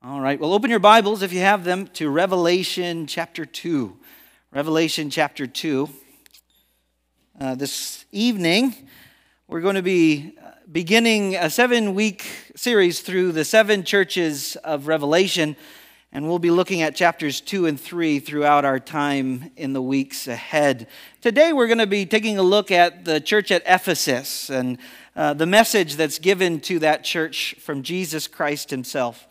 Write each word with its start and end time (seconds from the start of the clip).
All 0.00 0.20
right, 0.20 0.38
well, 0.38 0.52
open 0.52 0.70
your 0.70 0.78
Bibles 0.78 1.22
if 1.22 1.32
you 1.32 1.40
have 1.40 1.64
them 1.64 1.88
to 1.94 2.08
Revelation 2.08 3.08
chapter 3.08 3.44
2. 3.44 3.96
Revelation 4.52 5.10
chapter 5.10 5.44
2. 5.44 5.88
Uh, 7.40 7.56
this 7.56 8.04
evening, 8.12 8.76
we're 9.48 9.60
going 9.60 9.74
to 9.74 9.82
be 9.82 10.36
uh, 10.40 10.50
beginning 10.70 11.34
a 11.34 11.50
seven 11.50 11.96
week 11.96 12.24
series 12.54 13.00
through 13.00 13.32
the 13.32 13.44
seven 13.44 13.82
churches 13.82 14.54
of 14.62 14.86
Revelation, 14.86 15.56
and 16.12 16.28
we'll 16.28 16.38
be 16.38 16.52
looking 16.52 16.80
at 16.80 16.94
chapters 16.94 17.40
2 17.40 17.66
and 17.66 17.80
3 17.80 18.20
throughout 18.20 18.64
our 18.64 18.78
time 18.78 19.50
in 19.56 19.72
the 19.72 19.82
weeks 19.82 20.28
ahead. 20.28 20.86
Today, 21.20 21.52
we're 21.52 21.66
going 21.66 21.78
to 21.78 21.88
be 21.88 22.06
taking 22.06 22.38
a 22.38 22.42
look 22.42 22.70
at 22.70 23.04
the 23.04 23.20
church 23.20 23.50
at 23.50 23.64
Ephesus 23.66 24.48
and 24.48 24.78
uh, 25.16 25.34
the 25.34 25.44
message 25.44 25.96
that's 25.96 26.20
given 26.20 26.60
to 26.60 26.78
that 26.78 27.02
church 27.02 27.56
from 27.58 27.82
Jesus 27.82 28.28
Christ 28.28 28.70
Himself. 28.70 29.26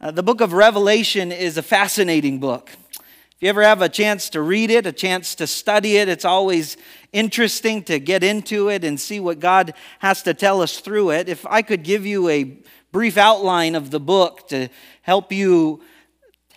Uh, 0.00 0.12
the 0.12 0.22
book 0.22 0.40
of 0.40 0.52
Revelation 0.52 1.32
is 1.32 1.56
a 1.56 1.62
fascinating 1.62 2.38
book. 2.38 2.70
If 2.94 3.36
you 3.40 3.48
ever 3.48 3.64
have 3.64 3.82
a 3.82 3.88
chance 3.88 4.30
to 4.30 4.40
read 4.40 4.70
it, 4.70 4.86
a 4.86 4.92
chance 4.92 5.34
to 5.34 5.46
study 5.48 5.96
it, 5.96 6.08
it's 6.08 6.24
always 6.24 6.76
interesting 7.12 7.82
to 7.84 7.98
get 7.98 8.22
into 8.22 8.68
it 8.68 8.84
and 8.84 9.00
see 9.00 9.18
what 9.18 9.40
God 9.40 9.74
has 9.98 10.22
to 10.22 10.34
tell 10.34 10.62
us 10.62 10.78
through 10.78 11.10
it. 11.10 11.28
If 11.28 11.44
I 11.46 11.62
could 11.62 11.82
give 11.82 12.06
you 12.06 12.28
a 12.28 12.44
brief 12.92 13.16
outline 13.16 13.74
of 13.74 13.90
the 13.90 13.98
book 13.98 14.46
to 14.50 14.68
help 15.02 15.32
you 15.32 15.82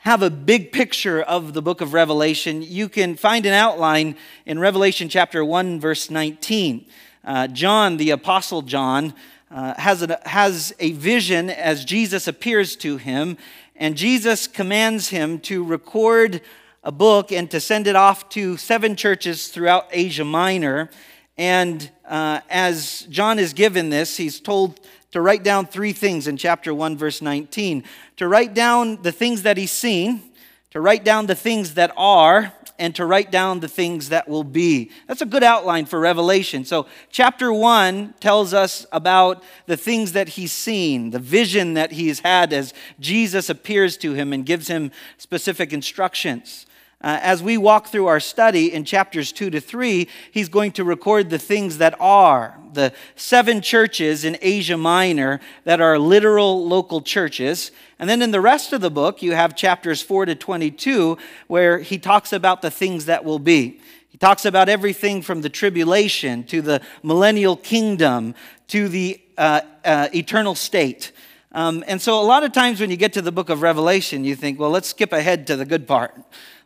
have 0.02 0.22
a 0.22 0.30
big 0.30 0.72
picture 0.72 1.24
of 1.24 1.54
the 1.54 1.64
book 1.64 1.82
of 1.82 1.94
Revelation, 1.94 2.62
you 2.62 2.88
can 2.88 3.16
find 3.16 3.48
an 3.48 3.54
outline 3.54 4.18
in 4.46 4.60
Revelation 4.60 5.10
chapter 5.10 5.44
1, 5.44 5.80
verse 5.80 6.12
19. 6.12 6.86
Uh, 7.24 7.48
John, 7.48 7.98
the 7.98 8.12
Apostle 8.12 8.62
John, 8.62 9.16
uh, 9.54 9.74
has, 9.78 10.02
a, 10.02 10.20
has 10.26 10.74
a 10.80 10.94
vision 10.94 11.50
as 11.50 11.84
Jesus 11.84 12.28
appears 12.28 12.76
to 12.78 12.98
him, 12.98 13.38
and 13.76 13.98
Jesus 13.98 14.48
commands 14.48 15.10
him 15.10 15.40
to 15.42 15.64
record 15.64 16.42
a 16.84 16.92
book 16.92 17.32
and 17.32 17.52
to 17.52 17.60
send 17.60 17.88
it 17.88 17.96
off 17.96 18.30
to 18.30 18.58
seven 18.58 18.96
churches 18.96 19.50
throughout 19.50 19.88
Asia 19.92 20.26
Minor. 20.26 20.90
And 21.38 21.90
uh, 22.06 22.42
as 22.50 23.02
John 23.10 23.40
is 23.40 23.54
given 23.54 23.90
this, 23.90 24.18
he's 24.18 24.40
told 24.40 24.80
to 25.12 25.22
write 25.22 25.44
down 25.44 25.66
three 25.66 25.94
things 25.94 26.28
in 26.28 26.38
chapter 26.38 26.74
1, 26.74 26.98
verse 26.98 27.22
19 27.22 27.84
to 28.18 28.28
write 28.28 28.54
down 28.54 29.02
the 29.02 29.12
things 29.12 29.44
that 29.44 29.58
he's 29.58 29.72
seen, 29.72 30.22
to 30.70 30.80
write 30.80 31.04
down 31.04 31.26
the 31.26 31.36
things 31.36 31.74
that 31.74 31.92
are, 31.98 32.54
and 32.82 32.96
to 32.96 33.06
write 33.06 33.32
down 33.32 33.60
the 33.60 33.68
things 33.68 34.10
that 34.10 34.28
will 34.28 34.44
be. 34.44 34.90
That's 35.08 35.22
a 35.22 35.26
good 35.28 35.44
outline 35.44 35.86
for 35.86 36.00
Revelation. 36.00 36.66
So, 36.66 36.88
chapter 37.12 37.54
one 37.54 38.16
tells 38.20 38.56
us 38.56 38.88
about 38.92 39.44
the 39.68 39.78
things 39.78 40.14
that 40.14 40.30
he's 40.30 40.52
seen, 40.52 41.12
the 41.12 41.20
vision 41.20 41.76
that 41.76 41.92
he's 41.92 42.22
had 42.22 42.52
as 42.52 42.74
Jesus 43.00 43.52
appears 43.52 43.98
to 43.98 44.14
him 44.14 44.34
and 44.34 44.48
gives 44.48 44.68
him 44.68 44.92
specific 45.20 45.72
instructions. 45.72 46.66
Uh, 47.04 47.18
as 47.22 47.42
we 47.42 47.58
walk 47.58 47.88
through 47.88 48.06
our 48.06 48.20
study 48.20 48.72
in 48.72 48.86
chapters 48.86 49.32
2 49.32 49.50
to 49.50 49.60
3, 49.60 50.08
he's 50.32 50.50
going 50.50 50.72
to 50.72 50.84
record 50.84 51.32
the 51.32 51.40
things 51.40 51.80
that 51.80 51.96
are, 52.00 52.56
the 52.74 52.94
seven 53.16 53.60
churches 53.60 54.24
in 54.24 54.38
Asia 54.40 54.78
Minor 54.78 55.40
that 55.64 55.82
are 55.82 55.98
literal 55.98 56.68
local 56.68 57.02
churches. 57.02 57.72
And 57.98 58.08
then 58.08 58.22
in 58.22 58.30
the 58.30 58.42
rest 58.42 58.72
of 58.72 58.82
the 58.82 58.92
book, 58.92 59.24
you 59.24 59.34
have 59.34 59.56
chapters 59.56 60.02
4 60.04 60.28
to 60.28 60.36
22, 60.36 61.18
where 61.48 61.80
he 61.80 61.98
talks 61.98 62.32
about 62.32 62.62
the 62.62 62.72
things 62.72 63.06
that 63.06 63.26
will 63.26 63.40
be. 63.40 63.82
He 64.10 64.20
talks 64.20 64.46
about 64.46 64.70
everything 64.70 65.24
from 65.24 65.42
the 65.42 65.50
tribulation 65.50 66.44
to 66.46 66.62
the 66.62 66.82
millennial 67.02 67.56
kingdom 67.56 68.36
to 68.68 68.88
the 68.88 69.20
uh, 69.38 69.62
uh, 69.84 70.10
eternal 70.14 70.54
state. 70.54 71.12
Um, 71.54 71.84
and 71.88 72.02
so, 72.02 72.22
a 72.22 72.24
lot 72.24 72.44
of 72.44 72.54
times 72.54 72.80
when 72.80 72.90
you 72.92 72.98
get 72.98 73.14
to 73.14 73.22
the 73.22 73.32
book 73.32 73.50
of 73.50 73.62
Revelation, 73.62 74.24
you 74.24 74.36
think, 74.36 74.60
well, 74.60 74.70
let's 74.70 74.88
skip 74.88 75.12
ahead 75.12 75.48
to 75.48 75.56
the 75.58 75.66
good 75.66 75.86
part. 75.88 76.16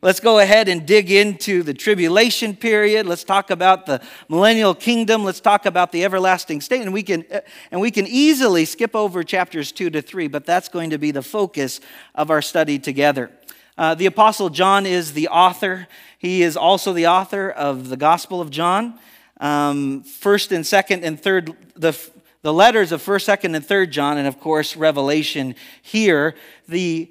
Let's 0.05 0.19
go 0.19 0.37
ahead 0.37 0.69
and 0.69 0.85
dig 0.85 1.09
into 1.09 1.63
the 1.63 1.73
tribulation 1.73 2.55
period. 2.55 3.07
Let's 3.07 3.23
talk 3.23 3.49
about 3.49 3.87
the 3.87 4.03
millennial 4.29 4.75
kingdom. 4.75 5.23
Let's 5.23 5.39
talk 5.39 5.65
about 5.65 5.91
the 5.91 6.05
everlasting 6.05 6.61
state. 6.61 6.83
And 6.83 6.93
we 6.93 7.01
can, 7.01 7.25
and 7.71 7.81
we 7.81 7.89
can 7.89 8.05
easily 8.05 8.65
skip 8.65 8.95
over 8.95 9.23
chapters 9.23 9.71
two 9.71 9.89
to 9.89 10.03
three, 10.03 10.27
but 10.27 10.45
that's 10.45 10.69
going 10.69 10.91
to 10.91 10.99
be 10.99 11.09
the 11.09 11.23
focus 11.23 11.81
of 12.13 12.29
our 12.29 12.43
study 12.43 12.77
together. 12.77 13.31
Uh, 13.79 13.95
the 13.95 14.05
Apostle 14.05 14.51
John 14.51 14.85
is 14.85 15.13
the 15.13 15.27
author. 15.29 15.87
He 16.19 16.43
is 16.43 16.55
also 16.55 16.93
the 16.93 17.07
author 17.07 17.49
of 17.49 17.89
the 17.89 17.97
Gospel 17.97 18.41
of 18.41 18.51
John. 18.51 18.99
Um, 19.39 20.03
first 20.03 20.51
and 20.51 20.67
second 20.67 21.03
and 21.03 21.19
third, 21.19 21.55
the, 21.75 21.99
the 22.43 22.53
letters 22.53 22.91
of 22.91 23.01
first, 23.01 23.25
second, 23.25 23.55
and 23.55 23.65
third 23.65 23.91
John, 23.91 24.19
and 24.19 24.27
of 24.27 24.39
course, 24.39 24.75
Revelation 24.75 25.55
here. 25.81 26.35
The 26.67 27.09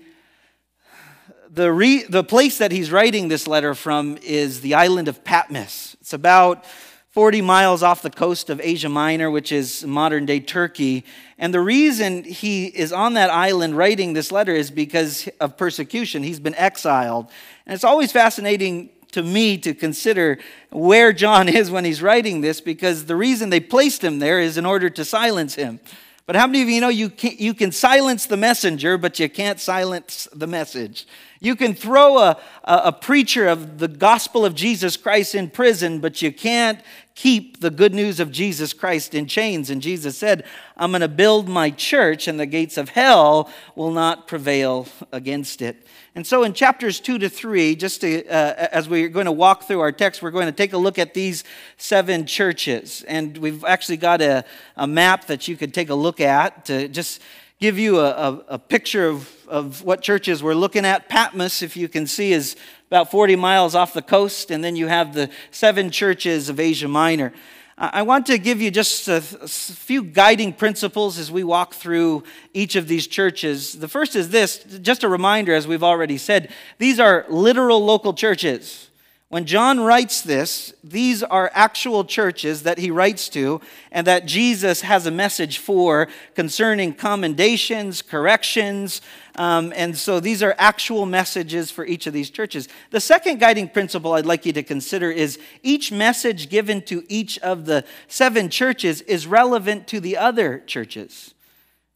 the, 1.55 1.73
re, 1.73 2.03
the 2.03 2.25
place 2.25 2.59
that 2.59 2.73
he's 2.73 2.91
writing 2.91 3.29
this 3.29 3.47
letter 3.47 3.75
from 3.75 4.19
is 4.23 4.61
the 4.61 4.75
island 4.75 5.07
of 5.07 5.23
Patmos. 5.23 5.97
It's 6.01 6.13
about 6.13 6.65
40 7.11 7.43
miles 7.43 7.83
off 7.85 8.03
the 8.03 8.11
coast 8.11 8.51
of 8.51 8.61
Asia 8.61 8.89
Minor, 8.89 9.31
which 9.31 9.53
is 9.53 9.85
modern 9.85 10.27
day 10.27 10.41
Turkey. 10.41 11.05
And 11.39 11.55
the 11.55 11.61
reason 11.61 12.25
he 12.25 12.67
is 12.67 12.93
on 12.93 13.15
that 13.15 13.31
island 13.31 13.77
writing 13.77 14.15
this 14.15 14.33
letter 14.33 14.53
is 14.53 14.73
because 14.73 15.29
of 15.41 15.57
persecution. 15.57 16.25
He's 16.25 16.41
been 16.41 16.57
exiled. 16.57 17.31
And 17.67 17.75
it's 17.75 17.85
always 17.85 18.11
fascinating 18.11 18.91
to 19.13 19.23
me 19.23 19.57
to 19.59 19.75
consider 19.75 20.39
where 20.71 21.13
John 21.13 21.49
is 21.61 21.71
when 21.71 21.85
he's 21.85 22.03
writing 22.03 22.41
this 22.41 22.61
because 22.61 23.05
the 23.05 23.17
reason 23.17 23.51
they 23.51 23.61
placed 23.61 24.03
him 24.03 24.19
there 24.19 24.41
is 24.41 24.59
in 24.59 24.67
order 24.67 24.91
to 24.91 25.05
silence 25.05 25.55
him. 25.55 25.79
But 26.27 26.37
how 26.37 26.47
many 26.47 26.63
of 26.63 26.69
you 26.71 26.81
know 26.81 26.89
you 26.89 27.11
can, 27.11 27.33
you 27.39 27.53
can 27.53 27.71
silence 27.71 28.27
the 28.27 28.39
messenger, 28.39 28.97
but 28.97 29.21
you 29.21 29.29
can't 29.29 29.61
silence 29.61 30.27
the 30.33 30.47
message? 30.47 31.07
You 31.45 31.57
can 31.57 31.75
throw 31.75 32.17
a, 32.21 32.41
a, 32.65 32.91
preacher 32.91 33.49
of 33.49 33.79
the 33.79 33.87
gospel 33.87 34.47
of 34.47 34.55
Jesus 34.55 34.97
Christ 34.97 35.35
in 35.35 35.51
prison, 35.51 36.01
but 36.01 36.23
you 36.23 36.33
can't 36.33 36.81
keep 37.15 37.61
the 37.61 37.71
good 37.71 37.93
news 37.93 38.19
of 38.19 38.33
Jesus 38.33 38.73
Christ 38.73 39.15
in 39.15 39.27
chains. 39.27 39.69
And 39.69 39.83
Jesus 39.83 40.17
said, 40.17 40.47
I'm 40.75 40.91
going 40.91 41.03
to 41.03 41.09
build 41.09 41.47
my 41.47 41.69
church, 41.69 42.29
and 42.29 42.41
the 42.41 42.47
gates 42.47 42.79
of 42.79 42.89
hell 42.89 43.51
will 43.77 43.91
not 43.91 44.27
prevail 44.27 44.89
against 45.13 45.61
it. 45.61 45.87
And 46.15 46.27
so, 46.27 46.45
in 46.45 46.55
chapters 46.55 46.99
two 46.99 47.19
to 47.19 47.29
three, 47.29 47.77
just 47.77 48.01
to, 48.01 48.27
uh, 48.27 48.69
as 48.73 48.89
we're 48.89 49.11
going 49.11 49.27
to 49.27 49.33
walk 49.33 49.65
through 49.65 49.81
our 49.81 49.93
text, 49.93 50.23
we're 50.23 50.31
going 50.31 50.47
to 50.47 50.53
take 50.53 50.73
a 50.73 50.79
look 50.79 50.99
at 50.99 51.13
these 51.13 51.45
seven 51.77 52.25
churches. 52.25 53.05
And 53.07 53.37
we've 53.37 53.65
actually 53.65 53.99
got 53.99 54.23
a, 54.23 54.47
a 54.77 54.87
map 54.87 55.27
that 55.27 55.47
you 55.47 55.59
could 55.59 55.75
take 55.75 55.91
a 55.91 55.95
look 55.95 56.21
at 56.21 56.65
to 56.67 56.89
just 56.89 57.21
give 57.61 57.79
you 57.79 58.01
a, 58.01 58.11
a, 58.11 58.45
a 58.49 58.59
picture 58.59 59.09
of, 59.09 59.31
of 59.49 59.83
what 59.83 60.03
churches 60.03 60.43
we're 60.43 60.55
looking 60.55 60.85
at. 60.85 61.09
Patmos, 61.09 61.63
if 61.63 61.77
you 61.77 61.89
can 61.89 62.07
see, 62.07 62.33
is 62.33 62.57
about 62.89 63.11
40 63.11 63.37
miles 63.37 63.75
off 63.75 63.95
the 63.95 64.03
coast, 64.03 64.51
and 64.51 64.63
then 64.63 64.77
you 64.77 64.89
have 64.89 65.15
the 65.15 65.31
seven 65.51 65.91
churches 65.91 66.49
of 66.49 66.61
Asia 66.61 66.89
Minor. 66.89 67.33
I 67.77 68.03
want 68.03 68.27
to 68.27 68.39
give 68.39 68.63
you 68.63 68.71
just 68.71 69.09
a, 69.09 69.21
few 69.21 70.05
guiding 70.05 70.53
principles 70.53 71.19
as 71.19 71.33
we 71.33 71.43
walk 71.43 71.75
through 71.75 72.23
each 72.53 72.77
of 72.77 72.87
these 72.87 73.09
churches. 73.09 73.73
The 73.73 73.89
first 73.89 74.15
is 74.15 74.29
this 74.29 74.59
just 74.81 75.03
a 75.03 75.09
reminder, 75.09 75.53
as 75.53 75.67
we've 75.67 75.83
already 75.83 76.17
said, 76.17 76.53
these 76.79 77.01
are 77.01 77.27
literal 77.29 77.85
local 77.85 78.15
churches. 78.15 78.91
When 79.35 79.47
John 79.47 79.81
writes 79.81 80.21
this, 80.21 80.73
these 80.85 81.25
are 81.25 81.51
actual 81.55 82.05
churches 82.05 82.63
that 82.63 82.79
he 82.79 82.93
writes 82.93 83.29
to 83.31 83.61
and 83.91 84.07
that 84.07 84.27
Jesus 84.27 84.83
has 84.83 85.07
a 85.07 85.11
message 85.11 85.59
for 85.59 86.07
concerning 86.37 86.95
commendations, 86.95 88.01
corrections. 88.01 89.01
Um, 89.35 89.73
and 89.75 89.99
so 89.99 90.21
these 90.21 90.41
are 90.41 90.55
actual 90.57 91.05
messages 91.05 91.73
for 91.73 91.85
each 91.85 92.07
of 92.07 92.13
these 92.13 92.31
churches. 92.31 92.69
The 92.93 93.01
second 93.01 93.41
guiding 93.41 93.69
principle 93.71 94.13
I'd 94.13 94.25
like 94.25 94.47
you 94.47 94.53
to 94.53 94.63
consider 94.63 95.11
is 95.11 95.41
each 95.65 95.91
message 95.91 96.49
given 96.49 96.81
to 96.83 97.03
each 97.09 97.37
of 97.41 97.65
the 97.65 97.85
seven 98.07 98.49
churches 98.49 99.01
is 99.01 99.27
relevant 99.27 99.89
to 99.89 99.99
the 99.99 100.17
other 100.17 100.61
churches. 100.61 101.35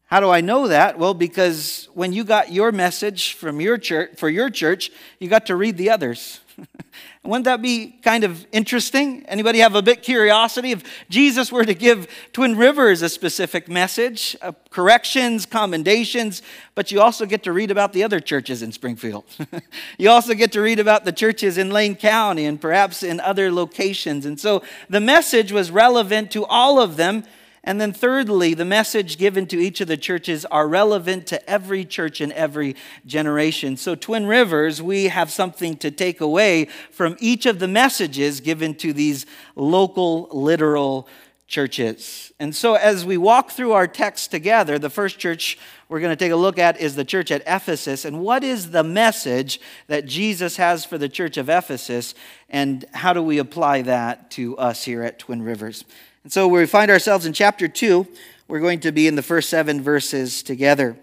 How 0.07 0.19
do 0.19 0.29
I 0.29 0.41
know 0.41 0.67
that? 0.67 0.99
Well, 0.99 1.13
because 1.13 1.87
when 1.93 2.11
you 2.11 2.25
got 2.25 2.51
your 2.51 2.73
message 2.73 3.35
from 3.35 3.61
your 3.61 3.77
church 3.77 4.17
for 4.17 4.27
your 4.27 4.49
church, 4.49 4.91
you 5.19 5.29
got 5.29 5.45
to 5.45 5.55
read 5.55 5.77
the 5.77 5.89
others. 5.91 6.41
Wouldn't 7.23 7.45
that 7.45 7.61
be 7.61 7.99
kind 8.01 8.23
of 8.23 8.45
interesting? 8.51 9.25
Anybody 9.27 9.59
have 9.59 9.75
a 9.75 9.81
bit 9.81 10.01
curiosity? 10.03 10.71
If 10.71 10.83
Jesus 11.09 11.51
were 11.51 11.65
to 11.65 11.73
give 11.73 12.07
Twin 12.33 12.57
Rivers 12.57 13.01
a 13.01 13.09
specific 13.09 13.67
message, 13.67 14.35
uh, 14.41 14.53
corrections, 14.69 15.45
commendations, 15.45 16.41
but 16.75 16.91
you 16.91 17.01
also 17.01 17.25
get 17.25 17.43
to 17.43 17.51
read 17.51 17.71
about 17.71 17.93
the 17.93 18.03
other 18.03 18.19
churches 18.19 18.61
in 18.61 18.71
Springfield. 18.71 19.25
you 19.97 20.09
also 20.09 20.33
get 20.33 20.51
to 20.53 20.61
read 20.61 20.79
about 20.79 21.05
the 21.05 21.11
churches 21.11 21.57
in 21.57 21.71
Lane 21.71 21.95
County 21.95 22.45
and 22.45 22.59
perhaps 22.59 23.03
in 23.03 23.19
other 23.19 23.51
locations. 23.51 24.25
And 24.25 24.39
so 24.39 24.63
the 24.89 25.01
message 25.01 25.51
was 25.51 25.71
relevant 25.71 26.31
to 26.31 26.45
all 26.45 26.79
of 26.79 26.97
them 26.97 27.23
and 27.63 27.79
then, 27.79 27.91
thirdly, 27.91 28.53
the 28.53 28.65
message 28.65 29.17
given 29.17 29.45
to 29.47 29.57
each 29.57 29.81
of 29.81 29.87
the 29.87 29.97
churches 29.97 30.45
are 30.45 30.67
relevant 30.67 31.27
to 31.27 31.49
every 31.49 31.83
church 31.83 32.21
in 32.21 32.31
every 32.31 32.75
generation. 33.05 33.75
So, 33.75 33.95
Twin 33.95 34.25
Rivers, 34.25 34.81
we 34.81 35.05
have 35.05 35.29
something 35.29 35.75
to 35.77 35.91
take 35.91 36.21
away 36.21 36.65
from 36.91 37.17
each 37.19 37.45
of 37.45 37.59
the 37.59 37.67
messages 37.67 38.39
given 38.39 38.75
to 38.75 38.93
these 38.93 39.25
local, 39.55 40.29
literal 40.31 41.07
churches. 41.47 42.31
And 42.39 42.55
so, 42.55 42.75
as 42.75 43.05
we 43.05 43.17
walk 43.17 43.51
through 43.51 43.73
our 43.73 43.87
text 43.87 44.31
together, 44.31 44.79
the 44.79 44.89
first 44.89 45.19
church 45.19 45.57
we're 45.89 45.99
going 45.99 46.15
to 46.15 46.23
take 46.23 46.31
a 46.31 46.37
look 46.37 46.59
at 46.59 46.79
is 46.79 46.95
the 46.95 47.03
church 47.03 47.31
at 47.31 47.41
Ephesus. 47.45 48.05
And 48.05 48.21
what 48.21 48.43
is 48.43 48.71
the 48.71 48.83
message 48.83 49.59
that 49.87 50.05
Jesus 50.05 50.55
has 50.57 50.85
for 50.85 50.97
the 50.97 51.09
church 51.09 51.35
of 51.35 51.49
Ephesus? 51.49 52.13
And 52.47 52.85
how 52.93 53.11
do 53.11 53.23
we 53.23 53.39
apply 53.39 53.81
that 53.81 54.31
to 54.31 54.55
us 54.57 54.83
here 54.83 55.03
at 55.03 55.19
Twin 55.19 55.41
Rivers? 55.41 55.83
And 56.23 56.31
so, 56.31 56.47
we 56.47 56.65
find 56.65 56.91
ourselves 56.91 57.25
in 57.25 57.33
chapter 57.33 57.67
2. 57.67 58.07
We're 58.47 58.59
going 58.59 58.81
to 58.81 58.91
be 58.91 59.07
in 59.07 59.15
the 59.15 59.23
first 59.23 59.49
seven 59.49 59.81
verses 59.81 60.43
together. 60.43 60.97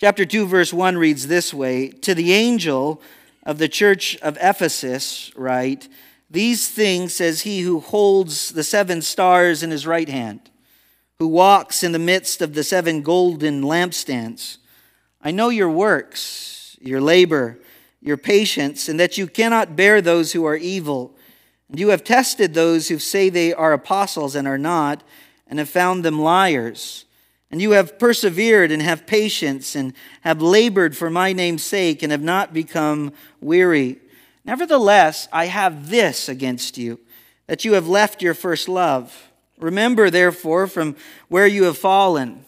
Chapter 0.00 0.24
2, 0.24 0.46
verse 0.46 0.72
1 0.72 0.96
reads 0.96 1.26
this 1.26 1.52
way 1.52 1.88
To 1.88 2.14
the 2.14 2.32
angel 2.32 3.02
of 3.44 3.58
the 3.58 3.68
church 3.68 4.16
of 4.22 4.38
Ephesus, 4.40 5.30
write, 5.36 5.88
these 6.30 6.68
things 6.68 7.14
says 7.14 7.42
he 7.42 7.60
who 7.60 7.80
holds 7.80 8.52
the 8.52 8.64
seven 8.64 9.02
stars 9.02 9.62
in 9.62 9.70
his 9.70 9.86
right 9.86 10.08
hand, 10.08 10.50
who 11.18 11.28
walks 11.28 11.84
in 11.84 11.92
the 11.92 11.98
midst 11.98 12.40
of 12.40 12.54
the 12.54 12.64
seven 12.64 13.02
golden 13.02 13.62
lampstands. 13.62 14.56
I 15.20 15.30
know 15.30 15.50
your 15.50 15.68
works, 15.68 16.76
your 16.80 17.02
labor, 17.02 17.58
your 18.00 18.16
patience, 18.16 18.88
and 18.88 18.98
that 18.98 19.18
you 19.18 19.26
cannot 19.26 19.76
bear 19.76 20.00
those 20.00 20.32
who 20.32 20.46
are 20.46 20.56
evil. 20.56 21.14
And 21.72 21.80
you 21.80 21.88
have 21.88 22.04
tested 22.04 22.52
those 22.52 22.88
who 22.88 22.98
say 22.98 23.30
they 23.30 23.54
are 23.54 23.72
apostles 23.72 24.34
and 24.34 24.46
are 24.46 24.58
not, 24.58 25.02
and 25.46 25.58
have 25.58 25.70
found 25.70 26.04
them 26.04 26.20
liars. 26.20 27.06
And 27.50 27.62
you 27.62 27.70
have 27.70 27.98
persevered 27.98 28.70
and 28.70 28.82
have 28.82 29.06
patience, 29.06 29.74
and 29.74 29.94
have 30.20 30.42
labored 30.42 30.94
for 30.94 31.08
my 31.08 31.32
name's 31.32 31.62
sake, 31.62 32.02
and 32.02 32.12
have 32.12 32.22
not 32.22 32.52
become 32.52 33.14
weary. 33.40 34.00
Nevertheless, 34.44 35.28
I 35.32 35.46
have 35.46 35.88
this 35.88 36.28
against 36.28 36.76
you, 36.76 37.00
that 37.46 37.64
you 37.64 37.72
have 37.72 37.88
left 37.88 38.20
your 38.20 38.34
first 38.34 38.68
love. 38.68 39.30
Remember, 39.58 40.10
therefore, 40.10 40.66
from 40.66 40.94
where 41.28 41.46
you 41.46 41.64
have 41.64 41.78
fallen. 41.78 42.44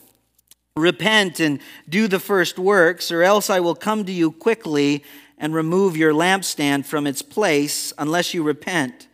Repent 0.77 1.41
and 1.41 1.61
do 1.89 2.09
the 2.09 2.21
first 2.21 2.59
works, 2.59 3.11
or 3.11 3.23
else 3.23 3.49
I 3.49 3.61
will 3.61 3.75
come 3.75 4.05
to 4.05 4.13
you 4.13 4.33
quickly 4.33 5.03
and 5.39 5.55
remove 5.55 5.97
your 5.97 6.13
lampstand 6.13 6.85
from 6.85 7.07
its 7.07 7.23
place, 7.23 7.91
unless 7.97 8.35
you 8.35 8.43
repent. 8.43 9.09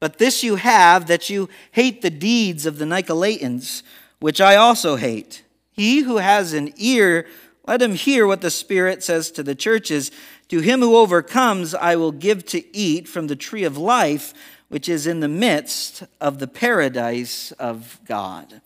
But 0.00 0.18
this 0.18 0.42
you 0.42 0.56
have, 0.56 1.06
that 1.06 1.30
you 1.30 1.48
hate 1.72 2.02
the 2.02 2.10
deeds 2.10 2.66
of 2.66 2.78
the 2.78 2.84
Nicolaitans, 2.84 3.82
which 4.18 4.40
I 4.40 4.56
also 4.56 4.96
hate. 4.96 5.44
He 5.70 6.00
who 6.00 6.18
has 6.18 6.52
an 6.52 6.72
ear, 6.76 7.26
let 7.66 7.82
him 7.82 7.94
hear 7.94 8.26
what 8.26 8.40
the 8.40 8.50
Spirit 8.50 9.02
says 9.02 9.30
to 9.32 9.42
the 9.42 9.54
churches. 9.54 10.10
To 10.48 10.60
him 10.60 10.80
who 10.80 10.96
overcomes, 10.96 11.74
I 11.74 11.96
will 11.96 12.12
give 12.12 12.44
to 12.46 12.76
eat 12.76 13.08
from 13.08 13.26
the 13.26 13.36
tree 13.36 13.64
of 13.64 13.76
life, 13.76 14.32
which 14.68 14.88
is 14.88 15.06
in 15.06 15.20
the 15.20 15.28
midst 15.28 16.04
of 16.20 16.38
the 16.38 16.46
paradise 16.46 17.52
of 17.52 17.98
God. 18.04 18.60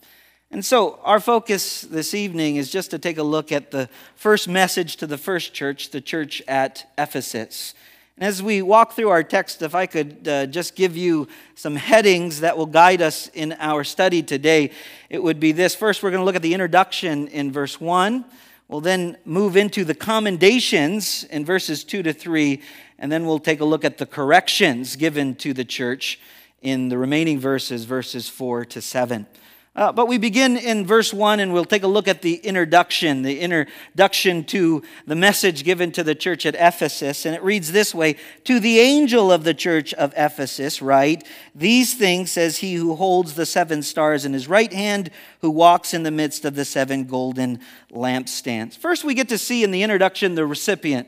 And 0.51 0.65
so, 0.65 0.99
our 1.03 1.21
focus 1.21 1.81
this 1.81 2.13
evening 2.13 2.57
is 2.57 2.69
just 2.69 2.91
to 2.91 2.99
take 2.99 3.17
a 3.17 3.23
look 3.23 3.53
at 3.53 3.71
the 3.71 3.87
first 4.15 4.49
message 4.49 4.97
to 4.97 5.07
the 5.07 5.17
first 5.17 5.53
church, 5.53 5.91
the 5.91 6.01
church 6.01 6.41
at 6.45 6.91
Ephesus. 6.97 7.73
And 8.17 8.27
as 8.27 8.43
we 8.43 8.61
walk 8.61 8.93
through 8.93 9.09
our 9.09 9.23
text, 9.23 9.61
if 9.61 9.73
I 9.73 9.85
could 9.85 10.27
uh, 10.27 10.45
just 10.45 10.75
give 10.75 10.95
you 10.95 11.27
some 11.55 11.75
headings 11.75 12.41
that 12.41 12.57
will 12.57 12.65
guide 12.65 13.01
us 13.01 13.27
in 13.29 13.53
our 13.53 13.83
study 13.83 14.21
today, 14.21 14.71
it 15.09 15.23
would 15.23 15.39
be 15.39 15.51
this. 15.51 15.73
First, 15.75 16.03
we're 16.03 16.11
going 16.11 16.21
to 16.21 16.25
look 16.25 16.35
at 16.35 16.41
the 16.41 16.53
introduction 16.53 17.27
in 17.29 17.51
verse 17.51 17.79
1. 17.79 18.25
We'll 18.67 18.81
then 18.81 19.17
move 19.25 19.57
into 19.57 19.83
the 19.83 19.95
commendations 19.95 21.25
in 21.25 21.43
verses 21.43 21.83
2 21.83 22.03
to 22.03 22.13
3, 22.13 22.61
and 22.99 23.11
then 23.11 23.25
we'll 23.25 23.39
take 23.39 23.59
a 23.59 23.65
look 23.65 23.83
at 23.83 23.97
the 23.97 24.05
corrections 24.05 24.95
given 24.95 25.35
to 25.35 25.53
the 25.53 25.65
church 25.65 26.19
in 26.61 26.89
the 26.89 26.97
remaining 26.97 27.39
verses, 27.39 27.85
verses 27.85 28.29
4 28.29 28.65
to 28.65 28.81
7. 28.81 29.25
Uh, 29.73 29.89
but 29.89 30.09
we 30.09 30.17
begin 30.17 30.57
in 30.57 30.85
verse 30.85 31.13
1 31.13 31.39
and 31.39 31.53
we'll 31.53 31.63
take 31.63 31.83
a 31.83 31.87
look 31.87 32.09
at 32.09 32.21
the 32.21 32.35
introduction, 32.35 33.21
the 33.21 33.39
introduction 33.39 34.43
to 34.43 34.83
the 35.07 35.15
message 35.15 35.63
given 35.63 35.93
to 35.93 36.03
the 36.03 36.13
church 36.13 36.45
at 36.45 36.55
Ephesus. 36.55 37.25
And 37.25 37.33
it 37.33 37.41
reads 37.41 37.71
this 37.71 37.95
way 37.95 38.17
To 38.43 38.59
the 38.59 38.79
angel 38.79 39.31
of 39.31 39.45
the 39.45 39.53
church 39.53 39.93
of 39.93 40.13
Ephesus, 40.17 40.81
write, 40.81 41.25
These 41.55 41.93
things 41.93 42.33
says 42.33 42.57
he 42.57 42.73
who 42.73 42.95
holds 42.95 43.35
the 43.35 43.45
seven 43.45 43.81
stars 43.81 44.25
in 44.25 44.33
his 44.33 44.49
right 44.49 44.73
hand, 44.73 45.09
who 45.39 45.49
walks 45.49 45.93
in 45.93 46.03
the 46.03 46.11
midst 46.11 46.43
of 46.43 46.55
the 46.55 46.65
seven 46.65 47.05
golden 47.05 47.61
lampstands. 47.93 48.77
First, 48.77 49.05
we 49.05 49.13
get 49.13 49.29
to 49.29 49.37
see 49.37 49.63
in 49.63 49.71
the 49.71 49.83
introduction 49.83 50.35
the 50.35 50.45
recipient 50.45 51.07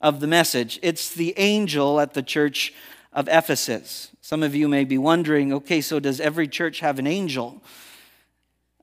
of 0.00 0.18
the 0.18 0.26
message. 0.26 0.80
It's 0.82 1.14
the 1.14 1.32
angel 1.36 2.00
at 2.00 2.14
the 2.14 2.24
church 2.24 2.74
of 3.12 3.28
Ephesus. 3.28 4.10
Some 4.20 4.42
of 4.42 4.52
you 4.52 4.66
may 4.66 4.82
be 4.84 4.98
wondering 4.98 5.52
okay, 5.52 5.80
so 5.80 6.00
does 6.00 6.18
every 6.20 6.48
church 6.48 6.80
have 6.80 6.98
an 6.98 7.06
angel? 7.06 7.62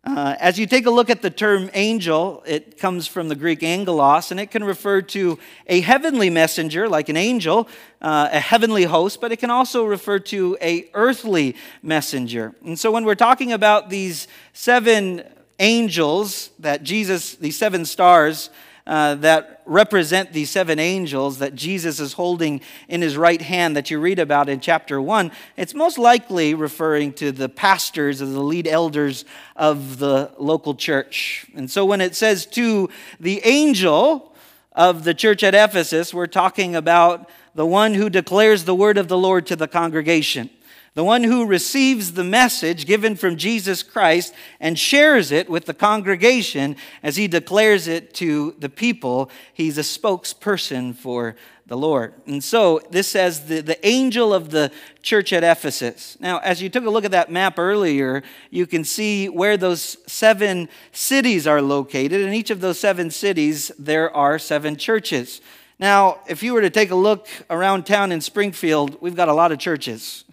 Uh, 0.08 0.38
as 0.40 0.58
you 0.58 0.66
take 0.66 0.86
a 0.86 0.90
look 0.90 1.10
at 1.10 1.22
the 1.22 1.30
term 1.30 1.70
angel, 1.74 2.42
it 2.48 2.78
comes 2.78 3.08
from 3.08 3.28
the 3.28 3.36
Greek 3.36 3.62
angelos, 3.62 4.32
and 4.32 4.40
it 4.40 4.50
can 4.50 4.64
refer 4.64 5.02
to 5.02 5.38
a 5.68 5.82
heavenly 5.82 6.30
messenger, 6.30 6.88
like 6.88 7.10
an 7.10 7.18
angel, 7.18 7.68
uh, 8.02 8.30
a 8.32 8.40
heavenly 8.40 8.84
host, 8.84 9.20
but 9.20 9.34
it 9.34 9.38
can 9.38 9.52
also 9.52 9.84
refer 9.84 10.18
to 10.18 10.58
a 10.62 10.90
earthly 10.94 11.58
messenger. 11.84 12.56
And 12.64 12.80
so 12.80 12.90
when 12.90 13.04
we're 13.04 13.16
talking 13.16 13.52
about 13.52 13.90
these 13.90 14.30
seven 14.54 15.24
angels 15.60 16.52
that 16.60 16.84
Jesus, 16.84 17.36
these 17.36 17.58
seven 17.58 17.84
stars 17.84 18.50
uh, 18.88 19.16
that 19.16 19.62
represent 19.66 20.32
these 20.32 20.50
seven 20.50 20.80
angels 20.80 21.40
that 21.40 21.54
Jesus 21.54 22.00
is 22.00 22.14
holding 22.14 22.62
in 22.88 23.02
his 23.02 23.18
right 23.18 23.42
hand 23.42 23.76
that 23.76 23.92
you 23.92 24.00
read 24.00 24.18
about 24.18 24.48
in 24.48 24.62
chapter 24.62 25.02
1, 25.02 25.30
it's 25.58 25.74
most 25.74 25.98
likely 25.98 26.54
referring 26.54 27.12
to 27.14 27.32
the 27.32 27.50
pastors 27.50 28.22
or 28.22 28.28
the 28.28 28.42
lead 28.42 28.66
elders 28.66 29.26
of 29.58 30.00
the 30.00 30.32
local 30.38 30.74
church. 30.74 31.46
And 31.54 31.70
so 31.70 31.86
when 31.86 32.00
it 32.00 32.16
says 32.16 32.46
to 32.48 32.90
the 33.20 33.42
angel 33.44 34.34
of 34.72 35.04
the 35.04 35.14
church 35.14 35.44
at 35.44 35.54
Ephesus, 35.54 36.14
we're 36.14 36.28
talking 36.28 36.76
about 36.76 37.30
the 37.54 37.66
one 37.66 37.94
who 37.94 38.10
declares 38.10 38.64
the 38.64 38.76
word 38.76 38.98
of 38.98 39.10
the 39.10 39.18
Lord 39.18 39.46
to 39.48 39.56
the 39.56 39.68
congregation 39.68 40.50
the 40.98 41.04
one 41.04 41.24
who 41.24 41.46
receives 41.46 42.14
the 42.14 42.24
message 42.24 42.88
given 42.88 43.16
from 43.16 43.38
Jesus 43.38 43.84
Christ 43.84 44.34
and 44.60 44.80
shares 44.80 45.32
it 45.32 45.48
with 45.48 45.66
the 45.66 45.74
congregation 45.76 46.76
as 47.04 47.18
he 47.18 47.28
declares 47.28 47.88
it 47.88 48.16
to 48.16 48.56
the 48.58 48.68
people. 48.68 49.30
He's 49.54 49.78
a 49.78 49.82
spokesperson 49.82 50.96
for 50.96 51.36
the 51.68 51.78
Lord. 51.78 52.16
And 52.26 52.44
so 52.44 52.82
this 52.90 53.08
says 53.08 53.46
the, 53.46 53.62
the 53.62 53.86
angel 53.86 54.34
of 54.34 54.50
the 54.50 54.72
church 55.04 55.32
at 55.34 55.44
Ephesus. 55.44 56.18
Now, 56.20 56.40
as 56.40 56.64
you 56.64 56.70
took 56.70 56.84
a 56.84 56.90
look 56.90 57.06
at 57.06 57.12
that 57.12 57.32
map 57.32 57.60
earlier, 57.60 58.24
you 58.50 58.66
can 58.66 58.84
see 58.84 59.30
where 59.30 59.56
those 59.56 59.98
seven 60.08 60.68
cities 60.94 61.46
are 61.46 61.62
located. 61.62 62.22
In 62.22 62.34
each 62.34 62.50
of 62.50 62.60
those 62.60 62.80
seven 62.80 63.12
cities, 63.12 63.72
there 63.78 64.12
are 64.18 64.40
seven 64.40 64.76
churches. 64.76 65.42
Now, 65.78 66.22
if 66.28 66.42
you 66.42 66.54
were 66.54 66.62
to 66.62 66.72
take 66.72 66.90
a 66.90 66.96
look 66.96 67.28
around 67.52 67.86
town 67.86 68.12
in 68.12 68.20
Springfield, 68.20 69.00
we've 69.00 69.16
got 69.16 69.30
a 69.30 69.34
lot 69.34 69.52
of 69.52 69.60
churches 69.60 70.24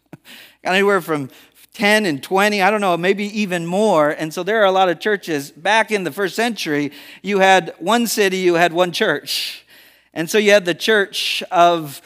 anywhere 0.65 1.01
from 1.01 1.31
10 1.75 2.07
and 2.07 2.23
20, 2.23 2.63
I 2.63 2.71
don't 2.71 2.81
know, 2.81 2.97
maybe 2.97 3.25
even 3.41 3.67
more. 3.67 4.11
And 4.11 4.33
so 4.33 4.43
there 4.43 4.63
are 4.63 4.67
a 4.67 4.73
lot 4.73 4.89
of 4.89 5.01
churches. 5.01 5.51
Back 5.51 5.91
in 5.91 6.05
the 6.05 6.13
first 6.13 6.37
century, 6.37 6.93
you 7.21 7.41
had 7.41 7.75
one 7.79 8.07
city, 8.07 8.39
you 8.39 8.55
had 8.55 8.73
one 8.73 8.93
church. 8.93 9.65
And 10.13 10.31
so 10.31 10.39
you 10.39 10.53
had 10.53 10.65
the 10.65 10.75
church 10.75 11.43
of 11.51 12.01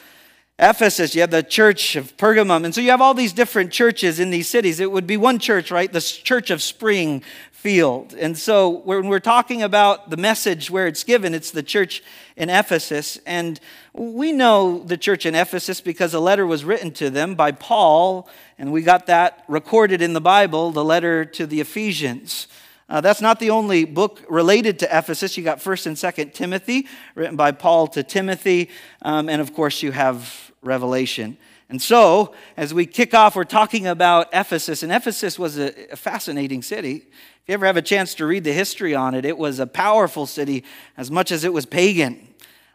Ephesus, 0.57 1.15
you 1.15 1.21
have 1.21 1.31
the 1.31 1.43
church 1.43 1.95
of 1.95 2.17
Pergamum. 2.17 2.65
And 2.65 2.75
so 2.75 2.81
you 2.81 2.89
have 2.89 2.99
all 2.99 3.13
these 3.13 3.31
different 3.31 3.71
churches 3.71 4.19
in 4.19 4.31
these 4.31 4.49
cities. 4.49 4.79
It 4.79 4.91
would 4.91 5.07
be 5.07 5.15
one 5.15 5.39
church, 5.39 5.71
right? 5.71 5.93
The 5.93 6.01
church 6.01 6.49
of 6.49 6.61
Springfield. 6.63 8.13
And 8.15 8.37
so 8.37 8.69
when 8.69 9.07
we're 9.07 9.19
talking 9.19 9.61
about 9.61 10.09
the 10.09 10.17
message 10.17 10.69
where 10.69 10.87
it's 10.87 11.03
given, 11.03 11.33
it's 11.35 11.51
the 11.51 11.63
church 11.63 12.03
in 12.35 12.49
Ephesus. 12.49 13.19
And 13.25 13.59
we 13.99 14.31
know 14.31 14.79
the 14.79 14.95
church 14.95 15.25
in 15.25 15.35
Ephesus 15.35 15.81
because 15.81 16.13
a 16.13 16.21
letter 16.21 16.47
was 16.47 16.63
written 16.63 16.91
to 16.91 17.09
them 17.09 17.35
by 17.35 17.51
Paul, 17.51 18.29
and 18.57 18.71
we 18.71 18.81
got 18.81 19.07
that 19.07 19.43
recorded 19.49 20.01
in 20.01 20.13
the 20.13 20.21
Bible, 20.21 20.71
the 20.71 20.85
letter 20.85 21.25
to 21.25 21.45
the 21.45 21.59
Ephesians. 21.59 22.47
Uh, 22.87 23.01
that's 23.01 23.19
not 23.19 23.41
the 23.41 23.49
only 23.49 23.83
book 23.83 24.23
related 24.29 24.79
to 24.79 24.97
Ephesus. 24.97 25.35
You 25.35 25.43
got 25.43 25.59
1st 25.59 25.87
and 25.87 25.95
2nd 25.97 26.33
Timothy, 26.33 26.87
written 27.13 27.35
by 27.35 27.51
Paul 27.51 27.87
to 27.89 28.01
Timothy, 28.01 28.69
um, 29.01 29.27
and 29.27 29.41
of 29.41 29.53
course, 29.53 29.83
you 29.83 29.91
have 29.91 30.53
Revelation. 30.61 31.37
And 31.67 31.81
so, 31.81 32.33
as 32.55 32.73
we 32.73 32.85
kick 32.85 33.13
off, 33.13 33.35
we're 33.35 33.43
talking 33.43 33.85
about 33.85 34.29
Ephesus, 34.31 34.81
and 34.81 34.93
Ephesus 34.93 35.37
was 35.37 35.59
a, 35.59 35.91
a 35.91 35.97
fascinating 35.97 36.61
city. 36.61 36.95
If 36.95 37.41
you 37.47 37.53
ever 37.53 37.65
have 37.65 37.75
a 37.75 37.81
chance 37.81 38.15
to 38.15 38.25
read 38.25 38.45
the 38.45 38.53
history 38.53 38.95
on 38.95 39.13
it, 39.13 39.25
it 39.25 39.37
was 39.37 39.59
a 39.59 39.67
powerful 39.67 40.25
city 40.25 40.63
as 40.95 41.11
much 41.11 41.33
as 41.33 41.43
it 41.43 41.51
was 41.51 41.65
pagan. 41.65 42.28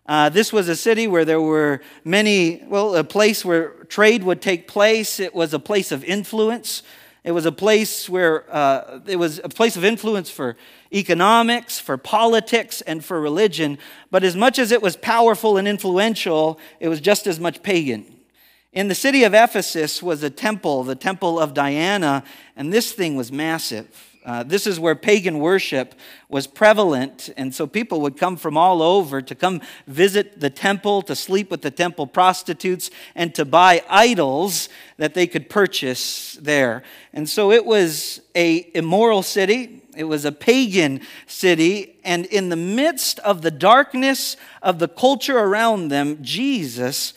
Uh, 0.07 0.29
this 0.29 0.53
was 0.53 0.69
a 0.69 0.77
city 0.77 1.07
where 1.07 1.25
there 1.25 1.41
were 1.41 1.81
many, 2.05 2.63
well, 2.67 2.95
a 2.95 3.05
place 3.05 3.45
where 3.45 3.71
trade 3.89 4.23
would 4.23 4.43
take 4.43 4.69
place. 4.69 5.19
It 5.19 5.35
was 5.35 5.55
a 5.55 5.59
place 5.59 5.93
of 5.93 6.05
influence. 6.05 6.83
It 7.25 7.33
was 7.33 7.47
a 7.47 7.53
place 7.53 8.07
where 8.07 8.45
uh, 8.55 9.01
it 9.07 9.17
was 9.17 9.41
a 9.43 9.49
place 9.49 9.77
of 9.77 9.85
influence 9.85 10.29
for 10.29 10.57
economics, 10.93 11.81
for 11.81 11.97
politics, 11.97 12.83
and 12.83 13.03
for 13.03 13.19
religion. 13.19 13.79
But 14.11 14.25
as 14.25 14.37
much 14.37 14.59
as 14.59 14.73
it 14.73 14.83
was 14.83 14.95
powerful 14.95 15.57
and 15.57 15.67
influential, 15.67 16.61
it 16.81 16.89
was 16.89 17.01
just 17.01 17.27
as 17.27 17.41
much 17.41 17.63
pagan. 17.63 18.05
In 18.75 18.89
the 18.89 18.95
city 18.95 19.25
of 19.25 19.33
Ephesus 19.33 20.03
was 20.03 20.23
a 20.23 20.29
temple, 20.29 20.85
the 20.85 20.97
temple 20.97 21.41
of 21.41 21.55
Diana, 21.55 22.25
and 22.57 22.73
this 22.73 22.93
thing 22.93 23.17
was 23.17 23.33
massive. 23.33 24.14
Uh, 24.25 24.43
this 24.43 24.67
is 24.67 24.81
where 24.81 24.95
pagan 24.95 25.39
worship 25.39 25.95
was 26.31 26.47
prevalent, 26.47 27.29
and 27.37 27.55
so 27.55 27.67
people 27.67 28.01
would 28.01 28.17
come 28.17 28.37
from 28.37 28.57
all 28.57 28.81
over 28.81 29.21
to 29.21 29.35
come 29.35 29.61
visit 29.87 30.41
the 30.41 30.49
temple, 30.49 31.03
to 31.03 31.15
sleep 31.15 31.51
with 31.51 31.61
the 31.61 31.71
temple 31.71 32.07
prostitutes, 32.07 32.91
and 33.15 33.35
to 33.35 33.45
buy 33.45 33.83
idols 33.89 34.71
that 34.97 35.13
they 35.13 35.27
could 35.27 35.51
purchase 35.51 36.39
there. 36.41 36.83
And 37.13 37.29
so 37.29 37.53
it 37.53 37.67
was 37.67 38.23
a 38.35 38.71
immoral 38.75 39.23
city. 39.23 39.83
It 39.95 40.05
was 40.05 40.25
a 40.25 40.33
pagan 40.33 41.03
city, 41.27 41.97
and 42.03 42.25
in 42.27 42.49
the 42.49 42.57
midst 42.57 43.19
of 43.21 43.43
the 43.43 43.51
darkness 43.51 44.37
of 44.63 44.79
the 44.79 44.89
culture 44.89 45.39
around 45.39 45.89
them, 45.89 46.19
Jesus 46.23 47.13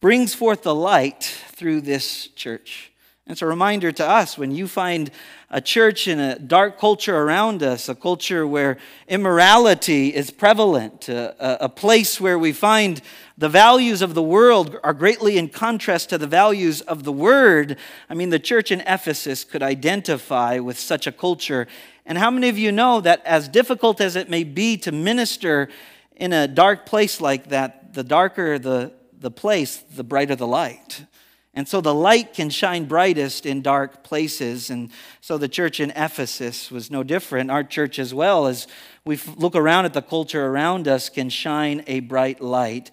brings 0.00 0.34
forth 0.34 0.62
the 0.62 0.74
light 0.74 1.22
through 1.52 1.82
this 1.82 2.26
church. 2.28 2.89
It's 3.30 3.42
a 3.42 3.46
reminder 3.46 3.92
to 3.92 4.04
us 4.04 4.36
when 4.36 4.50
you 4.50 4.66
find 4.66 5.08
a 5.50 5.60
church 5.60 6.08
in 6.08 6.18
a 6.18 6.36
dark 6.36 6.80
culture 6.80 7.16
around 7.16 7.62
us, 7.62 7.88
a 7.88 7.94
culture 7.94 8.44
where 8.44 8.76
immorality 9.06 10.12
is 10.12 10.32
prevalent, 10.32 11.08
a, 11.08 11.64
a, 11.64 11.68
place 11.68 12.20
where 12.20 12.36
we 12.36 12.52
find 12.52 13.00
the 13.38 13.48
values 13.48 14.02
of 14.02 14.14
the 14.14 14.22
world 14.22 14.76
are 14.82 14.92
greatly 14.92 15.38
in 15.38 15.48
contrast 15.48 16.10
to 16.10 16.18
the 16.18 16.26
values 16.26 16.80
of 16.80 17.04
the 17.04 17.12
Word. 17.12 17.76
I 18.08 18.14
mean, 18.14 18.30
the 18.30 18.40
church 18.40 18.72
in 18.72 18.80
Ephesus 18.80 19.44
could 19.44 19.62
identify 19.62 20.58
with 20.58 20.76
such 20.76 21.06
a 21.06 21.12
culture. 21.12 21.68
And 22.04 22.18
how 22.18 22.32
many 22.32 22.48
of 22.48 22.58
you 22.58 22.72
know 22.72 23.00
that 23.00 23.24
as 23.24 23.46
difficult 23.46 24.00
as 24.00 24.16
it 24.16 24.28
may 24.28 24.42
be 24.42 24.76
to 24.78 24.90
minister 24.90 25.68
in 26.16 26.32
a 26.32 26.48
dark 26.48 26.84
place 26.84 27.20
like 27.20 27.50
that, 27.50 27.94
the 27.94 28.02
darker 28.02 28.58
the, 28.58 28.92
the 29.16 29.30
place, 29.30 29.76
the 29.76 30.02
brighter 30.02 30.34
the 30.34 30.48
light? 30.48 31.04
And 31.52 31.66
so 31.66 31.80
the 31.80 31.94
light 31.94 32.32
can 32.32 32.48
shine 32.48 32.84
brightest 32.84 33.44
in 33.44 33.60
dark 33.60 34.04
places. 34.04 34.70
And 34.70 34.90
so 35.20 35.36
the 35.36 35.48
church 35.48 35.80
in 35.80 35.90
Ephesus 35.90 36.70
was 36.70 36.90
no 36.90 37.02
different. 37.02 37.50
Our 37.50 37.64
church, 37.64 37.98
as 37.98 38.14
well, 38.14 38.46
as 38.46 38.68
we 39.04 39.18
look 39.36 39.56
around 39.56 39.84
at 39.84 39.92
the 39.92 40.02
culture 40.02 40.46
around 40.46 40.86
us, 40.86 41.08
can 41.08 41.28
shine 41.28 41.82
a 41.86 42.00
bright 42.00 42.40
light. 42.40 42.90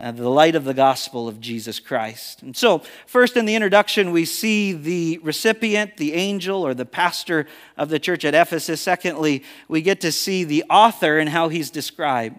Uh, 0.00 0.12
the 0.12 0.28
light 0.28 0.54
of 0.54 0.62
the 0.62 0.74
gospel 0.74 1.26
of 1.26 1.40
Jesus 1.40 1.80
Christ. 1.80 2.42
And 2.42 2.56
so, 2.56 2.84
first 3.08 3.36
in 3.36 3.46
the 3.46 3.56
introduction, 3.56 4.12
we 4.12 4.26
see 4.26 4.72
the 4.72 5.18
recipient, 5.24 5.96
the 5.96 6.12
angel, 6.12 6.64
or 6.64 6.72
the 6.72 6.86
pastor 6.86 7.48
of 7.76 7.88
the 7.88 7.98
church 7.98 8.24
at 8.24 8.32
Ephesus. 8.32 8.80
Secondly, 8.80 9.42
we 9.66 9.82
get 9.82 10.00
to 10.02 10.12
see 10.12 10.44
the 10.44 10.62
author 10.70 11.18
and 11.18 11.28
how 11.28 11.48
he's 11.48 11.68
described. 11.68 12.38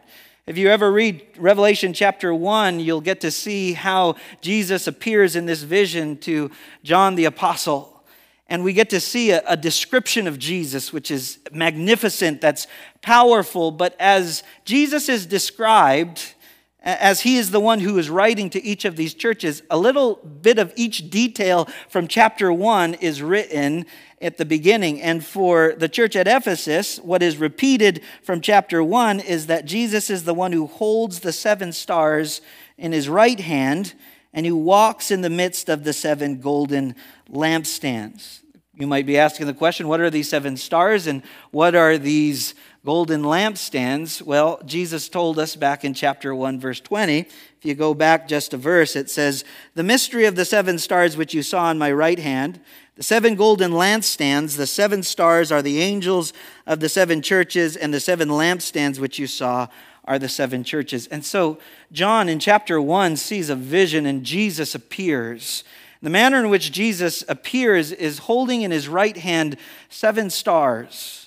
If 0.50 0.58
you 0.58 0.70
ever 0.70 0.92
read 0.92 1.24
Revelation 1.38 1.94
chapter 1.94 2.34
1, 2.34 2.80
you'll 2.80 3.02
get 3.02 3.22
to 3.22 3.30
see 3.30 3.74
how 3.74 4.16
Jesus 4.42 4.88
appears 4.88 5.36
in 5.36 5.46
this 5.46 5.62
vision 5.62 6.18
to 6.22 6.50
John 6.84 7.14
the 7.14 7.26
Apostle. 7.26 8.04
And 8.48 8.64
we 8.64 8.74
get 8.74 8.90
to 8.90 9.00
see 9.00 9.30
a, 9.30 9.44
a, 9.46 9.56
description 9.56 10.26
of 10.26 10.40
Jesus, 10.40 10.92
which 10.92 11.12
is 11.12 11.38
magnificent, 11.52 12.42
that's 12.42 12.66
powerful. 13.04 13.70
But 13.70 13.96
as 14.00 14.42
Jesus 14.66 15.08
is 15.08 15.28
described, 15.28 16.34
as 16.82 17.22
he 17.22 17.38
is 17.38 17.52
the 17.52 17.60
one 17.60 17.80
who 17.80 18.00
is 18.00 18.10
writing 18.10 18.50
to 18.50 18.64
each 18.64 18.86
of 18.86 18.96
these 18.96 19.14
churches, 19.14 19.62
a 19.70 19.78
little 19.78 20.16
bit 20.16 20.58
of 20.58 20.74
each 20.76 21.12
detail 21.12 21.68
from 21.90 22.08
chapter 22.08 22.52
1 22.52 22.96
is 22.96 23.22
written 23.22 23.86
at 24.22 24.38
the 24.38 24.46
beginning. 24.46 25.02
And 25.02 25.24
for 25.24 25.74
the 25.78 25.90
church 25.90 26.16
at 26.16 26.28
Ephesus, 26.28 26.98
what 27.00 27.24
is 27.24 27.38
repeated 27.38 28.02
from 28.24 28.42
chapter 28.42 28.84
1 28.84 29.20
is 29.20 29.48
that 29.48 29.66
Jesus 29.66 30.10
is 30.10 30.24
the 30.24 30.34
one 30.34 30.52
who 30.52 30.68
holds 30.68 31.20
the 31.20 31.34
seven 31.34 31.72
stars 31.72 32.42
in 32.78 32.92
his 32.92 33.10
right 33.10 33.40
hand 33.40 33.94
and 34.34 34.46
who 34.46 34.56
walks 34.56 35.12
in 35.12 35.22
the 35.22 35.30
midst 35.30 35.70
of 35.70 35.84
the 35.84 35.94
seven 35.94 36.40
golden 36.40 36.96
lampstands. 37.32 38.40
You 38.76 38.88
might 38.88 39.06
be 39.06 39.18
asking 39.18 39.48
the 39.48 39.54
question 39.54 39.88
what 39.90 40.00
are 40.00 40.10
these 40.10 40.30
seven 40.30 40.56
stars 40.56 41.06
and 41.06 41.22
what 41.52 41.76
are 41.76 41.98
these 41.98 42.56
golden 42.86 43.24
lampstands? 43.24 44.22
Well, 44.22 44.62
Jesus 44.66 45.10
told 45.10 45.38
us 45.38 45.58
back 45.58 45.84
in 45.84 45.94
chapter 45.94 46.34
1, 46.34 46.62
verse 46.62 46.80
20. 46.80 47.20
If 47.20 47.66
you 47.66 47.76
go 47.76 47.94
back 47.94 48.30
just 48.30 48.54
a 48.54 48.58
verse, 48.58 48.96
it 48.96 49.10
says, 49.10 49.44
The 49.76 49.84
mystery 49.84 50.26
of 50.26 50.38
the 50.38 50.46
seven 50.46 50.80
stars 50.80 51.18
which 51.18 51.34
you 51.34 51.44
saw 51.44 51.70
in 51.72 51.78
my 51.78 51.92
right 51.92 52.20
hand 52.20 52.62
the 53.00 53.04
seven 53.04 53.36
golden 53.36 53.72
lampstands, 53.72 54.58
the 54.58 54.68
seven 54.68 55.04
stars 55.04 55.54
are 55.54 55.62
the 55.62 55.80
angels 55.80 56.34
of 56.68 56.82
the 56.82 56.90
seven 56.90 57.22
churches, 57.22 57.78
and 57.78 57.94
the 57.94 58.00
seven 58.02 58.28
lampstands 58.28 59.00
which 59.00 59.18
you 59.18 59.26
saw 59.26 59.70
are 60.04 60.20
the 60.20 60.28
seven 60.28 60.66
churches. 60.66 61.08
And 61.08 61.24
so, 61.24 61.60
John 61.94 62.28
in 62.28 62.40
chapter 62.40 62.82
1 62.82 63.16
sees 63.16 63.50
a 63.50 63.56
vision, 63.56 64.06
and 64.06 64.26
Jesus 64.26 64.76
appears. 64.76 65.64
The 66.02 66.10
manner 66.10 66.42
in 66.44 66.50
which 66.50 66.74
Jesus 66.74 67.24
appears 67.30 67.94
is 67.94 68.20
holding 68.20 68.64
in 68.64 68.72
his 68.72 68.90
right 68.90 69.16
hand 69.16 69.56
seven 69.88 70.30
stars. 70.30 71.19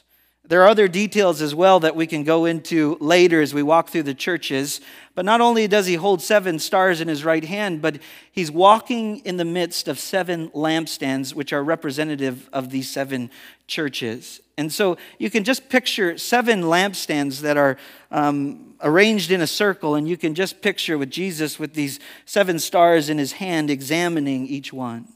There 0.53 0.63
are 0.65 0.69
other 0.69 0.87
details 0.87 1.41
as 1.41 1.55
well 1.55 1.81
that 1.81 1.97
we 1.97 2.07
can 2.07 2.25
go 2.25 2.45
into 2.45 2.99
later 3.01 3.41
as 3.41 3.55
we 3.55 3.63
walk 3.63 3.89
through 3.89 4.03
the 4.03 4.13
churches. 4.13 4.83
But 5.15 5.25
not 5.25 5.41
only 5.41 5.67
does 5.67 5.87
he 5.87 5.95
hold 5.95 6.21
seven 6.21 6.59
stars 6.59 7.01
in 7.01 7.09
his 7.09 7.25
right 7.25 7.43
hand, 7.43 7.81
but 7.81 8.01
he's 8.31 8.51
walking 8.51 9.21
in 9.21 9.39
the 9.39 9.47
midst 9.47 9.89
of 9.89 9.99
seven 9.99 10.51
lampstands, 10.51 11.35
which 11.35 11.55
are 11.55 11.65
representative 11.65 12.51
of 12.53 12.69
these 12.69 12.91
seven 12.91 13.31
churches. 13.67 14.43
And 14.59 14.71
so 14.71 14.99
you 15.19 15.31
can 15.31 15.43
just 15.43 15.71
picture 15.71 16.19
seven 16.19 16.65
lampstands 16.65 17.41
that 17.41 17.57
are 17.57 17.79
um, 18.11 18.75
arranged 18.83 19.31
in 19.31 19.41
a 19.41 19.47
circle, 19.47 19.95
and 19.95 20.07
you 20.07 20.19
can 20.19 20.35
just 20.35 20.61
picture 20.61 20.99
with 20.99 21.09
Jesus 21.09 21.59
with 21.59 21.73
these 21.73 21.99
seven 22.27 22.59
stars 22.59 23.09
in 23.09 23.17
his 23.17 23.33
hand 23.33 23.71
examining 23.71 24.47
each 24.47 24.71
one. 24.71 25.09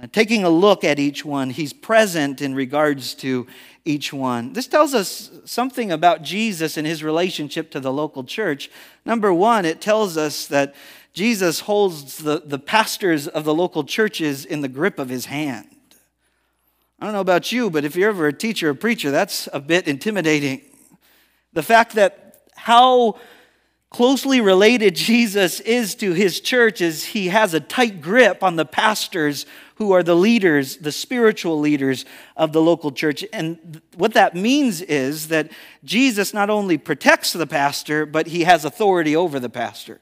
Uh, 0.00 0.06
taking 0.12 0.44
a 0.44 0.50
look 0.50 0.84
at 0.84 0.98
each 0.98 1.24
one, 1.24 1.50
he's 1.50 1.72
present 1.72 2.40
in 2.40 2.54
regards 2.54 3.14
to 3.14 3.46
each 3.84 4.12
one. 4.12 4.52
This 4.52 4.68
tells 4.68 4.94
us 4.94 5.30
something 5.44 5.90
about 5.90 6.22
Jesus 6.22 6.76
and 6.76 6.86
his 6.86 7.02
relationship 7.02 7.70
to 7.72 7.80
the 7.80 7.92
local 7.92 8.22
church. 8.22 8.70
Number 9.04 9.32
one, 9.32 9.64
it 9.64 9.80
tells 9.80 10.16
us 10.16 10.46
that 10.48 10.74
Jesus 11.14 11.60
holds 11.60 12.18
the, 12.18 12.42
the 12.44 12.58
pastors 12.58 13.26
of 13.26 13.44
the 13.44 13.54
local 13.54 13.82
churches 13.82 14.44
in 14.44 14.60
the 14.60 14.68
grip 14.68 15.00
of 15.00 15.08
his 15.08 15.24
hand. 15.24 15.66
I 17.00 17.06
don't 17.06 17.14
know 17.14 17.20
about 17.20 17.50
you, 17.50 17.70
but 17.70 17.84
if 17.84 17.96
you're 17.96 18.10
ever 18.10 18.28
a 18.28 18.32
teacher 18.32 18.70
or 18.70 18.74
preacher, 18.74 19.10
that's 19.10 19.48
a 19.52 19.60
bit 19.60 19.88
intimidating. 19.88 20.60
The 21.54 21.62
fact 21.62 21.94
that 21.94 22.42
how 22.54 23.18
closely 23.90 24.40
related 24.40 24.94
Jesus 24.96 25.60
is 25.60 25.94
to 25.96 26.12
his 26.12 26.40
church 26.40 26.80
is 26.80 27.04
he 27.04 27.28
has 27.28 27.54
a 27.54 27.60
tight 27.60 28.00
grip 28.00 28.42
on 28.42 28.56
the 28.56 28.64
pastors 28.64 29.46
who 29.78 29.92
are 29.92 30.02
the 30.02 30.16
leaders, 30.16 30.78
the 30.78 30.92
spiritual 30.92 31.58
leaders 31.58 32.04
of 32.36 32.52
the 32.52 32.60
local 32.60 32.90
church. 32.90 33.24
And 33.32 33.80
what 33.96 34.12
that 34.14 34.34
means 34.34 34.82
is 34.82 35.28
that 35.28 35.50
Jesus 35.84 36.34
not 36.34 36.50
only 36.50 36.76
protects 36.76 37.32
the 37.32 37.46
pastor, 37.46 38.04
but 38.04 38.26
he 38.26 38.42
has 38.42 38.64
authority 38.64 39.14
over 39.14 39.38
the 39.38 39.48
pastor. 39.48 40.00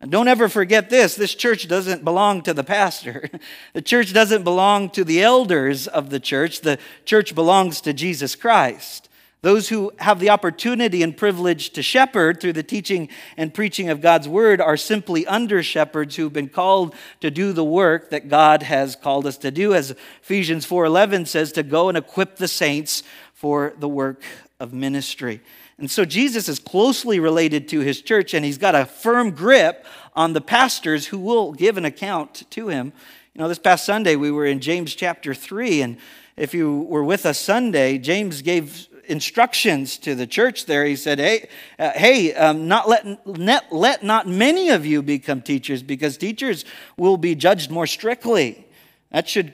And 0.00 0.10
don't 0.10 0.28
ever 0.28 0.48
forget 0.48 0.88
this 0.88 1.14
this 1.14 1.34
church 1.34 1.68
doesn't 1.68 2.02
belong 2.02 2.40
to 2.42 2.54
the 2.54 2.64
pastor. 2.64 3.28
The 3.74 3.82
church 3.82 4.12
doesn't 4.14 4.42
belong 4.42 4.88
to 4.90 5.04
the 5.04 5.22
elders 5.22 5.86
of 5.86 6.08
the 6.08 6.18
church. 6.18 6.62
The 6.62 6.78
church 7.04 7.34
belongs 7.34 7.82
to 7.82 7.92
Jesus 7.92 8.34
Christ. 8.34 9.09
Those 9.42 9.70
who 9.70 9.92
have 9.98 10.20
the 10.20 10.28
opportunity 10.28 11.02
and 11.02 11.16
privilege 11.16 11.70
to 11.70 11.82
shepherd 11.82 12.40
through 12.40 12.52
the 12.52 12.62
teaching 12.62 13.08
and 13.38 13.54
preaching 13.54 13.88
of 13.88 14.02
God's 14.02 14.28
word 14.28 14.60
are 14.60 14.76
simply 14.76 15.26
under 15.26 15.62
shepherds 15.62 16.16
who've 16.16 16.32
been 16.32 16.50
called 16.50 16.94
to 17.20 17.30
do 17.30 17.54
the 17.54 17.64
work 17.64 18.10
that 18.10 18.28
God 18.28 18.62
has 18.64 18.96
called 18.96 19.26
us 19.26 19.38
to 19.38 19.50
do 19.50 19.72
as 19.72 19.92
Ephesians 20.22 20.66
4:11 20.66 21.26
says 21.26 21.52
to 21.52 21.62
go 21.62 21.88
and 21.88 21.96
equip 21.96 22.36
the 22.36 22.48
saints 22.48 23.02
for 23.32 23.72
the 23.78 23.88
work 23.88 24.22
of 24.58 24.74
ministry. 24.74 25.40
And 25.78 25.90
so 25.90 26.04
Jesus 26.04 26.46
is 26.46 26.58
closely 26.58 27.18
related 27.18 27.66
to 27.68 27.80
his 27.80 28.02
church 28.02 28.34
and 28.34 28.44
he's 28.44 28.58
got 28.58 28.74
a 28.74 28.84
firm 28.84 29.30
grip 29.30 29.86
on 30.14 30.34
the 30.34 30.42
pastors 30.42 31.06
who 31.06 31.18
will 31.18 31.52
give 31.52 31.78
an 31.78 31.86
account 31.86 32.42
to 32.50 32.68
him. 32.68 32.92
You 33.32 33.40
know, 33.40 33.48
this 33.48 33.58
past 33.58 33.86
Sunday 33.86 34.16
we 34.16 34.30
were 34.30 34.44
in 34.44 34.60
James 34.60 34.94
chapter 34.94 35.32
3 35.32 35.80
and 35.80 35.96
if 36.36 36.52
you 36.52 36.82
were 36.82 37.04
with 37.04 37.24
us 37.26 37.38
Sunday, 37.38 37.96
James 37.98 38.42
gave 38.42 38.88
instructions 39.10 39.98
to 39.98 40.14
the 40.14 40.26
church 40.26 40.66
there. 40.66 40.84
He 40.84 40.96
said, 40.96 41.18
Hey, 41.18 41.48
uh, 41.78 41.90
hey 41.90 42.32
um, 42.34 42.68
not 42.68 42.88
let, 42.88 43.26
let, 43.26 43.72
let 43.72 44.02
not 44.02 44.28
many 44.28 44.70
of 44.70 44.86
you 44.86 45.02
become 45.02 45.42
teachers 45.42 45.82
because 45.82 46.16
teachers 46.16 46.64
will 46.96 47.16
be 47.16 47.34
judged 47.34 47.70
more 47.70 47.86
strictly. 47.86 48.66
That 49.10 49.28
should 49.28 49.52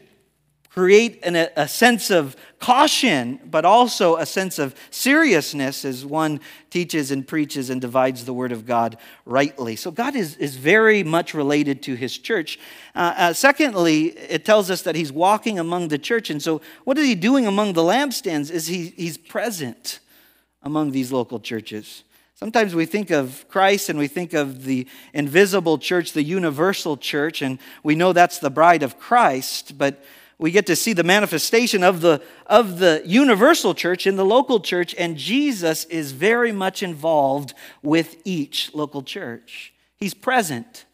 create 0.68 1.20
an, 1.24 1.34
a 1.56 1.66
sense 1.66 2.10
of 2.10 2.36
caution, 2.58 3.38
but 3.44 3.64
also 3.64 4.16
a 4.16 4.26
sense 4.26 4.58
of 4.58 4.74
seriousness 4.90 5.84
as 5.84 6.06
one 6.06 6.40
teaches 6.70 7.10
and 7.10 7.26
preaches 7.26 7.70
and 7.70 7.80
divides 7.80 8.24
the 8.24 8.32
Word 8.32 8.52
of 8.52 8.66
God 8.66 8.96
rightly. 9.24 9.76
So 9.76 9.90
God 9.90 10.16
is, 10.16 10.36
is 10.36 10.56
very 10.56 11.02
much 11.02 11.34
related 11.34 11.82
to 11.84 11.94
His 11.94 12.16
church. 12.16 12.58
Uh, 12.94 13.14
uh, 13.16 13.32
secondly, 13.32 14.06
it 14.06 14.44
tells 14.44 14.70
us 14.70 14.82
that 14.82 14.94
He's 14.94 15.12
walking 15.12 15.58
among 15.58 15.88
the 15.88 15.98
church. 15.98 16.30
And 16.30 16.42
so, 16.42 16.60
what 16.84 16.96
is 16.98 17.06
He 17.06 17.14
doing 17.14 17.46
among 17.46 17.74
the 17.74 17.82
lampstands? 17.82 18.50
Is 18.50 18.66
He, 18.66 18.88
He's 18.96 19.18
present 19.18 20.00
among 20.62 20.92
these 20.92 21.12
local 21.12 21.38
churches. 21.38 22.04
Sometimes 22.34 22.74
we 22.74 22.84
think 22.84 23.10
of 23.10 23.46
Christ 23.48 23.88
and 23.88 23.98
we 23.98 24.08
think 24.08 24.34
of 24.34 24.64
the 24.64 24.86
invisible 25.14 25.78
church, 25.78 26.12
the 26.12 26.22
universal 26.22 26.98
church, 26.98 27.40
and 27.40 27.58
we 27.82 27.94
know 27.94 28.12
that's 28.12 28.40
the 28.40 28.50
bride 28.50 28.82
of 28.82 28.98
Christ, 28.98 29.78
but 29.78 30.04
we 30.38 30.50
get 30.50 30.66
to 30.66 30.76
see 30.76 30.92
the 30.92 31.04
manifestation 31.04 31.82
of 31.82 32.02
the, 32.02 32.22
of 32.46 32.78
the 32.78 33.02
universal 33.06 33.74
church 33.74 34.06
in 34.06 34.16
the 34.16 34.24
local 34.24 34.60
church, 34.60 34.94
and 34.98 35.16
Jesus 35.16 35.84
is 35.86 36.12
very 36.12 36.52
much 36.52 36.82
involved 36.82 37.54
with 37.82 38.16
each 38.24 38.74
local 38.74 39.02
church. 39.02 39.72
He's 39.96 40.14
present, 40.14 40.84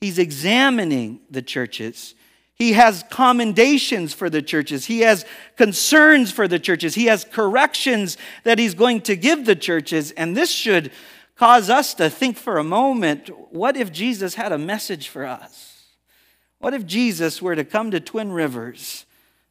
he's 0.00 0.18
examining 0.18 1.20
the 1.30 1.42
churches. 1.42 2.14
He 2.54 2.72
has 2.72 3.04
commendations 3.08 4.12
for 4.12 4.28
the 4.28 4.42
churches. 4.42 4.86
He 4.86 5.02
has 5.02 5.24
concerns 5.56 6.32
for 6.32 6.48
the 6.48 6.58
churches. 6.58 6.96
He 6.96 7.04
has 7.04 7.24
corrections 7.24 8.16
that 8.42 8.58
he's 8.58 8.74
going 8.74 9.02
to 9.02 9.14
give 9.14 9.46
the 9.46 9.54
churches. 9.54 10.10
And 10.10 10.36
this 10.36 10.50
should 10.50 10.90
cause 11.36 11.70
us 11.70 11.94
to 11.94 12.10
think 12.10 12.36
for 12.36 12.58
a 12.58 12.64
moment 12.64 13.30
what 13.54 13.76
if 13.76 13.92
Jesus 13.92 14.34
had 14.34 14.50
a 14.50 14.58
message 14.58 15.06
for 15.06 15.24
us? 15.24 15.77
What 16.58 16.74
if 16.74 16.86
Jesus 16.86 17.40
were 17.40 17.54
to 17.54 17.64
come 17.64 17.90
to 17.92 18.00
Twin 18.00 18.32
Rivers, 18.32 19.06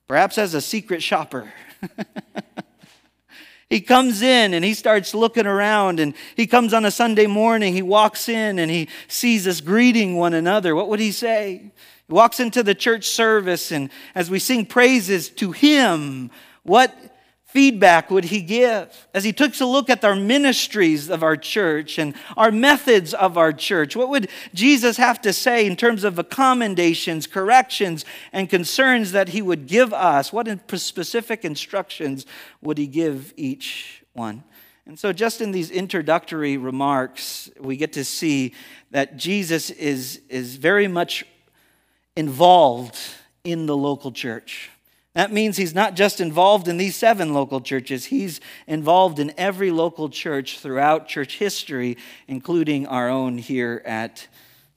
perhaps 0.08 0.38
as 0.38 0.54
a 0.54 0.62
secret 0.62 1.02
shopper? 1.02 1.52
he 3.70 3.80
comes 3.80 4.22
in 4.22 4.54
and 4.54 4.66
he 4.66 4.74
starts 4.74 5.14
looking 5.14 5.46
around, 5.46 6.00
and 6.00 6.14
he 6.36 6.48
comes 6.48 6.74
on 6.74 6.84
a 6.84 6.92
Sunday 6.92 7.28
morning. 7.28 7.74
He 7.74 7.82
walks 7.82 8.28
in 8.28 8.60
and 8.60 8.70
he 8.70 8.90
sees 9.08 9.48
us 9.48 9.62
greeting 9.62 10.18
one 10.18 10.34
another. 10.34 10.76
What 10.76 10.90
would 10.90 11.00
he 11.00 11.14
say? 11.14 11.72
He 12.08 12.14
walks 12.14 12.40
into 12.40 12.62
the 12.62 12.76
church 12.76 13.06
service, 13.06 13.72
and 13.72 13.90
as 14.14 14.30
we 14.30 14.40
sing 14.40 14.66
praises 14.66 15.30
to 15.30 15.54
him, 15.54 16.30
what 16.64 16.94
feedback 17.48 18.12
would 18.12 18.26
he 18.26 18.42
give? 18.42 19.08
As 19.14 19.24
he 19.24 19.34
took 19.34 19.60
a 19.60 19.66
look 19.66 19.90
at 19.90 20.04
our 20.04 20.16
ministries 20.16 21.10
of 21.10 21.24
our 21.24 21.38
church 21.38 21.98
and 21.98 22.14
our 22.36 22.52
methods 22.52 23.14
of 23.14 23.38
our 23.38 23.54
church, 23.54 23.96
what 23.96 24.10
would 24.10 24.30
Jesus 24.54 24.98
have 24.98 25.22
to 25.22 25.34
say 25.34 25.66
in 25.66 25.76
terms 25.76 26.04
of 26.04 26.30
commendations, 26.30 27.26
corrections, 27.26 28.06
and 28.34 28.50
concerns 28.50 29.14
that 29.14 29.30
he 29.30 29.42
would 29.42 29.66
give 29.66 29.94
us? 29.94 30.32
What 30.34 30.48
specific 30.78 31.46
instructions 31.46 32.26
would 32.62 32.78
he 32.78 32.88
give 32.88 33.34
each 33.38 34.04
one? 34.14 34.44
And 34.86 34.98
so, 34.98 35.12
just 35.12 35.42
in 35.42 35.52
these 35.52 35.70
introductory 35.70 36.56
remarks, 36.56 37.50
we 37.60 37.76
get 37.76 37.94
to 37.94 38.06
see 38.06 38.54
that 38.92 39.18
Jesus 39.18 39.70
is, 39.70 40.22
is 40.30 40.56
very 40.56 40.88
much 40.88 41.26
involved 42.16 42.98
in 43.44 43.66
the 43.66 43.76
local 43.76 44.12
church. 44.12 44.70
That 45.18 45.34
means 45.34 45.58
he's 45.58 45.74
not 45.74 45.96
just 45.96 46.22
involved 46.22 46.68
in 46.68 46.78
these 46.78 46.96
seven 46.96 47.34
local 47.34 47.60
churches, 47.60 48.06
he's 48.06 48.40
involved 48.68 49.18
in 49.18 49.34
every 49.36 49.72
local 49.72 50.10
church 50.10 50.60
throughout 50.60 51.08
church 51.08 51.40
history, 51.40 51.98
including 52.28 52.86
our 52.86 53.10
own 53.10 53.40
here 53.40 53.82
at 53.84 54.28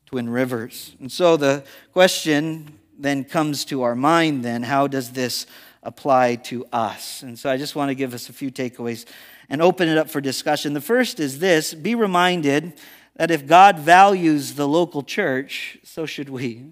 Twin 0.07 0.31
Rivers. 0.31 0.97
And 0.99 1.13
so 1.13 1.37
the 1.37 1.63
question 1.93 2.79
then 2.99 3.25
comes 3.25 3.67
to 3.67 3.83
our 3.83 3.95
mind 3.95 4.43
then 4.43 4.63
how 4.63 4.87
does 4.87 5.11
this 5.11 5.45
apply 5.83 6.37
to 6.37 6.65
us? 6.73 7.23
And 7.23 7.39
so 7.39 7.51
I 7.51 7.59
just 7.59 7.77
want 7.77 7.91
to 7.91 7.95
give 7.95 8.15
us 8.15 8.31
a 8.31 8.33
few 8.33 8.51
takeaways 8.51 9.05
and 9.51 9.61
open 9.61 9.91
it 9.91 9.99
up 9.99 10.09
for 10.09 10.23
discussion. 10.23 10.73
The 10.73 10.81
first 10.81 11.21
is 11.21 11.41
this 11.41 11.75
be 11.75 11.95
reminded 11.95 12.81
that 13.17 13.31
if 13.31 13.47
God 13.47 13.79
values 13.79 14.55
the 14.55 14.67
local 14.67 15.03
church, 15.03 15.77
so 15.85 16.07
should 16.07 16.31
we. 16.31 16.65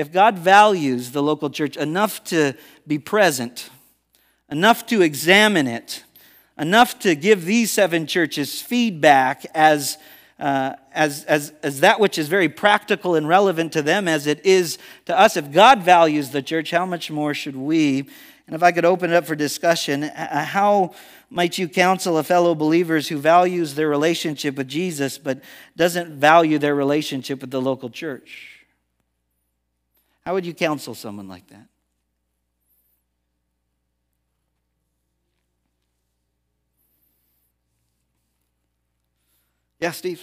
If 0.00 0.10
God 0.10 0.38
values 0.38 1.10
the 1.10 1.22
local 1.22 1.50
church 1.50 1.76
enough 1.76 2.24
to 2.24 2.54
be 2.86 2.98
present, 2.98 3.68
enough 4.50 4.86
to 4.86 5.02
examine 5.02 5.66
it, 5.66 6.04
enough 6.58 6.98
to 7.00 7.14
give 7.14 7.44
these 7.44 7.70
seven 7.70 8.06
churches 8.06 8.62
feedback 8.62 9.44
as, 9.54 9.98
uh, 10.38 10.72
as, 10.94 11.24
as, 11.26 11.52
as 11.62 11.80
that 11.80 12.00
which 12.00 12.16
is 12.16 12.28
very 12.28 12.48
practical 12.48 13.14
and 13.14 13.28
relevant 13.28 13.74
to 13.74 13.82
them 13.82 14.08
as 14.08 14.26
it 14.26 14.40
is 14.46 14.78
to 15.04 15.20
us. 15.20 15.36
If 15.36 15.52
God 15.52 15.82
values 15.82 16.30
the 16.30 16.40
church, 16.40 16.70
how 16.70 16.86
much 16.86 17.10
more 17.10 17.34
should 17.34 17.56
we? 17.56 18.08
And 18.46 18.56
if 18.56 18.62
I 18.62 18.72
could 18.72 18.86
open 18.86 19.10
it 19.10 19.16
up 19.16 19.26
for 19.26 19.34
discussion, 19.36 20.04
how 20.14 20.94
might 21.28 21.58
you 21.58 21.68
counsel 21.68 22.16
a 22.16 22.24
fellow 22.24 22.54
believers 22.54 23.08
who 23.08 23.18
values 23.18 23.74
their 23.74 23.90
relationship 23.90 24.56
with 24.56 24.66
Jesus 24.66 25.18
but 25.18 25.42
doesn't 25.76 26.18
value 26.18 26.56
their 26.56 26.74
relationship 26.74 27.42
with 27.42 27.50
the 27.50 27.60
local 27.60 27.90
church? 27.90 28.49
How 30.24 30.34
would 30.34 30.44
you 30.46 30.54
counsel 30.54 30.94
someone 30.94 31.28
like 31.28 31.46
that? 31.48 31.66
Yeah, 39.80 39.92
Steve. 39.92 40.20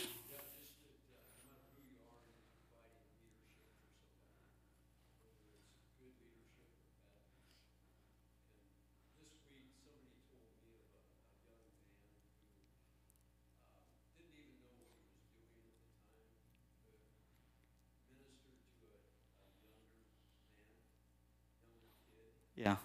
Yeah. 22.58 22.78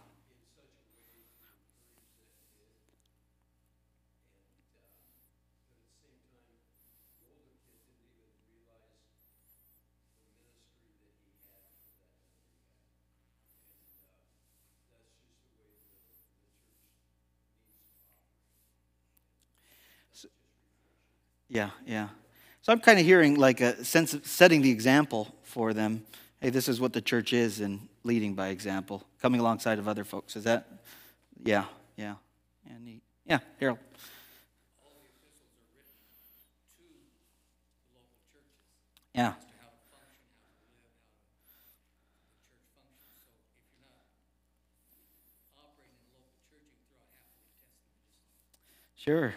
Yeah, 21.48 21.70
yeah. 21.86 22.08
So 22.62 22.72
I'm 22.72 22.80
kind 22.80 22.98
of 22.98 23.04
hearing 23.04 23.34
like 23.34 23.60
a 23.60 23.84
sense 23.84 24.14
of 24.14 24.26
setting 24.26 24.62
the 24.62 24.70
example 24.70 25.34
for 25.42 25.74
them. 25.74 26.04
Hey, 26.42 26.50
this 26.50 26.68
is 26.68 26.80
what 26.80 26.92
the 26.92 27.00
church 27.00 27.32
is, 27.32 27.60
and 27.60 27.88
leading 28.02 28.34
by 28.34 28.48
example, 28.48 29.06
coming 29.20 29.40
alongside 29.40 29.78
of 29.78 29.86
other 29.86 30.02
folks. 30.02 30.34
Is 30.34 30.42
that? 30.42 30.66
Yeah, 31.44 31.66
yeah, 31.96 32.16
yeah, 32.66 32.72
neat. 32.84 33.00
Yeah, 33.24 33.38
Harold. 33.60 33.78
Yeah. 39.14 39.34
Sure. 48.96 49.32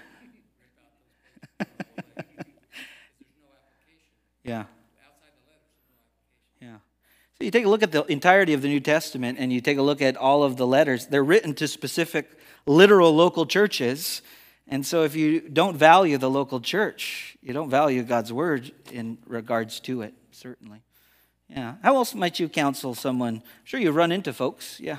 yeah. 4.43 4.63
So 7.37 7.43
you 7.43 7.51
take 7.51 7.65
a 7.65 7.69
look 7.69 7.83
at 7.83 7.91
the 7.91 8.03
entirety 8.05 8.53
of 8.53 8.61
the 8.61 8.69
New 8.69 8.79
Testament 8.79 9.37
and 9.39 9.51
you 9.51 9.59
take 9.59 9.77
a 9.77 9.81
look 9.81 10.01
at 10.01 10.15
all 10.15 10.43
of 10.43 10.55
the 10.55 10.65
letters, 10.65 11.07
they're 11.07 11.23
written 11.23 11.53
to 11.55 11.67
specific 11.67 12.31
literal 12.65 13.13
local 13.13 13.45
churches. 13.45 14.21
And 14.69 14.85
so 14.85 15.03
if 15.03 15.15
you 15.17 15.41
don't 15.41 15.75
value 15.75 16.17
the 16.17 16.29
local 16.29 16.61
church, 16.61 17.37
you 17.41 17.51
don't 17.51 17.69
value 17.69 18.03
God's 18.03 18.31
word 18.31 18.71
in 18.89 19.17
regards 19.27 19.81
to 19.81 20.01
it, 20.01 20.13
certainly. 20.31 20.81
Yeah. 21.49 21.75
How 21.83 21.97
else 21.97 22.15
might 22.15 22.39
you 22.39 22.47
counsel 22.47 22.95
someone? 22.95 23.35
I'm 23.35 23.65
sure 23.65 23.81
you 23.81 23.91
run 23.91 24.13
into 24.13 24.31
folks. 24.31 24.79
Yeah. 24.79 24.97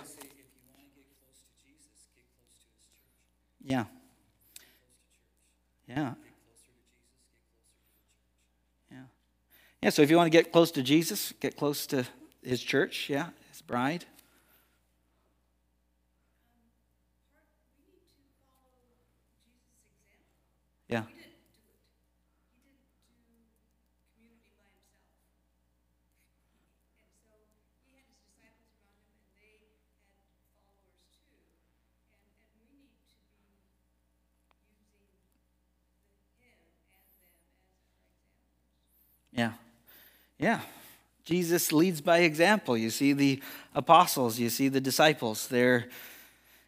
Yeah. 3.65 3.85
Yeah. 5.89 6.13
Yeah. 8.93 8.99
Yeah, 9.83 9.91
so 9.91 10.03
if 10.03 10.11
you 10.11 10.17
want 10.17 10.31
to 10.31 10.39
get 10.39 10.53
close 10.53 10.71
to 10.73 10.83
Jesus, 10.83 11.33
get 11.41 11.57
close 11.57 11.87
to 11.87 12.05
his 12.47 12.63
church, 12.63 13.11
yeah, 13.11 13.31
his 13.51 13.61
bride. 13.63 14.05
Yeah. 20.89 21.03
Yeah. 39.33 39.53
Yeah. 40.39 40.61
Jesus 41.27 41.73
leads 41.73 42.01
by 42.01 42.19
example. 42.19 42.79
You 42.79 42.89
see 42.89 43.13
the 43.13 43.43
apostles, 43.75 44.39
you 44.39 44.49
see 44.49 44.69
the 44.69 44.81
disciples. 44.81 45.49
They're 45.49 45.89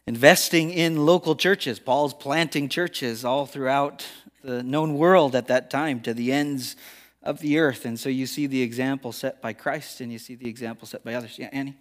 investing 0.05 0.69
in 0.69 1.05
local 1.05 1.37
churches. 1.37 1.79
Paul's 1.79 2.13
planting 2.13 2.67
churches 2.67 3.23
all 3.23 3.45
throughout 3.45 4.05
the 4.43 4.61
known 4.61 4.95
world 4.95 5.33
at 5.33 5.47
that 5.47 5.69
time 5.69 6.01
to 6.01 6.13
the 6.13 6.33
ends 6.33 6.75
of 7.23 7.39
the 7.39 7.57
earth. 7.57 7.85
And 7.85 7.97
so 7.97 8.09
you 8.09 8.25
see 8.25 8.47
the 8.47 8.61
example 8.61 9.13
set 9.13 9.41
by 9.41 9.53
Christ 9.53 10.01
and 10.01 10.11
you 10.11 10.19
see 10.19 10.35
the 10.35 10.49
example 10.49 10.85
set 10.89 11.05
by 11.05 11.13
others. 11.13 11.39
Yeah, 11.39 11.49
Annie? 11.53 11.77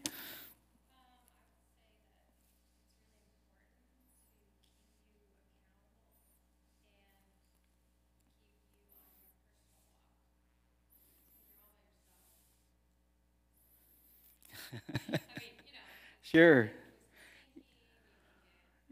sure. 16.22 16.70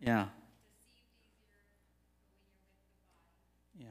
Yeah. 0.01 0.27
Yeah. 3.79 3.87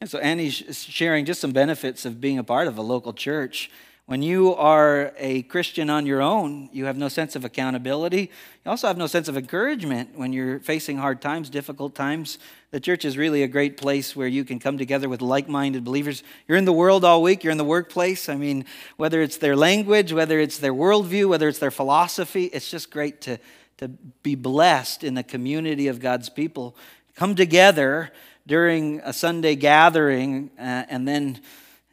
And 0.00 0.08
so 0.08 0.18
Annie's 0.18 0.54
sharing 0.54 1.24
just 1.24 1.40
some 1.40 1.52
benefits 1.52 2.04
of 2.04 2.20
being 2.20 2.38
a 2.38 2.44
part 2.44 2.68
of 2.68 2.78
a 2.78 2.82
local 2.82 3.12
church. 3.12 3.70
When 4.10 4.22
you 4.22 4.56
are 4.56 5.12
a 5.18 5.42
Christian 5.42 5.88
on 5.88 6.04
your 6.04 6.20
own, 6.20 6.68
you 6.72 6.86
have 6.86 6.96
no 6.96 7.06
sense 7.06 7.36
of 7.36 7.44
accountability. 7.44 8.22
You 8.64 8.70
also 8.72 8.88
have 8.88 8.96
no 8.96 9.06
sense 9.06 9.28
of 9.28 9.36
encouragement 9.36 10.18
when 10.18 10.32
you're 10.32 10.58
facing 10.58 10.96
hard 10.96 11.22
times, 11.22 11.48
difficult 11.48 11.94
times. 11.94 12.40
The 12.72 12.80
church 12.80 13.04
is 13.04 13.16
really 13.16 13.44
a 13.44 13.46
great 13.46 13.76
place 13.76 14.16
where 14.16 14.26
you 14.26 14.44
can 14.44 14.58
come 14.58 14.78
together 14.78 15.08
with 15.08 15.22
like 15.22 15.48
minded 15.48 15.84
believers. 15.84 16.24
You're 16.48 16.58
in 16.58 16.64
the 16.64 16.72
world 16.72 17.04
all 17.04 17.22
week, 17.22 17.44
you're 17.44 17.52
in 17.52 17.56
the 17.56 17.62
workplace. 17.62 18.28
I 18.28 18.34
mean, 18.34 18.64
whether 18.96 19.22
it's 19.22 19.36
their 19.36 19.54
language, 19.54 20.12
whether 20.12 20.40
it's 20.40 20.58
their 20.58 20.74
worldview, 20.74 21.28
whether 21.28 21.46
it's 21.46 21.60
their 21.60 21.70
philosophy, 21.70 22.46
it's 22.46 22.68
just 22.68 22.90
great 22.90 23.20
to, 23.20 23.38
to 23.76 23.86
be 24.24 24.34
blessed 24.34 25.04
in 25.04 25.14
the 25.14 25.22
community 25.22 25.86
of 25.86 26.00
God's 26.00 26.28
people. 26.28 26.74
Come 27.14 27.36
together 27.36 28.10
during 28.44 28.98
a 29.04 29.12
Sunday 29.12 29.54
gathering 29.54 30.50
uh, 30.58 30.82
and, 30.88 31.06
then, 31.06 31.40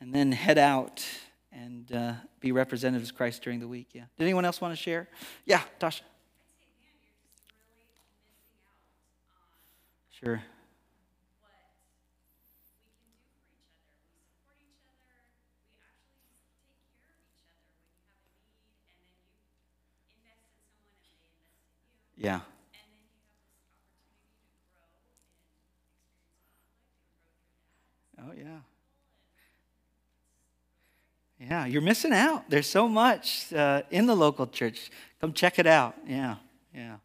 and 0.01 0.15
then 0.15 0.31
head 0.31 0.57
out 0.57 1.05
and 1.57 1.91
uh, 1.91 2.13
be 2.39 2.51
representatives 2.51 3.09
of 3.09 3.15
Christ 3.15 3.41
during 3.41 3.59
the 3.59 3.67
week. 3.67 3.87
Yeah. 3.93 4.03
Did 4.17 4.25
anyone 4.25 4.45
else 4.45 4.61
want 4.61 4.75
to 4.75 4.81
share? 4.81 5.09
Yeah, 5.45 5.61
Tasha. 5.79 6.01
Sure. 10.11 10.41
Yeah. 22.15 22.39
Oh, 28.19 28.31
yeah. 28.35 28.57
Yeah, 31.39 31.65
you're 31.65 31.81
missing 31.81 32.13
out. 32.13 32.49
There's 32.49 32.67
so 32.67 32.87
much 32.87 33.53
uh, 33.53 33.83
in 33.91 34.07
the 34.07 34.15
local 34.15 34.47
church. 34.47 34.89
Come 35.21 35.33
check 35.33 35.59
it 35.59 35.67
out. 35.67 35.95
Yeah, 36.07 36.35
yeah. 36.73 36.97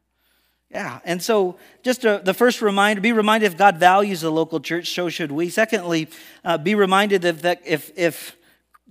Yeah, 0.70 1.00
and 1.04 1.22
so 1.22 1.58
just 1.82 2.04
a, 2.06 2.22
the 2.24 2.32
first 2.32 2.62
reminder 2.62 3.02
be 3.02 3.12
reminded 3.12 3.46
if 3.46 3.58
God 3.58 3.76
values 3.76 4.22
the 4.22 4.32
local 4.32 4.58
church, 4.58 4.90
so 4.94 5.10
should 5.10 5.30
we. 5.30 5.50
Secondly, 5.50 6.08
uh, 6.44 6.56
be 6.56 6.74
reminded 6.74 7.22
that 7.22 7.60
if, 7.66 7.92
if 7.94 8.36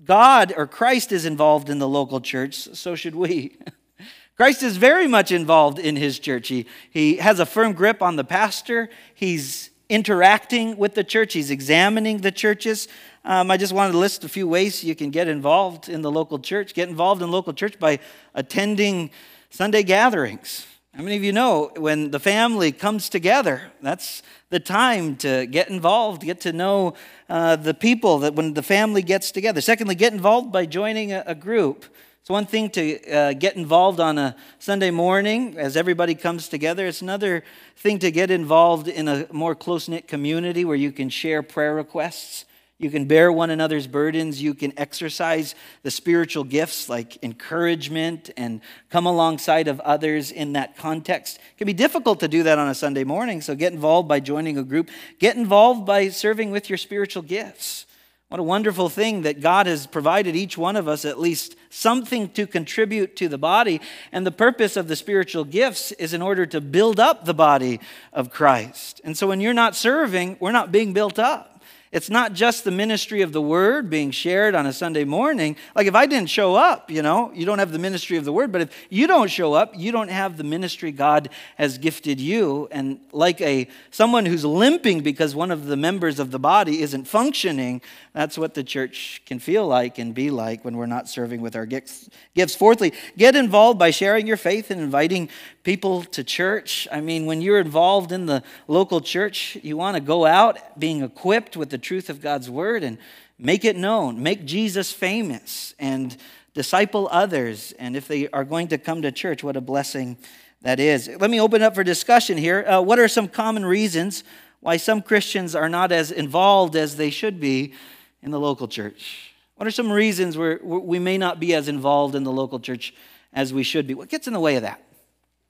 God 0.03 0.53
or 0.55 0.67
Christ 0.67 1.11
is 1.11 1.25
involved 1.25 1.69
in 1.71 1.79
the 1.79 1.89
local 1.89 2.21
church, 2.21 2.55
so 2.55 2.93
should 2.93 3.15
we. 3.15 3.57
Christ 4.37 4.61
is 4.61 4.77
very 4.77 5.07
much 5.07 5.31
involved 5.31 5.79
in 5.79 5.95
his 5.95 6.19
church. 6.19 6.49
He, 6.49 6.67
he 6.91 7.17
has 7.17 7.39
a 7.39 7.47
firm 7.47 7.73
grip 7.73 8.01
on 8.01 8.15
the 8.15 8.23
pastor, 8.23 8.89
he's 9.15 9.71
interacting 9.89 10.77
with 10.77 10.93
the 10.93 11.03
church, 11.03 11.33
he's 11.33 11.49
examining 11.49 12.19
the 12.19 12.31
churches. 12.31 12.87
Um, 13.23 13.51
I 13.51 13.57
just 13.57 13.71
wanted 13.71 13.91
to 13.91 13.99
list 13.99 14.23
a 14.23 14.29
few 14.29 14.47
ways 14.47 14.83
you 14.83 14.95
can 14.95 15.11
get 15.11 15.27
involved 15.27 15.89
in 15.89 16.01
the 16.01 16.11
local 16.11 16.39
church. 16.39 16.73
Get 16.73 16.89
involved 16.89 17.21
in 17.21 17.29
local 17.29 17.53
church 17.53 17.77
by 17.77 17.99
attending 18.33 19.11
Sunday 19.51 19.83
gatherings. 19.83 20.65
How 20.95 21.03
many 21.03 21.17
of 21.17 21.23
you 21.23 21.31
know 21.31 21.71
when 21.77 22.11
the 22.11 22.19
family 22.19 22.71
comes 22.71 23.09
together, 23.09 23.71
that's 23.81 24.23
the 24.49 24.59
time 24.59 25.15
to 25.17 25.45
get 25.45 25.69
involved, 25.69 26.23
get 26.23 26.41
to 26.41 26.51
know 26.51 26.95
uh, 27.29 27.55
the 27.55 27.73
people 27.73 28.19
that 28.19 28.33
when 28.33 28.55
the 28.55 28.63
family 28.63 29.01
gets 29.03 29.31
together. 29.31 29.61
Secondly, 29.61 29.95
get 29.95 30.13
involved 30.13 30.51
by 30.51 30.65
joining 30.65 31.13
a, 31.13 31.23
a 31.27 31.35
group. 31.35 31.85
It's 32.19 32.29
one 32.29 32.45
thing 32.45 32.69
to 32.71 33.09
uh, 33.09 33.33
get 33.33 33.55
involved 33.55 33.99
on 33.99 34.17
a 34.17 34.35
Sunday 34.59 34.91
morning 34.91 35.57
as 35.57 35.77
everybody 35.77 36.13
comes 36.13 36.49
together. 36.49 36.85
It's 36.87 37.01
another 37.01 37.43
thing 37.77 37.99
to 37.99 38.11
get 38.11 38.29
involved 38.29 38.87
in 38.87 39.07
a 39.07 39.27
more 39.31 39.55
close 39.55 39.87
knit 39.87 40.07
community 40.07 40.65
where 40.65 40.75
you 40.75 40.91
can 40.91 41.09
share 41.09 41.41
prayer 41.41 41.73
requests. 41.73 42.45
You 42.81 42.89
can 42.89 43.05
bear 43.05 43.31
one 43.31 43.51
another's 43.51 43.85
burdens. 43.85 44.41
You 44.41 44.55
can 44.55 44.73
exercise 44.75 45.53
the 45.83 45.91
spiritual 45.91 46.43
gifts 46.43 46.89
like 46.89 47.23
encouragement 47.23 48.31
and 48.35 48.59
come 48.89 49.05
alongside 49.05 49.67
of 49.67 49.79
others 49.81 50.31
in 50.31 50.53
that 50.53 50.75
context. 50.75 51.37
It 51.37 51.57
can 51.59 51.67
be 51.67 51.73
difficult 51.73 52.19
to 52.21 52.27
do 52.27 52.41
that 52.41 52.57
on 52.57 52.67
a 52.67 52.73
Sunday 52.73 53.03
morning, 53.03 53.41
so 53.41 53.53
get 53.53 53.71
involved 53.71 54.09
by 54.09 54.19
joining 54.19 54.57
a 54.57 54.63
group. 54.63 54.89
Get 55.19 55.35
involved 55.35 55.85
by 55.85 56.09
serving 56.09 56.49
with 56.49 56.69
your 56.69 56.77
spiritual 56.77 57.21
gifts. 57.21 57.85
What 58.29 58.39
a 58.39 58.43
wonderful 58.43 58.89
thing 58.89 59.21
that 59.23 59.41
God 59.41 59.67
has 59.67 59.85
provided 59.85 60.35
each 60.35 60.57
one 60.57 60.75
of 60.75 60.87
us 60.87 61.05
at 61.05 61.19
least 61.19 61.55
something 61.69 62.29
to 62.29 62.47
contribute 62.47 63.15
to 63.17 63.27
the 63.27 63.37
body. 63.37 63.79
And 64.11 64.25
the 64.25 64.31
purpose 64.31 64.75
of 64.75 64.87
the 64.87 64.95
spiritual 64.95 65.43
gifts 65.43 65.91
is 65.91 66.15
in 66.15 66.21
order 66.23 66.47
to 66.47 66.61
build 66.61 66.99
up 66.99 67.25
the 67.25 67.33
body 67.35 67.79
of 68.11 68.31
Christ. 68.31 69.01
And 69.03 69.15
so 69.15 69.27
when 69.27 69.39
you're 69.39 69.53
not 69.53 69.75
serving, 69.75 70.37
we're 70.39 70.51
not 70.51 70.71
being 70.71 70.93
built 70.93 71.19
up. 71.19 71.50
It's 71.91 72.09
not 72.09 72.31
just 72.31 72.63
the 72.63 72.71
ministry 72.71 73.21
of 73.21 73.33
the 73.33 73.41
word 73.41 73.89
being 73.89 74.11
shared 74.11 74.55
on 74.55 74.65
a 74.65 74.71
Sunday 74.71 75.03
morning. 75.03 75.57
Like 75.75 75.87
if 75.87 75.95
I 75.95 76.05
didn't 76.05 76.29
show 76.29 76.55
up, 76.55 76.89
you 76.89 77.01
know, 77.01 77.31
you 77.33 77.45
don't 77.45 77.59
have 77.59 77.73
the 77.73 77.79
ministry 77.79 78.15
of 78.15 78.23
the 78.23 78.31
word, 78.31 78.49
but 78.49 78.61
if 78.61 78.87
you 78.89 79.07
don't 79.07 79.29
show 79.29 79.53
up, 79.53 79.73
you 79.75 79.91
don't 79.91 80.07
have 80.07 80.37
the 80.37 80.45
ministry 80.45 80.93
God 80.93 81.29
has 81.57 81.77
gifted 81.77 82.21
you. 82.21 82.69
And 82.71 83.01
like 83.11 83.41
a 83.41 83.67
someone 83.89 84.25
who's 84.25 84.45
limping 84.45 85.01
because 85.01 85.35
one 85.35 85.51
of 85.51 85.65
the 85.65 85.75
members 85.75 86.17
of 86.17 86.31
the 86.31 86.39
body 86.39 86.81
isn't 86.81 87.09
functioning, 87.09 87.81
that's 88.13 88.37
what 88.37 88.53
the 88.53 88.63
church 88.63 89.21
can 89.25 89.39
feel 89.39 89.67
like 89.67 89.99
and 89.99 90.15
be 90.15 90.31
like 90.31 90.63
when 90.63 90.77
we're 90.77 90.85
not 90.85 91.09
serving 91.09 91.41
with 91.41 91.57
our 91.57 91.65
gifts. 91.65 92.09
Fourthly, 92.57 92.93
get 93.17 93.35
involved 93.35 93.77
by 93.77 93.91
sharing 93.91 94.27
your 94.27 94.37
faith 94.37 94.71
and 94.71 94.79
inviting 94.79 95.27
people 95.63 96.03
to 96.03 96.23
church. 96.23 96.87
I 96.91 97.01
mean, 97.01 97.25
when 97.25 97.41
you're 97.41 97.59
involved 97.59 98.11
in 98.11 98.25
the 98.25 98.43
local 98.67 99.01
church, 99.01 99.57
you 99.61 99.77
want 99.77 99.95
to 99.95 100.01
go 100.01 100.25
out 100.25 100.79
being 100.79 101.03
equipped 101.03 101.55
with 101.55 101.69
the 101.69 101.77
truth 101.77 102.09
of 102.09 102.21
God's 102.21 102.49
word 102.49 102.83
and 102.83 102.97
make 103.37 103.65
it 103.65 103.75
known, 103.75 104.21
make 104.21 104.45
Jesus 104.45 104.91
famous, 104.91 105.73
and 105.79 106.15
disciple 106.53 107.07
others. 107.11 107.73
And 107.79 107.95
if 107.95 108.07
they 108.07 108.27
are 108.29 108.43
going 108.43 108.67
to 108.69 108.77
come 108.77 109.01
to 109.03 109.11
church, 109.11 109.43
what 109.43 109.55
a 109.55 109.61
blessing 109.61 110.17
that 110.61 110.79
is. 110.79 111.07
Let 111.07 111.29
me 111.29 111.39
open 111.39 111.61
up 111.61 111.75
for 111.75 111.83
discussion 111.83 112.37
here. 112.37 112.63
Uh, 112.67 112.81
what 112.81 112.99
are 112.99 113.07
some 113.07 113.27
common 113.27 113.65
reasons 113.65 114.23
why 114.59 114.77
some 114.77 115.01
Christians 115.01 115.55
are 115.55 115.69
not 115.69 115.91
as 115.91 116.11
involved 116.11 116.75
as 116.75 116.95
they 116.95 117.09
should 117.09 117.39
be 117.39 117.73
in 118.21 118.31
the 118.31 118.39
local 118.39 118.67
church? 118.67 119.33
What 119.55 119.67
are 119.67 119.71
some 119.71 119.91
reasons 119.91 120.37
where 120.37 120.59
we 120.63 120.99
may 120.99 121.17
not 121.17 121.39
be 121.39 121.53
as 121.53 121.67
involved 121.67 122.15
in 122.15 122.23
the 122.23 122.31
local 122.31 122.59
church 122.59 122.93
as 123.33 123.53
we 123.53 123.63
should 123.63 123.87
be? 123.87 123.93
What 123.93 124.09
gets 124.09 124.27
in 124.27 124.33
the 124.33 124.39
way 124.39 124.55
of 124.55 124.63
that? 124.63 124.83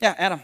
Yeah, 0.01 0.15
Adam. 0.17 0.41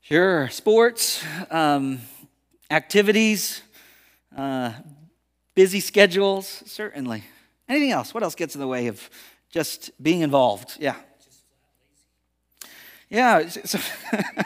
Sure. 0.00 0.48
Sports, 0.48 1.22
um, 1.50 2.00
activities, 2.70 3.60
uh, 4.34 4.72
busy 5.54 5.80
schedules, 5.80 6.62
certainly. 6.64 7.24
Anything 7.68 7.90
else? 7.90 8.14
What 8.14 8.22
else 8.22 8.34
gets 8.34 8.54
in 8.54 8.62
the 8.62 8.66
way 8.66 8.86
of 8.86 9.10
just 9.50 9.90
being 10.02 10.22
involved? 10.22 10.78
Yeah. 10.80 10.94
Yeah, 13.10 13.48
so 13.48 13.78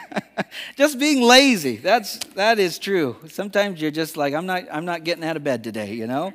just 0.75 0.99
being 0.99 1.21
lazy. 1.21 1.77
That's 1.77 2.17
that 2.35 2.59
is 2.59 2.77
true. 2.77 3.15
Sometimes 3.27 3.81
you're 3.81 3.89
just 3.89 4.17
like 4.17 4.33
I'm 4.33 4.45
not 4.45 4.65
I'm 4.71 4.85
not 4.85 5.03
getting 5.03 5.23
out 5.23 5.37
of 5.37 5.43
bed 5.43 5.63
today, 5.63 5.93
you 5.93 6.07
know? 6.07 6.33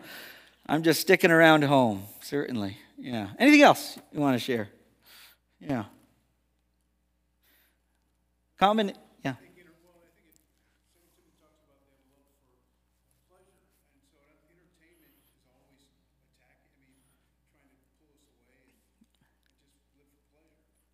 I'm 0.67 0.83
just 0.83 1.03
sticking 1.03 1.31
around 1.31 1.63
home, 1.63 2.05
certainly. 2.21 2.79
Yeah. 2.99 3.29
Anything 3.39 3.63
else 3.63 3.99
you 4.13 4.21
want 4.21 4.35
to 4.35 4.41
share? 4.41 4.71
Yeah. 5.61 5.85
Common, 8.59 8.93
yeah. 9.25 9.35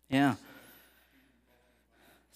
Yeah. 0.09 0.35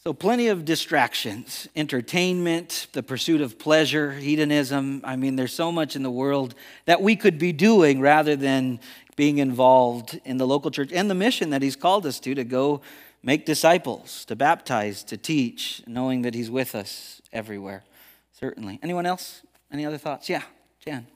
So, 0.03 0.13
plenty 0.13 0.47
of 0.47 0.63
distractions 0.63 1.67
entertainment, 1.75 2.87
the 2.93 3.03
pursuit 3.03 3.41
of 3.41 3.59
pleasure, 3.59 4.13
hedonism. 4.13 5.01
I 5.03 5.17
mean, 5.17 5.35
there's 5.35 5.51
so 5.51 5.69
much 5.69 5.97
in 5.97 6.01
the 6.01 6.09
world 6.09 6.55
that 6.85 7.01
we 7.01 7.17
could 7.17 7.37
be 7.37 7.51
doing 7.51 7.99
rather 7.99 8.37
than 8.37 8.79
being 9.17 9.39
involved 9.39 10.21
in 10.23 10.37
the 10.37 10.47
local 10.47 10.71
church 10.71 10.93
and 10.93 11.09
the 11.09 11.15
mission 11.15 11.49
that 11.49 11.61
He's 11.61 11.75
called 11.75 12.05
us 12.05 12.21
to 12.21 12.33
to 12.33 12.45
go 12.45 12.79
make 13.21 13.45
disciples, 13.45 14.23
to 14.25 14.35
baptize, 14.37 15.03
to 15.03 15.17
teach, 15.17 15.81
knowing 15.85 16.21
that 16.21 16.33
He's 16.33 16.49
with 16.49 16.73
us 16.73 17.21
everywhere. 17.33 17.83
Certainly. 18.31 18.79
Anyone 18.81 19.05
else? 19.05 19.41
Any 19.73 19.85
other 19.85 19.97
thoughts? 19.97 20.29
Yeah, 20.29 20.43
Jan. 20.79 21.07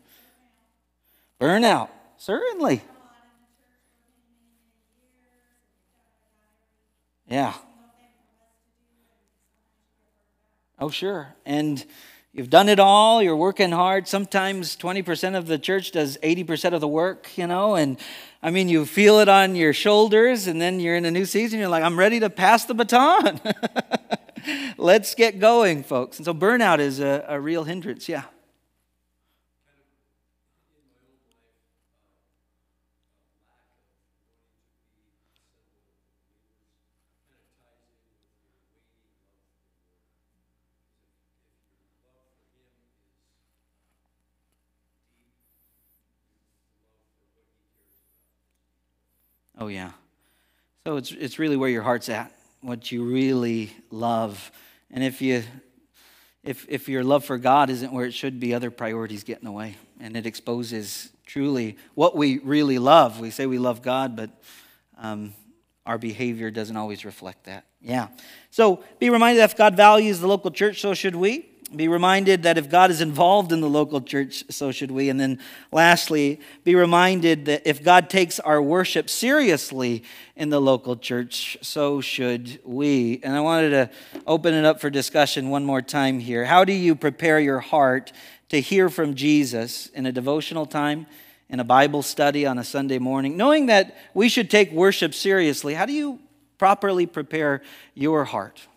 Burnout. 1.39 1.89
Certainly. 2.17 2.81
Yeah. 7.27 7.53
Oh, 10.77 10.89
sure. 10.89 11.33
And 11.45 11.85
you've 12.33 12.49
done 12.49 12.69
it 12.69 12.79
all, 12.79 13.21
you're 13.21 13.35
working 13.35 13.71
hard. 13.71 14.07
Sometimes 14.07 14.77
20% 14.77 15.35
of 15.35 15.47
the 15.47 15.57
church 15.57 15.91
does 15.91 16.17
80% 16.17 16.73
of 16.73 16.81
the 16.81 16.87
work, 16.87 17.37
you 17.37 17.47
know, 17.47 17.75
and 17.75 17.97
I 18.43 18.49
mean, 18.49 18.69
you 18.69 18.85
feel 18.85 19.19
it 19.19 19.29
on 19.29 19.55
your 19.55 19.73
shoulders, 19.73 20.47
and 20.47 20.59
then 20.59 20.79
you're 20.79 20.95
in 20.95 21.05
a 21.05 21.11
new 21.11 21.25
season, 21.25 21.59
you're 21.59 21.67
like, 21.67 21.83
I'm 21.83 21.97
ready 21.97 22.19
to 22.21 22.29
pass 22.29 22.65
the 22.65 22.73
baton. 22.73 23.39
Let's 24.77 25.13
get 25.13 25.39
going, 25.39 25.83
folks. 25.83 26.17
And 26.17 26.25
so 26.25 26.33
burnout 26.33 26.79
is 26.79 26.99
a, 26.99 27.23
a 27.27 27.39
real 27.39 27.65
hindrance, 27.65 28.09
yeah. 28.09 28.23
Oh, 49.61 49.67
yeah. 49.67 49.91
So 50.87 50.97
it's, 50.97 51.11
it's 51.11 51.37
really 51.37 51.55
where 51.55 51.69
your 51.69 51.83
heart's 51.83 52.09
at, 52.09 52.33
what 52.61 52.91
you 52.91 53.03
really 53.03 53.71
love. 53.91 54.51
And 54.89 55.03
if, 55.03 55.21
you, 55.21 55.43
if, 56.43 56.65
if 56.67 56.89
your 56.89 57.03
love 57.03 57.23
for 57.23 57.37
God 57.37 57.69
isn't 57.69 57.93
where 57.93 58.05
it 58.05 58.15
should 58.15 58.39
be, 58.39 58.55
other 58.55 58.71
priorities 58.71 59.23
get 59.23 59.37
in 59.37 59.45
the 59.45 59.51
way. 59.51 59.75
And 59.99 60.17
it 60.17 60.25
exposes 60.25 61.11
truly 61.27 61.77
what 61.93 62.15
we 62.15 62.39
really 62.39 62.79
love. 62.79 63.19
We 63.19 63.29
say 63.29 63.45
we 63.45 63.59
love 63.59 63.83
God, 63.83 64.15
but 64.15 64.31
um, 64.97 65.31
our 65.85 65.99
behavior 65.99 66.49
doesn't 66.49 66.75
always 66.75 67.05
reflect 67.05 67.43
that. 67.43 67.65
Yeah. 67.83 68.07
So 68.49 68.83
be 68.97 69.11
reminded 69.11 69.41
that 69.41 69.51
if 69.51 69.57
God 69.57 69.77
values 69.77 70.21
the 70.21 70.27
local 70.27 70.49
church, 70.49 70.81
so 70.81 70.95
should 70.95 71.15
we. 71.15 71.50
Be 71.73 71.87
reminded 71.87 72.43
that 72.43 72.57
if 72.57 72.69
God 72.69 72.91
is 72.91 72.99
involved 72.99 73.53
in 73.53 73.61
the 73.61 73.69
local 73.69 74.01
church, 74.01 74.43
so 74.49 74.73
should 74.73 74.91
we. 74.91 75.07
And 75.09 75.17
then 75.17 75.39
lastly, 75.71 76.41
be 76.65 76.75
reminded 76.75 77.45
that 77.45 77.61
if 77.65 77.81
God 77.81 78.09
takes 78.09 78.41
our 78.41 78.61
worship 78.61 79.09
seriously 79.09 80.03
in 80.35 80.49
the 80.49 80.59
local 80.59 80.97
church, 80.97 81.57
so 81.61 82.01
should 82.01 82.59
we. 82.65 83.21
And 83.23 83.33
I 83.33 83.39
wanted 83.39 83.69
to 83.69 83.89
open 84.27 84.53
it 84.53 84.65
up 84.65 84.81
for 84.81 84.89
discussion 84.89 85.49
one 85.49 85.63
more 85.63 85.81
time 85.81 86.19
here. 86.19 86.43
How 86.43 86.65
do 86.65 86.73
you 86.73 86.93
prepare 86.93 87.39
your 87.39 87.59
heart 87.59 88.11
to 88.49 88.59
hear 88.59 88.89
from 88.89 89.15
Jesus 89.15 89.87
in 89.87 90.05
a 90.05 90.11
devotional 90.11 90.65
time, 90.65 91.07
in 91.49 91.61
a 91.61 91.63
Bible 91.63 92.01
study 92.01 92.45
on 92.45 92.57
a 92.57 92.65
Sunday 92.65 92.99
morning? 92.99 93.37
Knowing 93.37 93.67
that 93.67 93.95
we 94.13 94.27
should 94.27 94.49
take 94.49 94.73
worship 94.73 95.13
seriously, 95.13 95.73
how 95.73 95.85
do 95.85 95.93
you 95.93 96.19
properly 96.57 97.05
prepare 97.05 97.61
your 97.93 98.25
heart? 98.25 98.67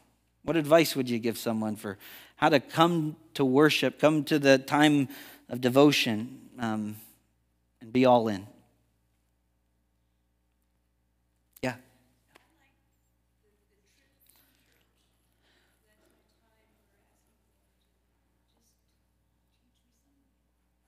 What 0.44 0.56
advice 0.56 0.94
would 0.94 1.10
you 1.10 1.18
give 1.18 1.38
someone 1.38 1.74
for? 1.74 1.98
How 2.36 2.48
to 2.48 2.60
come 2.60 3.16
to 3.34 3.44
worship, 3.44 3.98
come 3.98 4.24
to 4.24 4.38
the 4.38 4.58
time 4.58 5.08
of 5.48 5.60
devotion, 5.60 6.40
um, 6.58 6.96
and 7.80 7.92
be 7.92 8.04
all 8.04 8.28
in. 8.28 8.46
Yeah. 11.62 11.74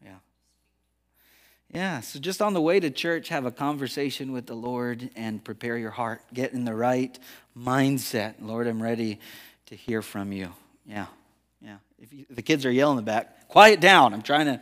Yeah. 0.04 0.16
Yeah, 1.72 2.00
so 2.00 2.18
just 2.18 2.40
on 2.40 2.54
the 2.54 2.60
way 2.60 2.80
to 2.80 2.90
church, 2.90 3.28
have 3.28 3.44
a 3.44 3.50
conversation 3.50 4.32
with 4.32 4.46
the 4.46 4.54
Lord 4.54 5.10
and 5.16 5.42
prepare 5.42 5.76
your 5.76 5.90
heart. 5.90 6.22
Get 6.32 6.52
in 6.52 6.64
the 6.64 6.74
right 6.74 7.18
mindset. 7.56 8.34
Lord, 8.40 8.66
I'm 8.66 8.82
ready 8.82 9.20
to 9.66 9.76
hear 9.76 10.02
from 10.02 10.32
you. 10.32 10.52
Yeah. 10.86 11.06
If 11.98 12.12
you, 12.12 12.26
the 12.28 12.42
kids 12.42 12.66
are 12.66 12.70
yelling 12.70 12.98
in 12.98 13.04
the 13.04 13.10
back, 13.10 13.48
quiet 13.48 13.80
down. 13.80 14.12
I'm 14.12 14.22
trying 14.22 14.46
to 14.46 14.60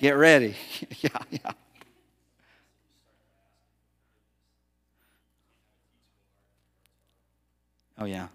get 0.00 0.12
ready. 0.12 0.54
yeah, 1.00 1.18
yeah. 1.30 1.52
Oh, 7.98 8.04
yeah. 8.04 8.28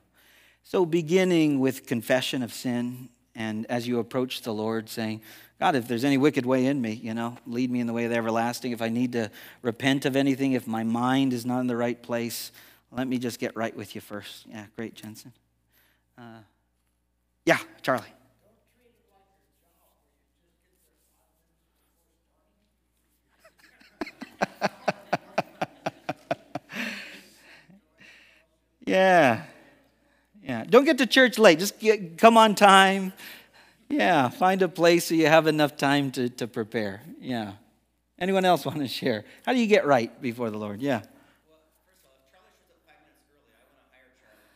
So, 0.64 0.86
beginning 0.86 1.60
with 1.60 1.86
confession 1.86 2.44
of 2.44 2.54
sin, 2.54 3.10
and 3.36 3.66
as 3.68 3.88
you 3.88 4.00
approach 4.00 4.42
the 4.42 4.54
Lord, 4.54 4.90
saying, 4.90 5.22
God, 5.60 5.76
if 5.76 5.88
there's 5.88 6.06
any 6.06 6.18
wicked 6.18 6.46
way 6.46 6.66
in 6.66 6.82
me, 6.82 6.94
you 6.94 7.14
know, 7.14 7.38
lead 7.46 7.70
me 7.70 7.80
in 7.82 7.88
the 7.88 7.94
way 7.94 8.06
of 8.06 8.12
the 8.12 8.18
everlasting. 8.18 8.72
If 8.72 8.82
I 8.82 8.90
need 8.90 9.12
to 9.14 9.30
repent 9.62 10.06
of 10.06 10.16
anything, 10.16 10.54
if 10.54 10.68
my 10.68 10.84
mind 10.84 11.34
is 11.34 11.46
not 11.46 11.60
in 11.60 11.68
the 11.68 11.76
right 11.76 12.02
place, 12.02 12.52
let 12.92 13.08
me 13.08 13.18
just 13.18 13.40
get 13.40 13.56
right 13.56 13.76
with 13.76 13.94
you 13.96 14.02
first. 14.02 14.46
Yeah, 14.48 14.66
great, 14.76 14.96
Jensen. 14.96 15.34
Uh, 16.18 16.40
yeah, 17.46 17.60
Charlie. 17.82 18.14
Yeah. 28.90 29.44
Yeah. 30.44 30.64
Don't 30.68 30.86
get 30.86 30.98
to 30.98 31.06
church 31.06 31.38
late. 31.38 31.60
Just 31.60 31.80
get, 31.80 32.18
come 32.18 32.38
on 32.38 32.56
time. 32.56 33.14
Yeah. 33.88 34.30
Find 34.30 34.62
a 34.62 34.70
place 34.70 35.06
so 35.06 35.16
you 35.16 35.28
have 35.28 35.48
enough 35.48 35.78
time 35.78 36.12
to, 36.12 36.30
to 36.30 36.48
prepare. 36.48 37.02
Yeah. 37.20 37.54
Anyone 38.18 38.46
else 38.46 38.66
want 38.66 38.80
to 38.80 38.88
share? 38.88 39.26
How 39.46 39.54
do 39.54 39.60
you 39.60 39.68
get 39.68 39.86
right 39.86 40.20
before 40.22 40.50
the 40.50 40.58
Lord? 40.58 40.82
Yeah. 40.82 41.02
Well, 41.48 41.60
first 41.86 42.02
of 42.04 42.10
all, 42.10 42.18
Charlie 42.34 42.52
shows 42.68 42.74
up 42.74 42.82
five 42.86 43.00
minutes 43.06 43.30
early. 43.38 43.54
I 43.54 43.70
want 43.70 43.80
to 43.80 43.94
hire 43.94 44.10
Charlie. 44.20 44.50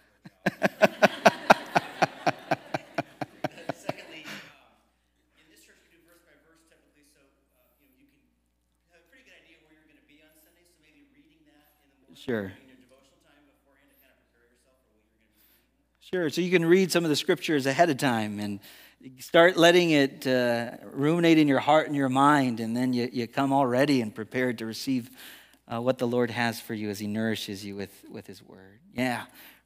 Sure. 12.16 12.52
Sure. 16.14 16.30
So 16.30 16.42
you 16.42 16.52
can 16.52 16.64
read 16.64 16.92
some 16.92 17.04
of 17.04 17.10
the 17.10 17.16
scriptures 17.16 17.66
ahead 17.66 17.90
of 17.90 17.98
time 17.98 18.40
and 18.40 18.60
start 19.18 19.58
letting 19.58 19.90
it 19.90 20.28
uh, 20.28 20.74
ruminate 20.92 21.40
in 21.40 21.48
your 21.48 21.58
heart 21.58 21.88
and 21.88 21.96
your 21.96 22.08
mind, 22.08 22.60
and 22.60 22.78
then 22.78 22.94
you, 22.94 23.10
you 23.12 23.28
come 23.28 23.52
already 23.52 24.00
and 24.00 24.14
prepared 24.14 24.60
to 24.60 24.68
receive 24.68 25.10
uh, 25.68 25.82
what 25.82 25.98
the 25.98 26.06
Lord 26.06 26.30
has 26.30 26.60
for 26.60 26.76
you 26.76 26.92
as 26.92 27.00
He 27.00 27.08
nourishes 27.08 27.66
you 27.66 27.76
with, 27.76 28.06
with 28.12 28.28
His 28.28 28.44
Word. 28.44 28.78
Yeah, 28.94 29.24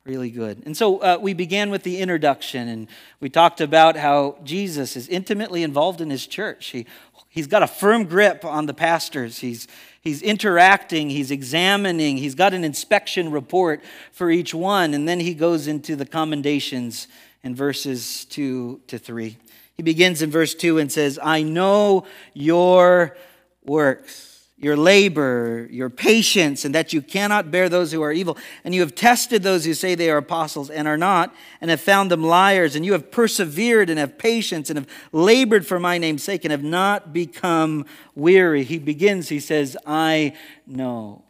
really 0.07 0.31
good. 0.31 0.63
And 0.65 0.75
so 0.75 0.99
uh, 0.99 1.17
we 1.21 1.33
began 1.33 1.69
with 1.69 1.83
the 1.83 1.99
introduction, 1.99 2.69
and 2.69 2.87
we 3.19 3.29
talked 3.29 3.59
about 3.59 3.97
how 3.97 4.37
Jesus 4.43 4.95
is 4.95 5.07
intimately 5.09 5.63
involved 5.63 5.99
in 5.99 6.09
His 6.09 6.25
church. 6.25 6.67
He, 6.67 6.85
he's 7.29 7.47
got 7.47 7.61
a 7.61 7.67
firm 7.67 8.05
grip 8.05 8.45
on 8.45 8.65
the 8.67 8.73
pastors. 8.73 9.39
He's, 9.39 9.67
He's 10.07 10.21
interacting, 10.21 11.09
he's 11.09 11.31
examining, 11.31 12.15
he's 12.15 12.33
got 12.33 12.53
an 12.53 12.63
inspection 12.63 13.29
report 13.29 13.83
for 14.13 14.31
each 14.31 14.53
one, 14.53 14.93
and 14.93 15.05
then 15.05 15.19
he 15.19 15.33
goes 15.33 15.67
into 15.67 15.97
the 15.97 16.05
commendations 16.05 17.09
in 17.43 17.53
verses 17.53 18.23
2 18.23 18.79
to 18.87 18.97
3. 18.97 19.35
He 19.73 19.83
begins 19.83 20.21
in 20.21 20.31
verse 20.31 20.55
2 20.55 20.77
and 20.77 20.89
says, 20.89 21.19
I 21.21 21.43
know 21.43 22.05
your 22.33 23.17
works 23.65 24.26
your 24.59 24.75
labor, 24.75 25.67
your 25.69 25.89
patience, 25.89 26.65
and 26.65 26.73
that 26.73 26.91
you 26.91 27.01
cannot 27.01 27.51
bear 27.51 27.69
those 27.69 27.91
who 27.91 28.01
are 28.01 28.11
evil. 28.11 28.37
And 28.63 28.73
you 28.73 28.81
have 28.81 28.95
tested 28.95 29.43
those 29.43 29.65
who 29.65 29.75
say 29.75 29.93
they 29.93 30.09
are 30.09 30.17
apostles 30.17 30.71
and 30.71 30.87
are 30.87 30.97
not, 30.97 31.33
and 31.61 31.69
have 31.69 31.79
found 31.79 32.09
them 32.09 32.23
liars. 32.23 32.75
And 32.75 32.83
you 32.83 32.93
have 32.93 33.11
persevered 33.11 33.89
and 33.89 33.99
have 33.99 34.17
patience 34.17 34.71
and 34.71 34.79
have 34.79 34.89
labored 35.11 35.67
for 35.67 35.79
my 35.79 35.99
name's 35.99 36.23
sake 36.23 36.43
and 36.43 36.51
have 36.51 36.63
not 36.63 37.13
become 37.13 37.85
weary. 38.15 38.63
He 38.63 38.79
begins, 38.79 39.29
he 39.29 39.39
says, 39.39 39.77
I 39.85 40.35
know. 40.65 41.23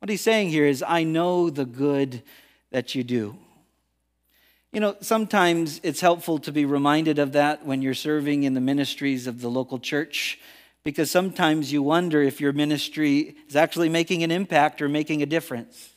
What 0.00 0.08
he's 0.08 0.20
saying 0.20 0.48
here 0.48 0.66
is, 0.66 0.82
I 0.86 1.04
know 1.04 1.50
the 1.50 1.64
good 1.64 2.22
that 2.72 2.96
you 2.96 3.04
do. 3.04 3.36
You 4.72 4.80
know, 4.80 4.96
sometimes 5.00 5.80
it's 5.84 6.00
helpful 6.00 6.40
to 6.40 6.50
be 6.50 6.64
reminded 6.64 7.20
of 7.20 7.32
that 7.32 7.64
when 7.64 7.82
you're 7.82 7.94
serving 7.94 8.42
in 8.42 8.54
the 8.54 8.60
ministries 8.60 9.28
of 9.28 9.40
the 9.40 9.50
local 9.50 9.78
church 9.78 10.40
because 10.84 11.10
sometimes 11.10 11.72
you 11.72 11.82
wonder 11.82 12.22
if 12.22 12.40
your 12.40 12.52
ministry 12.52 13.36
is 13.48 13.56
actually 13.56 13.88
making 13.88 14.22
an 14.22 14.30
impact 14.30 14.82
or 14.82 14.88
making 14.88 15.22
a 15.22 15.26
difference. 15.26 15.90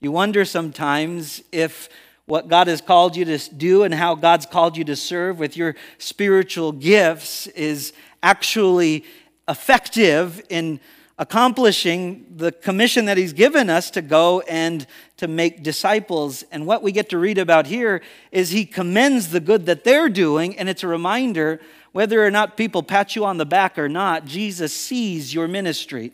You 0.00 0.12
wonder 0.12 0.44
sometimes 0.44 1.42
if 1.52 1.88
what 2.26 2.48
God 2.48 2.68
has 2.68 2.80
called 2.80 3.16
you 3.16 3.24
to 3.24 3.38
do 3.54 3.82
and 3.82 3.92
how 3.92 4.14
God's 4.14 4.46
called 4.46 4.76
you 4.76 4.84
to 4.84 4.96
serve 4.96 5.38
with 5.38 5.56
your 5.56 5.74
spiritual 5.98 6.70
gifts 6.70 7.48
is 7.48 7.92
actually 8.22 9.04
effective 9.48 10.40
in 10.48 10.78
accomplishing 11.18 12.24
the 12.34 12.50
commission 12.50 13.04
that 13.04 13.18
he's 13.18 13.34
given 13.34 13.68
us 13.68 13.90
to 13.90 14.00
go 14.00 14.40
and 14.42 14.86
to 15.18 15.28
make 15.28 15.62
disciples. 15.62 16.44
And 16.50 16.66
what 16.66 16.82
we 16.82 16.92
get 16.92 17.10
to 17.10 17.18
read 17.18 17.36
about 17.36 17.66
here 17.66 18.00
is 18.32 18.50
he 18.50 18.64
commends 18.64 19.28
the 19.28 19.40
good 19.40 19.66
that 19.66 19.84
they're 19.84 20.08
doing, 20.08 20.56
and 20.56 20.68
it's 20.68 20.82
a 20.82 20.88
reminder 20.88 21.60
whether 21.92 22.24
or 22.24 22.30
not 22.30 22.56
people 22.56 22.82
pat 22.82 23.16
you 23.16 23.24
on 23.24 23.38
the 23.38 23.46
back 23.46 23.78
or 23.78 23.88
not, 23.88 24.24
Jesus 24.24 24.74
sees 24.74 25.34
your 25.34 25.48
ministry. 25.48 26.12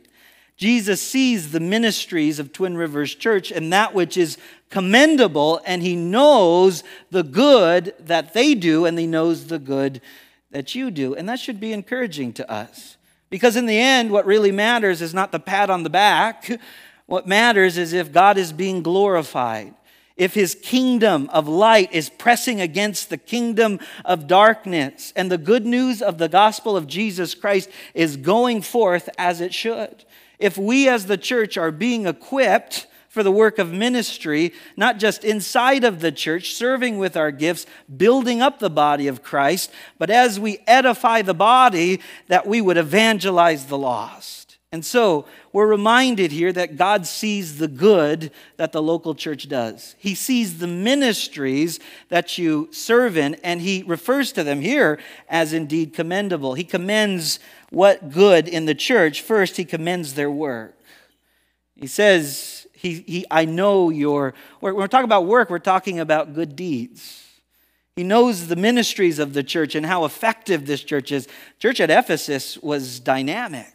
Jesus 0.57 1.03
sees 1.03 1.53
the 1.53 1.61
ministries 1.61 2.39
of 2.39 2.53
Twin 2.53 2.77
Rivers 2.77 3.15
Church 3.15 3.51
and 3.51 3.73
that 3.73 3.93
which 3.93 4.17
is 4.17 4.39
commendable, 4.71 5.61
and 5.67 5.83
he 5.83 5.95
knows 5.95 6.83
the 7.11 7.23
good 7.23 7.95
that 8.01 8.33
they 8.33 8.55
do, 8.55 8.87
and 8.87 8.99
he 8.99 9.07
knows 9.07 9.47
the 9.47 9.59
good 9.59 10.01
that 10.51 10.75
you 10.75 10.91
do. 10.91 11.15
And 11.15 11.29
that 11.29 11.39
should 11.39 11.61
be 11.61 11.73
encouraging 11.73 12.33
to 12.35 12.51
us. 12.51 12.97
Because 13.29 13.57
in 13.57 13.67
the 13.67 13.79
end, 13.79 14.11
what 14.11 14.25
really 14.25 14.53
matters 14.53 15.03
is 15.03 15.13
not 15.13 15.33
the 15.33 15.41
pat 15.41 15.71
on 15.71 15.83
the 15.83 15.91
back. 15.91 16.51
What 17.09 17.29
matters 17.29 17.79
is 17.79 17.93
if 17.93 18.13
God 18.13 18.37
is 18.37 18.53
being 18.53 18.83
glorified, 18.83 19.73
if 20.17 20.35
his 20.35 20.55
kingdom 20.55 21.29
of 21.33 21.47
light 21.47 21.93
is 21.93 22.09
pressing 22.09 22.61
against 22.61 23.11
the 23.11 23.19
kingdom 23.19 23.79
of 24.05 24.27
darkness, 24.27 25.13
and 25.15 25.31
the 25.31 25.39
good 25.39 25.67
news 25.67 26.01
of 26.01 26.19
the 26.19 26.29
gospel 26.29 26.77
of 26.77 26.87
Jesus 26.87 27.35
Christ 27.35 27.69
is 27.95 28.17
going 28.17 28.63
forth 28.63 29.09
as 29.19 29.41
it 29.41 29.53
should. 29.53 30.05
If 30.39 30.57
we 30.57 30.89
as 30.89 31.07
the 31.07 31.19
church 31.19 31.57
are 31.57 31.71
being 31.71 32.07
equipped, 32.07 32.87
for 33.17 33.23
the 33.23 33.33
work 33.33 33.59
of 33.59 33.73
ministry, 33.73 34.53
not 34.77 34.99
just 34.99 35.25
inside 35.25 35.85
of 35.85 36.01
the 36.01 36.13
church, 36.13 36.53
serving 36.53 36.99
with 36.99 37.17
our 37.17 37.31
gifts, 37.31 37.65
building 37.97 38.43
up 38.43 38.59
the 38.59 38.69
body 38.69 39.09
of 39.09 39.23
Christ, 39.23 39.73
but 39.97 40.11
as 40.11 40.39
we 40.39 40.59
edify 40.67 41.23
the 41.23 41.33
body, 41.33 42.03
that 42.27 42.47
we 42.47 42.61
would 42.61 42.77
evangelize 42.77 43.65
the 43.65 43.79
lost. 43.79 44.36
And 44.77 44.85
so 44.85 45.25
we're 45.55 45.67
reminded 45.67 46.33
here 46.33 46.53
that 46.53 46.77
God 46.77 47.07
sees 47.07 47.57
the 47.57 47.67
good 47.67 48.31
that 48.59 48.73
the 48.73 48.83
local 48.83 49.15
church 49.15 49.49
does. 49.49 49.95
He 49.99 50.15
sees 50.15 50.59
the 50.59 50.67
ministries 50.67 51.81
that 52.11 52.37
you 52.37 52.69
serve 52.73 53.17
in, 53.17 53.37
and 53.37 53.63
He 53.63 53.83
refers 53.85 54.33
to 54.33 54.45
them 54.45 54.61
here 54.61 54.99
as 55.31 55.55
indeed 55.55 55.95
commendable. 55.95 56.53
He 56.53 56.63
commends 56.63 57.39
what 57.71 58.11
good 58.11 58.49
in 58.49 58.67
the 58.67 58.75
church. 58.75 59.23
First, 59.23 59.57
He 59.57 59.65
commends 59.65 60.13
their 60.13 60.31
work. 60.31 60.77
He 61.75 61.87
says, 61.87 62.67
he, 62.75 63.01
he, 63.07 63.25
I 63.31 63.47
know 63.47 63.89
your, 63.89 64.35
when 64.61 64.75
we're 64.75 64.89
talking 64.89 65.07
about 65.07 65.25
work, 65.25 65.49
we're 65.49 65.59
talking 65.59 66.01
about 66.01 66.35
good 66.35 66.55
deeds. 66.55 67.25
He 67.95 68.05
knows 68.05 68.49
the 68.49 68.57
ministries 68.57 69.19
of 69.19 69.33
the 69.33 69.43
church 69.43 69.75
and 69.75 69.87
how 69.87 70.05
effective 70.05 70.67
this 70.67 70.85
church 70.85 71.13
is. 71.13 71.29
Church 71.61 71.81
at 71.81 71.89
Ephesus 71.89 72.59
was 72.59 73.01
dynamic. 73.01 73.73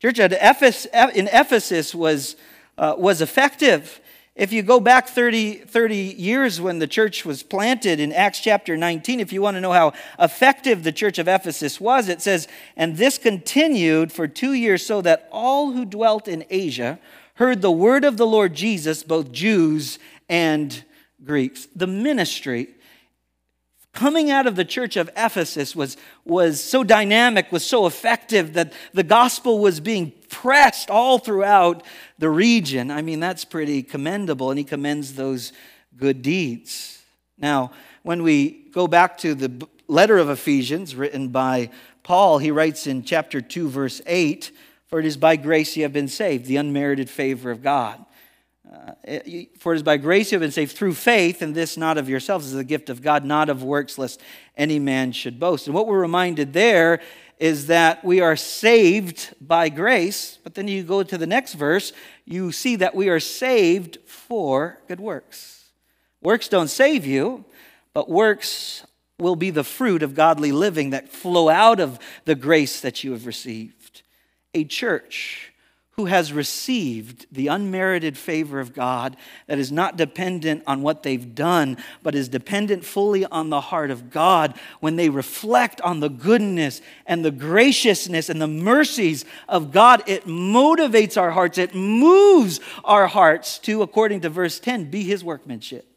Church 0.00 0.18
at 0.18 0.32
Ephesus, 0.32 0.86
in 1.14 1.28
Ephesus 1.32 1.94
was, 1.94 2.36
uh, 2.76 2.94
was 2.98 3.22
effective. 3.22 4.00
If 4.34 4.52
you 4.52 4.62
go 4.62 4.78
back 4.78 5.08
30, 5.08 5.54
30 5.54 5.96
years 5.96 6.60
when 6.60 6.78
the 6.78 6.86
church 6.86 7.24
was 7.24 7.42
planted 7.42 7.98
in 7.98 8.12
Acts 8.12 8.40
chapter 8.40 8.76
19, 8.76 9.20
if 9.20 9.32
you 9.32 9.40
want 9.40 9.54
to 9.56 9.62
know 9.62 9.72
how 9.72 9.94
effective 10.18 10.82
the 10.82 10.92
church 10.92 11.18
of 11.18 11.28
Ephesus 11.28 11.80
was, 11.80 12.10
it 12.10 12.20
says, 12.20 12.46
And 12.76 12.98
this 12.98 13.16
continued 13.16 14.12
for 14.12 14.28
two 14.28 14.52
years 14.52 14.84
so 14.84 15.00
that 15.00 15.26
all 15.32 15.72
who 15.72 15.86
dwelt 15.86 16.28
in 16.28 16.44
Asia 16.50 16.98
heard 17.36 17.62
the 17.62 17.72
word 17.72 18.04
of 18.04 18.18
the 18.18 18.26
Lord 18.26 18.52
Jesus, 18.52 19.02
both 19.02 19.32
Jews 19.32 19.98
and 20.28 20.84
Greeks. 21.24 21.68
The 21.74 21.86
ministry 21.86 22.68
coming 23.96 24.30
out 24.30 24.46
of 24.46 24.54
the 24.54 24.64
church 24.64 24.96
of 24.96 25.10
Ephesus 25.16 25.74
was, 25.74 25.96
was 26.24 26.62
so 26.62 26.84
dynamic, 26.84 27.50
was 27.50 27.66
so 27.66 27.86
effective 27.86 28.52
that 28.52 28.72
the 28.92 29.02
gospel 29.02 29.58
was 29.58 29.80
being 29.80 30.12
pressed 30.28 30.90
all 30.90 31.18
throughout 31.18 31.82
the 32.18 32.30
region. 32.30 32.90
I 32.90 33.02
mean, 33.02 33.18
that's 33.18 33.44
pretty 33.44 33.82
commendable, 33.82 34.50
and 34.50 34.58
he 34.58 34.64
commends 34.64 35.14
those 35.14 35.52
good 35.96 36.22
deeds. 36.22 37.02
Now, 37.38 37.72
when 38.02 38.22
we 38.22 38.68
go 38.70 38.86
back 38.86 39.18
to 39.18 39.34
the 39.34 39.66
letter 39.88 40.18
of 40.18 40.30
Ephesians 40.30 40.94
written 40.94 41.28
by 41.28 41.70
Paul, 42.04 42.38
he 42.38 42.52
writes 42.52 42.86
in 42.86 43.02
chapter 43.02 43.40
2, 43.40 43.68
verse 43.68 44.00
8 44.06 44.52
for 44.86 45.00
it 45.00 45.06
is 45.06 45.16
by 45.16 45.36
grace 45.36 45.76
you 45.76 45.82
have 45.82 45.92
been 45.92 46.08
saved, 46.08 46.46
the 46.46 46.56
unmerited 46.56 47.10
favor 47.10 47.50
of 47.50 47.62
God. 47.62 48.05
Uh, 48.72 48.92
for 49.58 49.72
it 49.72 49.76
is 49.76 49.82
by 49.82 49.96
grace 49.96 50.32
you 50.32 50.36
have 50.36 50.42
been 50.42 50.50
saved 50.50 50.76
through 50.76 50.94
faith, 50.94 51.40
and 51.40 51.54
this 51.54 51.76
not 51.76 51.98
of 51.98 52.08
yourselves 52.08 52.46
is 52.46 52.52
the 52.52 52.64
gift 52.64 52.90
of 52.90 53.00
God, 53.00 53.24
not 53.24 53.48
of 53.48 53.62
works, 53.62 53.96
lest 53.96 54.20
any 54.56 54.78
man 54.78 55.12
should 55.12 55.38
boast. 55.38 55.66
And 55.66 55.74
what 55.74 55.86
we're 55.86 56.00
reminded 56.00 56.52
there 56.52 57.00
is 57.38 57.66
that 57.66 58.04
we 58.04 58.20
are 58.20 58.34
saved 58.34 59.34
by 59.40 59.68
grace, 59.68 60.38
but 60.42 60.54
then 60.54 60.66
you 60.66 60.82
go 60.82 61.02
to 61.02 61.18
the 61.18 61.26
next 61.26 61.54
verse, 61.54 61.92
you 62.24 62.50
see 62.50 62.76
that 62.76 62.94
we 62.94 63.08
are 63.08 63.20
saved 63.20 63.98
for 64.06 64.80
good 64.88 65.00
works. 65.00 65.70
Works 66.22 66.48
don't 66.48 66.68
save 66.68 67.06
you, 67.06 67.44
but 67.92 68.08
works 68.08 68.84
will 69.18 69.36
be 69.36 69.50
the 69.50 69.64
fruit 69.64 70.02
of 70.02 70.14
godly 70.14 70.50
living 70.50 70.90
that 70.90 71.08
flow 71.08 71.48
out 71.48 71.78
of 71.78 71.98
the 72.24 72.34
grace 72.34 72.80
that 72.80 73.04
you 73.04 73.12
have 73.12 73.26
received 73.26 74.02
a 74.54 74.64
church 74.64 75.52
who 75.96 76.04
has 76.04 76.30
received 76.30 77.26
the 77.32 77.46
unmerited 77.46 78.18
favor 78.18 78.60
of 78.60 78.74
God 78.74 79.16
that 79.46 79.58
is 79.58 79.72
not 79.72 79.96
dependent 79.96 80.62
on 80.66 80.82
what 80.82 81.02
they've 81.02 81.34
done, 81.34 81.78
but 82.02 82.14
is 82.14 82.28
dependent 82.28 82.84
fully 82.84 83.24
on 83.24 83.48
the 83.48 83.62
heart 83.62 83.90
of 83.90 84.10
God, 84.10 84.58
when 84.80 84.96
they 84.96 85.08
reflect 85.08 85.80
on 85.80 86.00
the 86.00 86.10
goodness 86.10 86.82
and 87.06 87.24
the 87.24 87.30
graciousness 87.30 88.28
and 88.28 88.42
the 88.42 88.46
mercies 88.46 89.24
of 89.48 89.72
God, 89.72 90.02
it 90.06 90.26
motivates 90.26 91.18
our 91.18 91.30
hearts, 91.30 91.56
it 91.56 91.74
moves 91.74 92.60
our 92.84 93.06
hearts 93.06 93.58
to, 93.60 93.80
according 93.80 94.20
to 94.20 94.28
verse 94.28 94.60
10, 94.60 94.90
be 94.90 95.02
his 95.02 95.24
workmanship. 95.24 95.90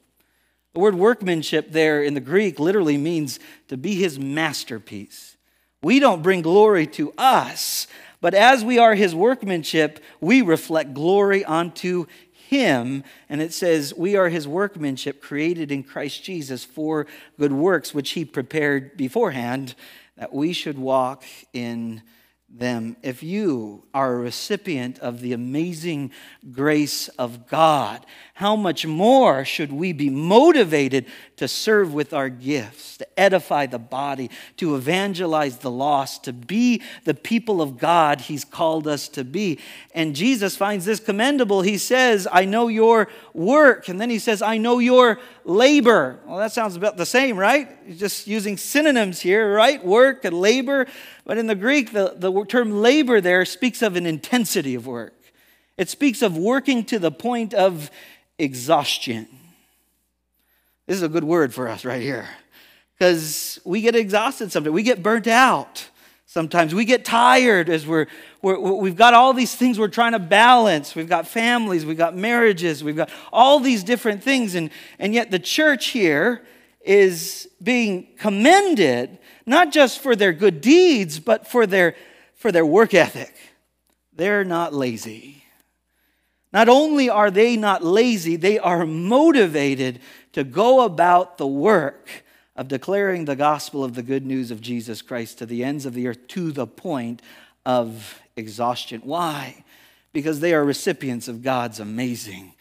The 0.76 0.80
word 0.80 0.96
workmanship 0.96 1.74
there 1.74 2.02
in 2.02 2.14
the 2.14 2.22
Greek 2.22 2.58
literally 2.58 2.96
means 2.96 3.38
to 3.68 3.76
be 3.76 3.96
his 3.96 4.18
masterpiece. 4.18 5.36
We 5.82 6.00
don't 6.00 6.24
bring 6.24 6.42
glory 6.42 6.88
to 6.88 7.14
us, 7.18 7.88
but 8.22 8.34
as 8.34 8.64
we 8.66 8.78
are 8.78 8.96
his 8.96 9.16
workmanship, 9.16 10.04
we 10.20 10.42
reflect 10.42 10.94
glory 10.94 11.46
unto 11.46 12.06
him. 12.32 13.04
And 13.30 13.42
it 13.42 13.54
says, 13.54 13.94
We 13.94 14.16
are 14.16 14.30
his 14.30 14.48
workmanship 14.48 15.22
created 15.22 15.72
in 15.72 15.84
Christ 15.84 16.24
Jesus 16.24 16.66
for 16.66 17.08
good 17.40 17.54
works, 17.54 17.94
which 17.94 18.12
he 18.12 18.26
prepared 18.26 18.98
beforehand 18.98 19.76
that 20.18 20.34
we 20.34 20.52
should 20.52 20.78
walk 20.78 21.24
in 21.54 22.02
them. 22.52 22.98
If 23.04 23.22
you 23.22 23.84
are 23.94 24.14
a 24.14 24.18
recipient 24.18 25.00
of 25.00 25.22
the 25.22 25.34
amazing 25.34 26.12
grace 26.52 27.08
of 27.10 27.48
God, 27.48 28.06
how 28.34 28.56
much 28.56 28.86
more 28.86 29.44
should 29.44 29.72
we 29.72 29.92
be 29.92 30.10
motivated 30.10 31.06
to 31.38 31.48
serve 31.48 31.94
with 31.94 32.14
our 32.14 32.30
gifts, 32.30 32.98
to 32.98 33.20
edify 33.20 33.66
the 33.66 33.80
body, 33.80 34.30
to 34.58 34.76
evangelize 34.76 35.58
the 35.58 35.70
lost, 35.70 36.24
to 36.24 36.34
be 36.34 36.82
the 37.04 37.14
people 37.14 37.62
of 37.62 37.78
God 37.78 38.22
He's 38.22 38.46
called 38.46 38.88
us 38.88 39.10
to 39.10 39.24
be? 39.24 39.60
And 39.94 40.16
Jesus 40.16 40.56
finds 40.56 40.86
this 40.86 41.00
commendable. 41.00 41.62
He 41.62 41.78
says, 41.78 42.28
I 42.32 42.46
know 42.46 42.68
your 42.68 43.10
work. 43.34 43.90
And 43.90 44.00
then 44.00 44.10
He 44.10 44.20
says, 44.20 44.42
I 44.42 44.58
know 44.58 44.80
your 44.80 45.20
labor. 45.44 46.20
Well, 46.26 46.38
that 46.38 46.52
sounds 46.52 46.76
about 46.76 46.96
the 46.96 47.06
same, 47.06 47.38
right? 47.38 47.76
He's 47.86 48.00
just 48.00 48.28
using 48.28 48.56
synonyms 48.56 49.20
here, 49.20 49.54
right? 49.54 49.84
Work 49.84 50.24
and 50.24 50.40
labor. 50.40 50.88
But 51.26 51.38
in 51.38 51.48
the 51.48 51.56
Greek, 51.56 51.92
the, 51.92 52.14
the 52.16 52.32
term 52.46 52.82
labor 52.82 53.22
there 53.22 53.46
speaks 53.46 53.82
of 53.82 53.96
an 53.96 54.06
intensity 54.06 54.76
of 54.76 54.88
work. 54.88 55.14
It 55.78 55.90
speaks 55.90 56.22
of 56.22 56.38
working 56.38 56.84
to 56.86 57.00
the 57.00 57.12
point 57.12 57.54
of 57.54 57.90
exhaustion. 58.38 59.28
This 60.88 60.98
is 60.98 61.04
a 61.04 61.10
good 61.10 61.24
word 61.24 61.54
for 61.54 61.68
us 61.68 61.86
right 61.86 62.02
here 62.02 62.28
because 62.98 63.60
we 63.64 63.82
get 63.82 63.96
exhausted 63.96 64.52
sometimes. 64.52 64.74
We 64.74 64.84
get 64.84 65.02
burnt 65.02 65.28
out 65.28 65.88
sometimes. 66.26 66.76
We 66.76 66.86
get 66.86 67.06
tired 67.06 67.70
as 67.70 67.88
we're, 67.88 68.08
we're, 68.42 68.60
we've 68.60 68.96
got 68.96 69.14
all 69.14 69.34
these 69.34 69.56
things 69.56 69.80
we're 69.80 69.88
trying 69.88 70.12
to 70.12 70.20
balance. 70.20 70.96
We've 70.96 71.10
got 71.10 71.28
families, 71.28 71.86
we've 71.86 71.98
got 71.98 72.16
marriages, 72.16 72.84
we've 72.84 72.96
got 72.96 73.10
all 73.34 73.60
these 73.60 73.84
different 73.84 74.24
things. 74.24 74.54
And, 74.54 74.70
and 75.00 75.14
yet 75.14 75.32
the 75.32 75.40
church 75.40 75.88
here 75.88 76.44
is 76.82 77.50
being 77.62 78.08
commended 78.18 79.18
not 79.46 79.72
just 79.72 80.00
for 80.00 80.16
their 80.16 80.32
good 80.32 80.62
deeds, 80.62 81.20
but 81.20 81.48
for 81.48 81.66
their, 81.66 81.96
for 82.40 82.54
their 82.54 82.66
work 82.66 82.94
ethic. 82.94 83.36
They're 84.14 84.46
not 84.46 84.74
lazy. 84.74 85.44
Not 86.54 86.70
only 86.70 87.10
are 87.10 87.30
they 87.30 87.58
not 87.58 87.84
lazy, 87.84 88.38
they 88.38 88.58
are 88.58 88.86
motivated 88.86 90.00
to 90.32 90.46
go 90.46 90.86
about 90.86 91.38
the 91.38 91.46
work 91.46 92.10
of 92.56 92.70
declaring 92.70 93.26
the 93.26 93.36
gospel 93.36 93.84
of 93.84 93.94
the 93.94 94.02
good 94.02 94.26
news 94.26 94.52
of 94.52 94.62
Jesus 94.62 95.02
Christ 95.02 95.38
to 95.40 95.46
the 95.46 95.64
ends 95.66 95.86
of 95.86 95.94
the 95.94 96.08
earth 96.08 96.28
to 96.30 96.52
the 96.52 96.66
point 96.66 97.22
of 97.66 98.22
exhaustion. 98.38 99.02
Why? 99.04 99.66
Because 100.14 100.40
they 100.40 100.54
are 100.54 100.64
recipients 100.64 101.28
of 101.28 101.44
God's 101.44 101.80
amazing 101.80 102.56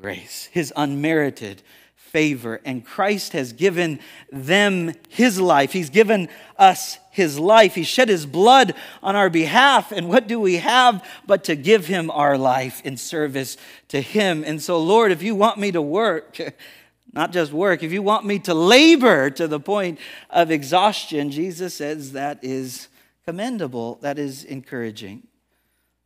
grace, 0.00 0.50
His 0.52 0.72
unmerited 0.76 1.62
favor. 2.08 2.60
And 2.64 2.84
Christ 2.84 3.32
has 3.32 3.52
given 3.52 4.00
them 4.32 4.94
his 5.08 5.40
life. 5.40 5.72
He's 5.72 5.90
given 5.90 6.28
us 6.58 6.98
his 7.10 7.38
life. 7.38 7.74
He 7.74 7.84
shed 7.84 8.08
his 8.08 8.26
blood 8.26 8.74
on 9.02 9.16
our 9.16 9.30
behalf. 9.30 9.92
And 9.92 10.08
what 10.08 10.26
do 10.26 10.40
we 10.40 10.56
have 10.56 11.04
but 11.26 11.44
to 11.44 11.56
give 11.56 11.86
him 11.86 12.10
our 12.10 12.38
life 12.38 12.80
in 12.84 12.96
service 12.96 13.56
to 13.88 14.00
him? 14.00 14.44
And 14.44 14.62
so, 14.62 14.82
Lord, 14.82 15.12
if 15.12 15.22
you 15.22 15.34
want 15.34 15.58
me 15.58 15.70
to 15.72 15.82
work, 15.82 16.38
not 17.12 17.32
just 17.32 17.52
work, 17.52 17.82
if 17.82 17.92
you 17.92 18.02
want 18.02 18.24
me 18.24 18.38
to 18.40 18.54
labor 18.54 19.30
to 19.30 19.46
the 19.46 19.60
point 19.60 19.98
of 20.30 20.50
exhaustion, 20.50 21.30
Jesus 21.30 21.74
says 21.74 22.12
that 22.12 22.38
is 22.42 22.88
commendable, 23.24 23.98
that 24.00 24.18
is 24.18 24.44
encouraging. 24.44 25.26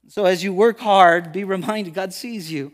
So, 0.09 0.25
as 0.25 0.43
you 0.43 0.53
work 0.53 0.81
hard, 0.81 1.33
be 1.33 1.45
reminded 1.45 1.95
God 1.95 2.13
sees 2.13 2.51
you. 2.51 2.73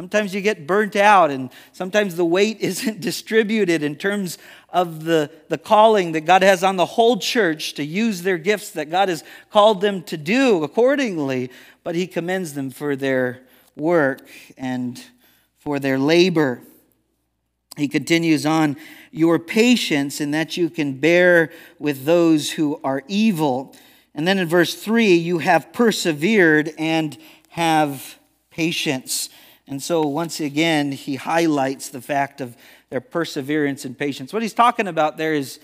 Sometimes 0.00 0.34
you 0.34 0.40
get 0.40 0.66
burnt 0.66 0.96
out, 0.96 1.30
and 1.30 1.50
sometimes 1.72 2.16
the 2.16 2.24
weight 2.24 2.56
isn't 2.60 3.02
distributed 3.02 3.82
in 3.82 3.96
terms 3.96 4.38
of 4.70 5.04
the, 5.04 5.30
the 5.50 5.58
calling 5.58 6.12
that 6.12 6.22
God 6.22 6.42
has 6.42 6.64
on 6.64 6.76
the 6.76 6.86
whole 6.86 7.18
church 7.18 7.74
to 7.74 7.84
use 7.84 8.22
their 8.22 8.38
gifts 8.38 8.70
that 8.70 8.88
God 8.88 9.10
has 9.10 9.22
called 9.50 9.82
them 9.82 10.02
to 10.04 10.16
do 10.16 10.64
accordingly. 10.64 11.50
But 11.84 11.96
He 11.96 12.06
commends 12.06 12.54
them 12.54 12.70
for 12.70 12.96
their 12.96 13.42
work 13.76 14.26
and 14.56 14.98
for 15.58 15.78
their 15.78 15.98
labor. 15.98 16.62
He 17.76 17.86
continues 17.86 18.46
on, 18.46 18.78
your 19.10 19.38
patience, 19.38 20.18
in 20.18 20.30
that 20.30 20.56
you 20.56 20.70
can 20.70 20.94
bear 20.98 21.52
with 21.78 22.06
those 22.06 22.52
who 22.52 22.80
are 22.82 23.02
evil. 23.06 23.76
And 24.14 24.26
then 24.26 24.38
in 24.38 24.48
verse 24.48 24.74
3, 24.82 25.12
you 25.12 25.40
have 25.40 25.74
persevered 25.74 26.72
and 26.78 27.18
have 27.50 28.18
patience. 28.50 29.28
And 29.70 29.80
so, 29.80 30.02
once 30.02 30.40
again, 30.40 30.90
he 30.90 31.14
highlights 31.14 31.90
the 31.90 32.00
fact 32.00 32.40
of 32.40 32.56
their 32.90 33.00
perseverance 33.00 33.84
and 33.84 33.96
patience. 33.96 34.32
What 34.32 34.42
he's 34.42 34.52
talking 34.52 34.88
about 34.88 35.16
there 35.16 35.32
is, 35.32 35.60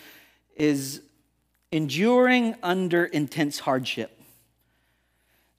is 0.54 1.02
enduring 1.72 2.54
under 2.62 3.04
intense 3.04 3.58
hardship. 3.58 4.22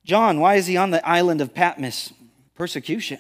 John, 0.06 0.40
why 0.40 0.56
is 0.56 0.66
he 0.66 0.78
on 0.78 0.92
the 0.92 1.06
island 1.06 1.42
of 1.42 1.54
Patmos? 1.54 2.14
Persecution. 2.56 3.20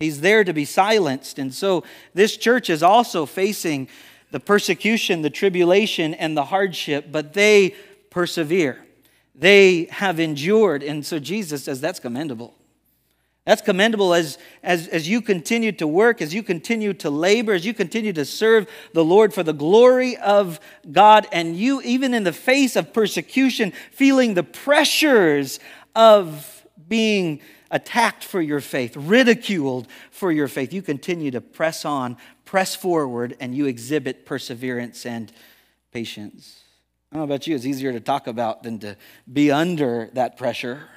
He's 0.00 0.20
there 0.20 0.42
to 0.42 0.52
be 0.52 0.64
silenced. 0.64 1.38
And 1.38 1.54
so, 1.54 1.84
this 2.12 2.36
church 2.36 2.68
is 2.68 2.82
also 2.82 3.26
facing 3.26 3.88
the 4.32 4.40
persecution, 4.40 5.22
the 5.22 5.30
tribulation, 5.30 6.12
and 6.12 6.36
the 6.36 6.46
hardship, 6.46 7.12
but 7.12 7.34
they 7.34 7.76
persevere. 8.10 8.84
They 9.32 9.84
have 9.92 10.18
endured. 10.18 10.82
And 10.82 11.06
so, 11.06 11.20
Jesus 11.20 11.62
says 11.62 11.80
that's 11.80 12.00
commendable. 12.00 12.56
That's 13.44 13.60
commendable 13.60 14.14
as, 14.14 14.38
as, 14.62 14.88
as 14.88 15.06
you 15.06 15.20
continue 15.20 15.72
to 15.72 15.86
work, 15.86 16.22
as 16.22 16.32
you 16.32 16.42
continue 16.42 16.94
to 16.94 17.10
labor, 17.10 17.52
as 17.52 17.66
you 17.66 17.74
continue 17.74 18.12
to 18.14 18.24
serve 18.24 18.66
the 18.94 19.04
Lord 19.04 19.34
for 19.34 19.42
the 19.42 19.52
glory 19.52 20.16
of 20.16 20.58
God, 20.90 21.26
and 21.30 21.54
you, 21.54 21.82
even 21.82 22.14
in 22.14 22.24
the 22.24 22.32
face 22.32 22.74
of 22.74 22.94
persecution, 22.94 23.72
feeling 23.90 24.32
the 24.32 24.42
pressures 24.42 25.60
of 25.94 26.64
being 26.88 27.40
attacked 27.70 28.24
for 28.24 28.40
your 28.40 28.60
faith, 28.60 28.96
ridiculed 28.96 29.88
for 30.10 30.32
your 30.32 30.48
faith, 30.48 30.72
you 30.72 30.80
continue 30.80 31.30
to 31.30 31.40
press 31.40 31.84
on, 31.84 32.16
press 32.46 32.74
forward, 32.74 33.36
and 33.40 33.54
you 33.54 33.66
exhibit 33.66 34.24
perseverance 34.24 35.04
and 35.04 35.32
patience. 35.92 36.62
I 37.12 37.16
don't 37.16 37.20
know 37.20 37.34
about 37.34 37.46
you, 37.46 37.54
it's 37.54 37.66
easier 37.66 37.92
to 37.92 38.00
talk 38.00 38.26
about 38.26 38.62
than 38.62 38.78
to 38.80 38.96
be 39.30 39.50
under 39.50 40.08
that 40.14 40.36
pressure. 40.38 40.88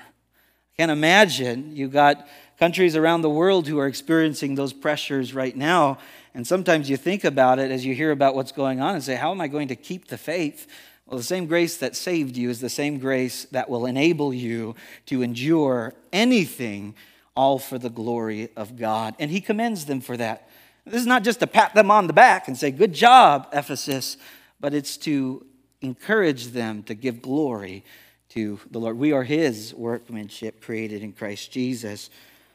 Can't 0.77 0.91
imagine 0.91 1.75
you 1.75 1.87
got 1.87 2.27
countries 2.59 2.95
around 2.95 3.21
the 3.21 3.29
world 3.31 3.67
who 3.67 3.79
are 3.79 3.87
experiencing 3.87 4.53
those 4.53 4.73
pressures 4.73 5.33
right 5.33 5.57
now. 5.57 5.97
And 6.35 6.45
sometimes 6.45 6.87
you 6.87 6.97
think 6.97 7.23
about 7.23 7.57
it 7.57 7.71
as 7.71 7.83
you 7.83 7.95
hear 7.95 8.11
about 8.11 8.35
what's 8.35 8.51
going 8.51 8.79
on 8.79 8.93
and 8.93 9.03
say, 9.03 9.15
How 9.15 9.31
am 9.31 9.41
I 9.41 9.47
going 9.47 9.69
to 9.69 9.75
keep 9.75 10.07
the 10.07 10.19
faith? 10.19 10.67
Well, 11.07 11.17
the 11.17 11.23
same 11.23 11.47
grace 11.47 11.77
that 11.77 11.95
saved 11.95 12.37
you 12.37 12.51
is 12.51 12.61
the 12.61 12.69
same 12.69 12.99
grace 12.99 13.45
that 13.45 13.71
will 13.71 13.87
enable 13.87 14.31
you 14.31 14.75
to 15.07 15.23
endure 15.23 15.95
anything, 16.13 16.93
all 17.35 17.57
for 17.57 17.79
the 17.79 17.89
glory 17.89 18.49
of 18.55 18.77
God. 18.77 19.15
And 19.17 19.31
He 19.31 19.41
commends 19.41 19.85
them 19.85 19.99
for 19.99 20.15
that. 20.17 20.47
This 20.85 21.01
is 21.01 21.07
not 21.07 21.23
just 21.23 21.39
to 21.39 21.47
pat 21.47 21.73
them 21.73 21.89
on 21.89 22.05
the 22.05 22.13
back 22.13 22.47
and 22.47 22.55
say, 22.55 22.69
Good 22.69 22.93
job, 22.93 23.47
Ephesus, 23.51 24.15
but 24.59 24.75
it's 24.75 24.95
to 24.97 25.43
encourage 25.81 26.49
them 26.49 26.83
to 26.83 26.93
give 26.93 27.19
glory 27.19 27.83
to 28.29 28.59
the 28.71 28.79
Lord. 28.79 28.97
We 28.97 29.11
are 29.11 29.23
His 29.23 29.73
workmanship 29.73 30.61
created 30.61 31.01
in 31.03 31.13
Christ 31.13 31.51
Jesus 31.51 32.09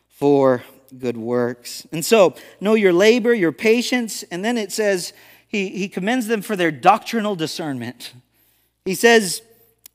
for 0.08 0.62
good 0.98 1.16
works. 1.16 1.86
And 1.92 2.04
so, 2.04 2.34
know 2.60 2.74
your 2.74 2.92
labor, 2.92 3.32
your 3.32 3.52
patience, 3.52 4.22
and 4.24 4.44
then 4.44 4.58
it 4.58 4.72
says 4.72 5.12
he, 5.48 5.68
he 5.68 5.88
commends 5.88 6.26
them 6.26 6.42
for 6.42 6.56
their 6.56 6.70
doctrinal 6.70 7.34
discernment. 7.34 8.14
He 8.84 8.94
says, 8.94 9.42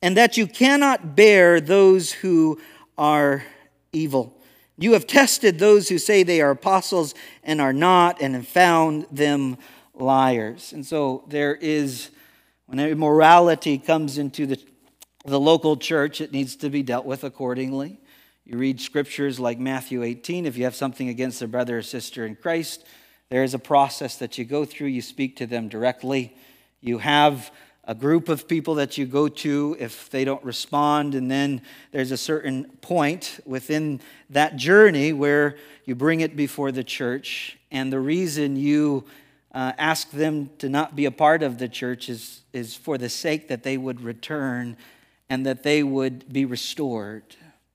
and 0.01 0.15
that 0.17 0.37
you 0.37 0.47
cannot 0.47 1.15
bear 1.15 1.59
those 1.59 2.11
who 2.11 2.59
are 2.97 3.43
evil. 3.91 4.33
You 4.77 4.93
have 4.93 5.07
tested 5.07 5.57
those 5.57 5.89
who 5.89 5.97
say 5.97 6.21
they 6.21 6.41
are 6.41 6.51
apostles 6.51 7.15
and 7.43 7.59
are 7.59 7.73
not, 7.73 8.21
and 8.21 8.35
have 8.35 8.47
found 8.47 9.07
them 9.11 9.57
liars. 9.95 10.71
And 10.73 10.85
so 10.85 11.23
there 11.27 11.55
is, 11.55 12.11
when 12.67 12.79
immorality 12.79 13.79
comes 13.79 14.19
into 14.19 14.45
the 14.45 14.59
the 15.27 15.39
local 15.39 15.75
church, 15.75 16.21
it 16.21 16.31
needs 16.31 16.55
to 16.55 16.69
be 16.69 16.81
dealt 16.81 17.05
with 17.05 17.25
accordingly. 17.25 17.99
You 18.45 18.57
read 18.57 18.79
scriptures 18.79 19.41
like 19.41 19.59
Matthew 19.59 20.01
18. 20.01 20.45
If 20.45 20.57
you 20.57 20.63
have 20.63 20.75
something 20.75 21.09
against 21.09 21.41
a 21.41 21.47
brother 21.49 21.79
or 21.79 21.81
sister 21.81 22.25
in 22.25 22.37
Christ, 22.37 22.85
there 23.29 23.43
is 23.43 23.53
a 23.53 23.59
process 23.59 24.15
that 24.19 24.37
you 24.37 24.45
go 24.45 24.63
through. 24.63 24.87
You 24.87 25.01
speak 25.01 25.35
to 25.37 25.45
them 25.45 25.67
directly. 25.67 26.33
You 26.79 26.99
have 26.99 27.51
a 27.83 27.93
group 27.93 28.29
of 28.29 28.47
people 28.47 28.75
that 28.75 28.97
you 28.97 29.05
go 29.05 29.27
to 29.27 29.75
if 29.79 30.09
they 30.09 30.23
don't 30.23 30.43
respond, 30.45 31.13
and 31.13 31.29
then 31.29 31.61
there's 31.91 32.11
a 32.11 32.17
certain 32.17 32.63
point 32.79 33.41
within 33.45 33.99
that 34.29 34.55
journey 34.55 35.11
where 35.11 35.57
you 35.83 35.93
bring 35.93 36.21
it 36.21 36.37
before 36.37 36.71
the 36.71 36.85
church. 36.85 37.57
And 37.69 37.91
the 37.91 37.99
reason 37.99 38.55
you 38.55 39.03
uh, 39.53 39.73
ask 39.77 40.09
them 40.11 40.51
to 40.59 40.69
not 40.69 40.95
be 40.95 41.03
a 41.03 41.11
part 41.11 41.43
of 41.43 41.57
the 41.57 41.67
church 41.67 42.07
is, 42.07 42.43
is 42.53 42.75
for 42.75 42.97
the 42.97 43.09
sake 43.09 43.49
that 43.49 43.63
they 43.63 43.75
would 43.75 43.99
return 43.99 44.77
and 45.29 45.45
that 45.45 45.63
they 45.63 45.83
would 45.83 46.31
be 46.31 46.45
restored. 46.45 47.23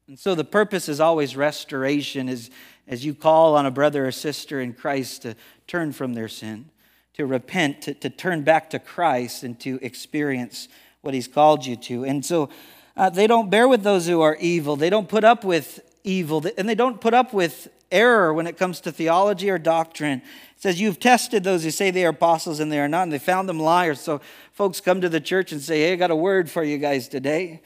And 0.09 0.18
so 0.18 0.34
the 0.34 0.44
purpose 0.44 0.88
is 0.88 1.00
always 1.00 1.36
restoration 1.36 2.28
as, 2.28 2.50
as 2.86 3.05
you 3.05 3.14
call 3.14 3.57
on 3.57 3.66
a 3.66 3.70
brother 3.70 4.07
or 4.07 4.12
sister 4.12 4.61
in 4.61 4.72
Christ 4.72 5.22
to 5.22 5.36
turn 5.66 5.92
from 5.92 6.14
their 6.14 6.28
sin, 6.28 6.70
to 7.14 7.26
repent, 7.26 7.82
to, 7.82 7.94
to 7.94 8.11
turn 8.11 8.42
back 8.42 8.70
to 8.70 8.78
Christ, 8.78 9.42
and 9.42 9.59
to 9.61 9.78
experience 9.82 10.68
what 11.03 11.14
He's 11.14 11.28
called 11.28 11.64
you 11.64 11.76
to. 11.76 12.05
And 12.05 12.24
so 12.24 12.48
uh, 12.96 13.11
they 13.11 13.26
don't 13.26 13.50
bear 13.50 13.68
with 13.68 13.82
those 13.82 14.07
who 14.07 14.20
are 14.20 14.36
evil, 14.36 14.76
they 14.76 14.90
don't 14.90 15.09
put 15.09 15.24
up 15.24 15.44
with 15.44 15.80
evil, 16.05 16.44
and 16.59 16.68
they 16.68 16.74
don't 16.74 17.00
put 17.00 17.14
up 17.14 17.32
with 17.32 17.68
error 17.93 18.32
when 18.32 18.47
it 18.47 18.57
comes 18.57 18.80
to 18.80 18.93
theology 18.93 19.51
or 19.51 19.59
doctrine. 19.59 20.18
It 20.20 20.62
says, 20.62 20.80
You've 20.80 20.99
tested 20.99 21.45
those 21.45 21.64
who 21.64 21.70
say 21.70 21.90
they 21.90 22.05
are 22.05 22.11
apostles 22.11 22.61
and 22.61 22.72
they 22.72 22.80
are 22.80 22.88
not, 22.88 23.05
and 23.05 23.12
they 23.12 23.18
found 23.18 23.49
them 23.49 23.61
liars. 23.61 24.01
So 24.01 24.20
folks 24.53 24.80
come 24.80 25.01
to 25.01 25.09
the 25.09 25.20
church 25.20 25.53
and 25.53 25.61
say, 25.61 25.82
Hey, 25.82 25.93
I 25.93 25.97
got 25.97 26.11
a 26.11 26.16
word 26.16 26.51
for 26.51 26.64
you 26.64 26.78
guys 26.78 27.09
today. 27.09 27.61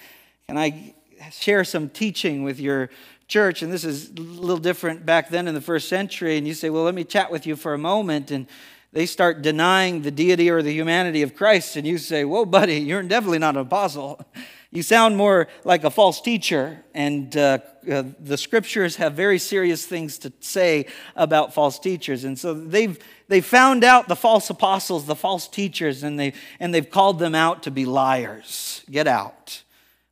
Can 0.48 0.58
I 0.58 0.94
share 1.30 1.64
some 1.64 1.88
teaching 1.88 2.42
with 2.42 2.60
your 2.60 2.90
church? 3.28 3.62
And 3.62 3.72
this 3.72 3.84
is 3.84 4.10
a 4.10 4.20
little 4.20 4.58
different 4.58 5.06
back 5.06 5.30
then 5.30 5.48
in 5.48 5.54
the 5.54 5.60
first 5.60 5.88
century. 5.88 6.36
And 6.36 6.46
you 6.46 6.54
say, 6.54 6.70
Well, 6.70 6.84
let 6.84 6.94
me 6.94 7.04
chat 7.04 7.30
with 7.30 7.46
you 7.46 7.56
for 7.56 7.74
a 7.74 7.78
moment. 7.78 8.30
And 8.30 8.46
they 8.92 9.06
start 9.06 9.42
denying 9.42 10.02
the 10.02 10.10
deity 10.10 10.50
or 10.50 10.62
the 10.62 10.72
humanity 10.72 11.22
of 11.22 11.34
Christ. 11.34 11.76
And 11.76 11.86
you 11.86 11.98
say, 11.98 12.24
Whoa, 12.24 12.44
buddy, 12.44 12.76
you're 12.76 13.02
definitely 13.02 13.38
not 13.38 13.56
an 13.56 13.62
apostle. 13.62 14.24
You 14.70 14.82
sound 14.82 15.16
more 15.16 15.48
like 15.64 15.84
a 15.84 15.90
false 15.90 16.20
teacher, 16.20 16.84
and 16.92 17.34
uh, 17.36 17.58
uh, 17.90 18.02
the 18.18 18.36
scriptures 18.36 18.96
have 18.96 19.14
very 19.14 19.38
serious 19.38 19.86
things 19.86 20.18
to 20.18 20.32
say 20.40 20.86
about 21.14 21.54
false 21.54 21.78
teachers. 21.78 22.24
And 22.24 22.38
so 22.38 22.52
they've, 22.52 22.98
they 23.28 23.40
found 23.40 23.84
out 23.84 24.08
the 24.08 24.16
false 24.16 24.50
apostles, 24.50 25.06
the 25.06 25.14
false 25.14 25.46
teachers, 25.46 26.02
and, 26.02 26.18
they, 26.18 26.32
and 26.58 26.74
they've 26.74 26.90
called 26.90 27.18
them 27.20 27.34
out 27.34 27.62
to 27.62 27.70
be 27.70 27.84
liars. 27.84 28.82
Get 28.90 29.06
out. 29.06 29.62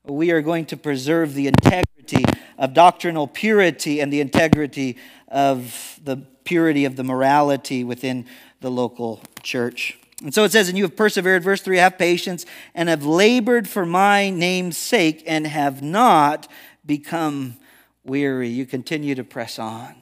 We 0.05 0.31
are 0.31 0.43
going 0.43 0.67
to 0.67 0.77
preserve 0.77 1.35
the 1.35 1.49
integrity 1.49 2.25
of 2.59 2.75
doctrinal 2.75 3.27
purity 3.27 4.01
and 4.01 4.13
the 4.13 4.21
integrity 4.21 4.99
of 5.29 5.99
the 6.05 6.19
purity 6.45 6.85
of 6.85 6.97
the 6.97 7.05
morality 7.05 7.83
within 7.83 8.27
the 8.61 8.71
local 8.71 9.21
church. 9.43 9.99
And 10.25 10.33
so 10.33 10.45
it 10.45 10.53
says, 10.53 10.71
and 10.71 10.79
you 10.79 10.85
have 10.85 10.97
persevered, 10.97 11.45
verse 11.45 11.61
3, 11.61 11.77
have 11.77 11.99
patience, 11.99 12.47
and 12.75 12.89
have 12.89 13.05
labored 13.05 13.69
for 13.69 13.85
my 13.85 14.31
name's 14.31 14.79
sake, 14.79 15.23
and 15.27 15.47
have 15.47 15.83
not 15.83 16.49
become 16.87 17.59
weary. 18.05 18.49
You 18.49 18.65
continue 18.65 19.15
to 19.17 19.23
press 19.23 19.59
on. 19.59 19.95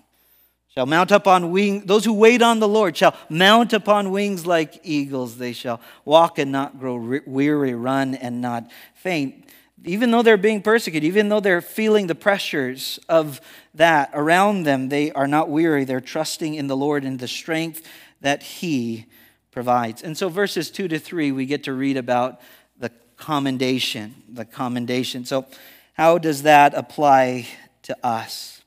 Shall 0.69 0.87
mount 0.87 1.11
up 1.11 1.27
on 1.27 1.51
wings, 1.51 1.85
those 1.87 2.05
who 2.05 2.13
wait 2.13 2.41
on 2.41 2.61
the 2.61 2.69
Lord 2.69 2.97
shall 2.97 3.17
mount 3.29 3.73
upon 3.73 4.13
wings 4.13 4.47
like 4.47 4.81
eagles. 4.85 5.39
They 5.39 5.53
shall 5.53 5.81
walk 6.05 6.39
and 6.39 6.53
not 6.53 6.79
grow 6.79 7.21
weary, 7.27 7.75
run 7.75 8.15
and 8.15 8.41
not 8.41 8.71
faint. 8.95 9.51
Even 9.85 10.13
though 10.13 10.23
they're 10.23 10.37
being 10.37 10.63
persecuted, 10.63 11.05
even 11.05 11.29
though 11.31 11.41
they're 11.41 11.61
feeling 11.61 12.07
the 12.07 12.15
pressures 12.15 13.01
of 13.09 13.41
that 13.75 14.11
around 14.15 14.63
them, 14.63 14.89
they 14.89 15.11
are 15.11 15.27
not 15.27 15.51
weary. 15.51 15.85
They're 15.85 16.01
trusting 16.01 16.55
in 16.55 16.69
the 16.69 16.77
Lord 16.77 17.05
and 17.05 17.19
the 17.19 17.29
strength 17.29 17.87
that 18.21 18.43
He 18.45 19.07
provides. 19.53 20.03
And 20.03 20.17
so, 20.17 20.29
verses 20.29 20.71
2 20.71 20.89
to 20.89 20.99
3, 20.99 21.31
we 21.31 21.47
get 21.47 21.63
to 21.65 21.73
read 21.73 21.97
about 21.97 22.41
the 22.79 22.91
commendation. 23.17 24.15
The 24.29 24.45
commendation. 24.45 25.25
So, 25.25 25.47
how 25.93 26.19
does 26.19 26.43
that 26.43 26.75
apply 26.75 27.47
to 27.83 27.97
us? 28.05 28.63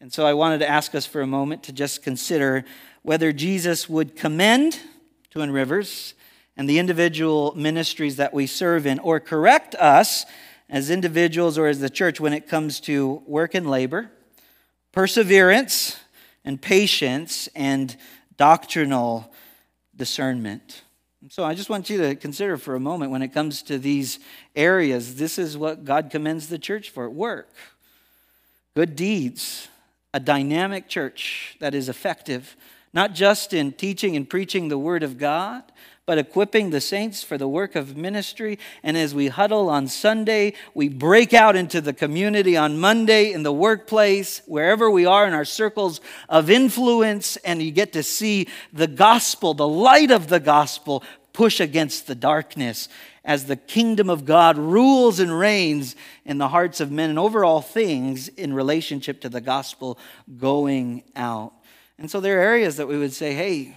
And 0.00 0.12
so, 0.12 0.26
I 0.26 0.32
wanted 0.32 0.58
to 0.58 0.68
ask 0.68 0.94
us 0.94 1.06
for 1.06 1.20
a 1.20 1.26
moment 1.26 1.62
to 1.64 1.72
just 1.72 2.02
consider 2.02 2.64
whether 3.02 3.32
Jesus 3.32 3.88
would 3.88 4.16
commend 4.16 4.80
Twin 5.30 5.52
Rivers 5.52 6.14
and 6.56 6.68
the 6.68 6.78
individual 6.78 7.54
ministries 7.54 8.16
that 8.16 8.34
we 8.34 8.46
serve 8.46 8.86
in, 8.86 8.98
or 8.98 9.20
correct 9.20 9.74
us 9.76 10.26
as 10.68 10.90
individuals 10.90 11.58
or 11.58 11.66
as 11.66 11.80
the 11.80 11.90
church 11.90 12.20
when 12.20 12.32
it 12.32 12.48
comes 12.48 12.80
to 12.80 13.22
work 13.26 13.54
and 13.54 13.68
labor, 13.68 14.10
perseverance 14.92 15.98
and 16.44 16.60
patience, 16.60 17.48
and 17.54 17.96
doctrinal 18.36 19.32
discernment. 20.00 20.82
So 21.28 21.44
I 21.44 21.54
just 21.54 21.68
want 21.68 21.90
you 21.90 21.98
to 21.98 22.14
consider 22.16 22.56
for 22.56 22.74
a 22.74 22.80
moment 22.80 23.12
when 23.12 23.20
it 23.20 23.34
comes 23.34 23.62
to 23.64 23.78
these 23.78 24.18
areas, 24.56 25.16
this 25.16 25.38
is 25.38 25.58
what 25.58 25.84
God 25.84 26.08
commends 26.10 26.48
the 26.48 26.58
church 26.58 26.88
for 26.88 27.08
work, 27.10 27.50
good 28.74 28.96
deeds, 28.96 29.68
a 30.14 30.18
dynamic 30.18 30.88
church 30.88 31.56
that 31.60 31.74
is 31.74 31.90
effective, 31.90 32.56
not 32.94 33.14
just 33.14 33.52
in 33.52 33.72
teaching 33.72 34.16
and 34.16 34.28
preaching 34.28 34.68
the 34.68 34.78
Word 34.78 35.02
of 35.02 35.18
God, 35.18 35.62
but 36.10 36.18
equipping 36.18 36.70
the 36.70 36.80
saints 36.80 37.22
for 37.22 37.38
the 37.38 37.46
work 37.46 37.76
of 37.76 37.96
ministry. 37.96 38.58
And 38.82 38.96
as 38.96 39.14
we 39.14 39.28
huddle 39.28 39.70
on 39.70 39.86
Sunday, 39.86 40.54
we 40.74 40.88
break 40.88 41.32
out 41.32 41.54
into 41.54 41.80
the 41.80 41.92
community 41.92 42.56
on 42.56 42.80
Monday, 42.80 43.30
in 43.30 43.44
the 43.44 43.52
workplace, 43.52 44.42
wherever 44.46 44.90
we 44.90 45.06
are 45.06 45.24
in 45.24 45.34
our 45.34 45.44
circles 45.44 46.00
of 46.28 46.50
influence, 46.50 47.36
and 47.36 47.62
you 47.62 47.70
get 47.70 47.92
to 47.92 48.02
see 48.02 48.48
the 48.72 48.88
gospel, 48.88 49.54
the 49.54 49.68
light 49.68 50.10
of 50.10 50.26
the 50.26 50.40
gospel, 50.40 51.04
push 51.32 51.60
against 51.60 52.08
the 52.08 52.16
darkness 52.16 52.88
as 53.24 53.44
the 53.44 53.54
kingdom 53.54 54.10
of 54.10 54.24
God 54.24 54.58
rules 54.58 55.20
and 55.20 55.38
reigns 55.38 55.94
in 56.24 56.38
the 56.38 56.48
hearts 56.48 56.80
of 56.80 56.90
men 56.90 57.10
and 57.10 57.20
over 57.20 57.44
all 57.44 57.62
things 57.62 58.26
in 58.26 58.52
relationship 58.52 59.20
to 59.20 59.28
the 59.28 59.40
gospel 59.40 59.96
going 60.38 61.04
out. 61.14 61.52
And 62.00 62.10
so 62.10 62.18
there 62.18 62.40
are 62.40 62.42
areas 62.42 62.78
that 62.78 62.88
we 62.88 62.98
would 62.98 63.12
say, 63.12 63.32
hey, 63.32 63.76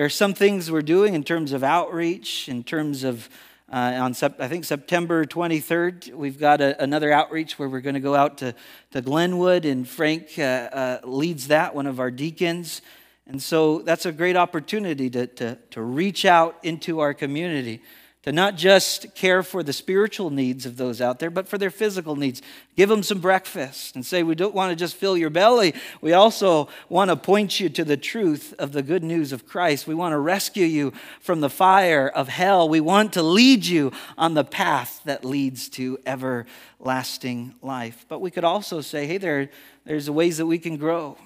there 0.00 0.06
are 0.06 0.08
some 0.08 0.32
things 0.32 0.70
we're 0.70 0.80
doing 0.80 1.12
in 1.12 1.22
terms 1.22 1.52
of 1.52 1.62
outreach, 1.62 2.48
in 2.48 2.64
terms 2.64 3.04
of, 3.04 3.28
uh, 3.70 4.00
on 4.00 4.14
I 4.38 4.48
think 4.48 4.64
September 4.64 5.26
23rd, 5.26 6.14
we've 6.14 6.40
got 6.40 6.62
a, 6.62 6.82
another 6.82 7.12
outreach 7.12 7.58
where 7.58 7.68
we're 7.68 7.82
going 7.82 7.96
to 7.96 8.00
go 8.00 8.14
out 8.14 8.38
to, 8.38 8.54
to 8.92 9.02
Glenwood, 9.02 9.66
and 9.66 9.86
Frank 9.86 10.38
uh, 10.38 10.42
uh, 10.42 11.00
leads 11.04 11.48
that, 11.48 11.74
one 11.74 11.86
of 11.86 12.00
our 12.00 12.10
deacons. 12.10 12.80
And 13.26 13.42
so 13.42 13.80
that's 13.80 14.06
a 14.06 14.12
great 14.12 14.36
opportunity 14.36 15.10
to, 15.10 15.26
to, 15.26 15.58
to 15.72 15.82
reach 15.82 16.24
out 16.24 16.56
into 16.62 17.00
our 17.00 17.12
community 17.12 17.82
to 18.22 18.32
not 18.32 18.54
just 18.54 19.14
care 19.14 19.42
for 19.42 19.62
the 19.62 19.72
spiritual 19.72 20.28
needs 20.28 20.66
of 20.66 20.76
those 20.76 21.00
out 21.00 21.18
there, 21.20 21.30
but 21.30 21.48
for 21.48 21.56
their 21.56 21.70
physical 21.70 22.16
needs. 22.16 22.42
Give 22.76 22.88
them 22.88 23.02
some 23.02 23.18
breakfast 23.18 23.94
and 23.94 24.04
say, 24.04 24.22
We 24.22 24.34
don't 24.34 24.54
want 24.54 24.70
to 24.70 24.76
just 24.76 24.96
fill 24.96 25.16
your 25.16 25.30
belly. 25.30 25.74
We 26.02 26.12
also 26.12 26.68
want 26.90 27.08
to 27.10 27.16
point 27.16 27.58
you 27.58 27.70
to 27.70 27.84
the 27.84 27.96
truth 27.96 28.54
of 28.58 28.72
the 28.72 28.82
good 28.82 29.02
news 29.02 29.32
of 29.32 29.46
Christ. 29.46 29.86
We 29.86 29.94
want 29.94 30.12
to 30.12 30.18
rescue 30.18 30.66
you 30.66 30.92
from 31.20 31.40
the 31.40 31.48
fire 31.48 32.08
of 32.08 32.28
hell. 32.28 32.68
We 32.68 32.80
want 32.80 33.14
to 33.14 33.22
lead 33.22 33.64
you 33.64 33.90
on 34.18 34.34
the 34.34 34.44
path 34.44 35.00
that 35.04 35.24
leads 35.24 35.70
to 35.70 35.98
everlasting 36.04 37.54
life. 37.62 38.04
But 38.06 38.20
we 38.20 38.30
could 38.30 38.44
also 38.44 38.82
say, 38.82 39.06
Hey, 39.06 39.16
there, 39.16 39.48
there's 39.86 40.10
ways 40.10 40.36
that 40.36 40.46
we 40.46 40.58
can 40.58 40.76
grow. 40.76 41.16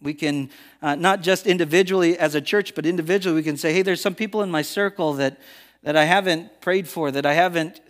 We 0.00 0.14
can, 0.14 0.50
uh, 0.82 0.94
not 0.94 1.22
just 1.22 1.48
individually 1.48 2.16
as 2.16 2.36
a 2.36 2.40
church, 2.40 2.76
but 2.76 2.86
individually, 2.86 3.34
we 3.34 3.42
can 3.42 3.56
say, 3.56 3.72
Hey, 3.72 3.82
there's 3.82 4.00
some 4.00 4.14
people 4.14 4.42
in 4.42 4.52
my 4.52 4.62
circle 4.62 5.14
that 5.14 5.38
that 5.84 5.96
I 5.96 6.04
haven't 6.04 6.60
prayed 6.60 6.88
for, 6.88 7.10
that 7.10 7.24
I 7.24 7.34
haven't, 7.34 7.80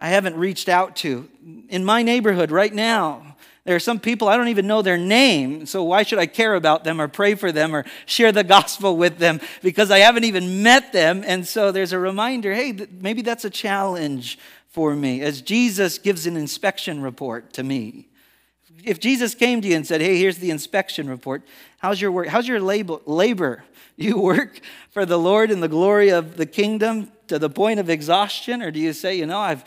I 0.00 0.08
haven't 0.08 0.36
reached 0.36 0.68
out 0.68 0.96
to. 0.96 1.28
In 1.68 1.84
my 1.84 2.02
neighborhood 2.02 2.50
right 2.50 2.72
now, 2.72 3.36
there 3.64 3.76
are 3.76 3.80
some 3.80 4.00
people 4.00 4.28
I 4.28 4.36
don't 4.36 4.48
even 4.48 4.66
know 4.66 4.82
their 4.82 4.98
name, 4.98 5.66
so 5.66 5.84
why 5.84 6.02
should 6.02 6.18
I 6.18 6.26
care 6.26 6.54
about 6.54 6.84
them 6.84 7.00
or 7.00 7.08
pray 7.08 7.34
for 7.34 7.52
them 7.52 7.74
or 7.74 7.84
share 8.06 8.32
the 8.32 8.44
gospel 8.58 8.96
with 8.96 9.18
them 9.18 9.40
because 9.62 9.90
I 9.90 9.98
haven't 9.98 10.24
even 10.24 10.62
met 10.62 10.92
them? 10.92 11.22
And 11.26 11.46
so 11.46 11.72
there's 11.72 11.92
a 11.92 11.98
reminder 11.98 12.52
hey, 12.52 12.76
maybe 13.00 13.22
that's 13.22 13.44
a 13.44 13.50
challenge 13.50 14.38
for 14.68 14.94
me 14.94 15.20
as 15.22 15.42
Jesus 15.42 15.98
gives 15.98 16.26
an 16.26 16.36
inspection 16.36 17.02
report 17.02 17.52
to 17.54 17.62
me. 17.62 18.08
If 18.84 18.98
Jesus 18.98 19.34
came 19.34 19.60
to 19.60 19.68
you 19.68 19.76
and 19.76 19.86
said, 19.86 20.00
hey, 20.00 20.18
here's 20.18 20.38
the 20.38 20.50
inspection 20.50 21.08
report, 21.08 21.42
how's 21.78 22.00
your 22.00 22.10
work? 22.10 22.28
How's 22.28 22.48
your 22.48 22.60
labor? 22.60 23.64
You 23.94 24.18
work 24.18 24.58
for 24.90 25.04
the 25.04 25.18
Lord 25.18 25.50
in 25.50 25.60
the 25.60 25.68
glory 25.68 26.08
of 26.08 26.38
the 26.38 26.46
kingdom 26.46 27.12
to 27.32 27.38
the 27.38 27.48
point 27.48 27.80
of 27.80 27.88
exhaustion? 27.88 28.60
Or 28.62 28.70
do 28.70 28.78
you 28.78 28.92
say, 28.92 29.16
you 29.16 29.24
know, 29.24 29.38
I've, 29.38 29.64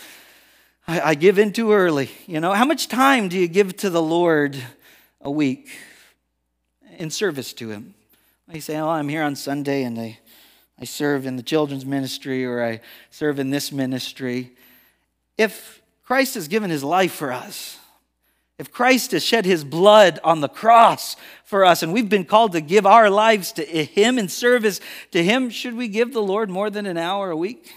I, 0.88 1.01
I 1.01 1.16
give 1.16 1.39
in 1.39 1.51
too 1.51 1.74
early? 1.74 2.11
You 2.28 2.39
know, 2.39 2.53
how 2.53 2.63
much 2.63 2.88
time 2.88 3.28
do 3.28 3.39
you 3.39 3.47
give 3.47 3.76
to 3.78 3.89
the 3.89 4.03
Lord 4.03 4.55
a 5.20 5.32
week 5.32 5.70
in 6.99 7.09
service 7.09 7.53
to 7.53 7.72
Him? 7.72 7.95
You 8.53 8.61
say, 8.61 8.78
oh, 8.78 8.89
I'm 8.89 9.09
here 9.09 9.24
on 9.24 9.36
Sunday 9.36 9.82
and 9.82 9.99
I, 9.99 10.20
I 10.80 10.86
serve 10.86 11.26
in 11.26 11.38
the 11.38 11.41
children's 11.41 11.88
ministry 11.88 12.45
or 12.45 12.63
I 12.63 12.82
serve 13.09 13.39
in 13.39 13.49
this 13.49 13.72
ministry. 13.72 14.51
If 15.36 15.82
Christ 16.03 16.36
has 16.36 16.47
given 16.47 16.70
His 16.70 16.84
life 16.84 17.13
for 17.13 17.32
us, 17.32 17.80
if 18.58 18.72
Christ 18.72 19.12
has 19.12 19.24
shed 19.24 19.45
his 19.45 19.64
blood 19.64 20.20
on 20.24 20.39
the 20.39 20.47
cross 20.47 21.16
for 21.43 21.66
us 21.66 21.84
and 21.84 21.91
we've 21.91 22.10
been 22.10 22.26
called 22.26 22.53
to 22.53 22.62
give 22.62 22.86
our 22.86 23.10
lives 23.10 23.51
to 23.53 23.66
him 23.66 24.18
in 24.18 24.30
service 24.30 24.80
to 25.12 25.24
him, 25.24 25.49
should 25.49 25.76
we 25.76 25.88
give 25.88 26.14
the 26.14 26.22
Lord 26.22 26.49
more 26.49 26.70
than 26.70 26.86
an 26.86 26.97
hour 26.97 27.32
a 27.32 27.38
week? 27.38 27.74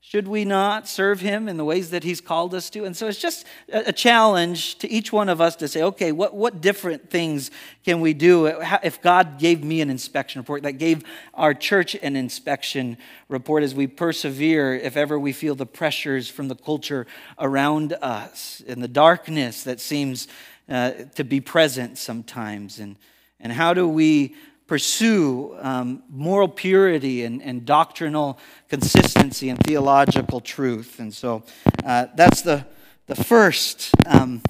Should 0.00 0.28
we 0.28 0.44
not 0.44 0.88
serve 0.88 1.20
him 1.20 1.48
in 1.48 1.56
the 1.56 1.64
ways 1.64 1.90
that 1.90 2.04
he's 2.04 2.20
called 2.20 2.54
us 2.54 2.70
to? 2.70 2.84
And 2.84 2.96
so 2.96 3.08
it's 3.08 3.20
just 3.20 3.44
a 3.68 3.92
challenge 3.92 4.78
to 4.78 4.88
each 4.88 5.12
one 5.12 5.28
of 5.28 5.40
us 5.40 5.56
to 5.56 5.68
say, 5.68 5.82
okay, 5.82 6.12
what, 6.12 6.34
what 6.34 6.60
different 6.62 7.10
things 7.10 7.50
can 7.84 8.00
we 8.00 8.14
do 8.14 8.46
if 8.46 9.02
God 9.02 9.38
gave 9.38 9.62
me 9.62 9.80
an 9.80 9.90
inspection 9.90 10.40
report, 10.40 10.62
that 10.62 10.78
gave 10.78 11.02
our 11.34 11.52
church 11.52 11.94
an 11.96 12.16
inspection 12.16 12.96
report 13.28 13.62
as 13.62 13.74
we 13.74 13.86
persevere, 13.86 14.74
if 14.74 14.96
ever 14.96 15.18
we 15.18 15.32
feel 15.32 15.54
the 15.54 15.66
pressures 15.66 16.28
from 16.28 16.48
the 16.48 16.56
culture 16.56 17.06
around 17.38 17.92
us 18.00 18.62
and 18.66 18.82
the 18.82 18.88
darkness 18.88 19.64
that 19.64 19.80
seems 19.80 20.28
uh, 20.70 20.92
to 21.16 21.24
be 21.24 21.40
present 21.40 21.98
sometimes? 21.98 22.78
And, 22.78 22.96
and 23.40 23.52
how 23.52 23.74
do 23.74 23.86
we 23.86 24.36
pursue 24.68 25.56
um, 25.60 26.04
moral 26.08 26.48
purity 26.48 27.24
and, 27.24 27.42
and, 27.42 27.64
doctrinal 27.64 28.38
consistency 28.68 29.48
and 29.48 29.58
theological 29.64 30.40
truth. 30.40 31.00
And 31.00 31.12
so 31.12 31.42
uh, 31.84 32.06
that's 32.14 32.42
the, 32.42 32.66
the 33.06 33.16
first 33.16 33.90
um, 34.06 34.42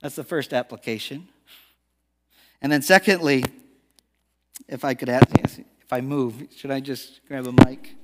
that's 0.00 0.14
the 0.14 0.24
first 0.24 0.52
application. 0.52 1.28
And 2.62 2.70
then 2.70 2.82
secondly, 2.82 3.44
if 4.68 4.84
I 4.84 4.94
could 4.94 5.08
ask, 5.08 5.26
if 5.30 5.92
I 5.92 6.00
move, 6.00 6.46
should 6.56 6.70
I 6.70 6.80
just 6.80 7.20
grab 7.26 7.46
a 7.46 7.52
mic? 7.52 7.94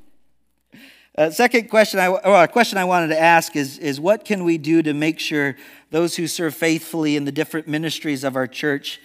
Uh, 1.16 1.30
second 1.30 1.68
question, 1.68 2.00
I, 2.00 2.08
or 2.08 2.42
a 2.42 2.48
question 2.48 2.78
I 2.78 2.84
wanted 2.84 3.08
to 3.08 3.20
ask 3.20 3.54
is, 3.54 3.78
is 3.78 4.00
what 4.00 4.24
can 4.24 4.42
we 4.42 4.58
do 4.58 4.82
to 4.82 4.92
make 4.92 5.20
sure 5.20 5.56
those 5.90 6.16
who 6.16 6.26
serve 6.26 6.54
faithfully 6.54 7.14
in 7.14 7.24
the 7.24 7.30
different 7.30 7.68
ministries 7.68 8.24
of 8.24 8.34
our 8.34 8.48
church 8.48 9.00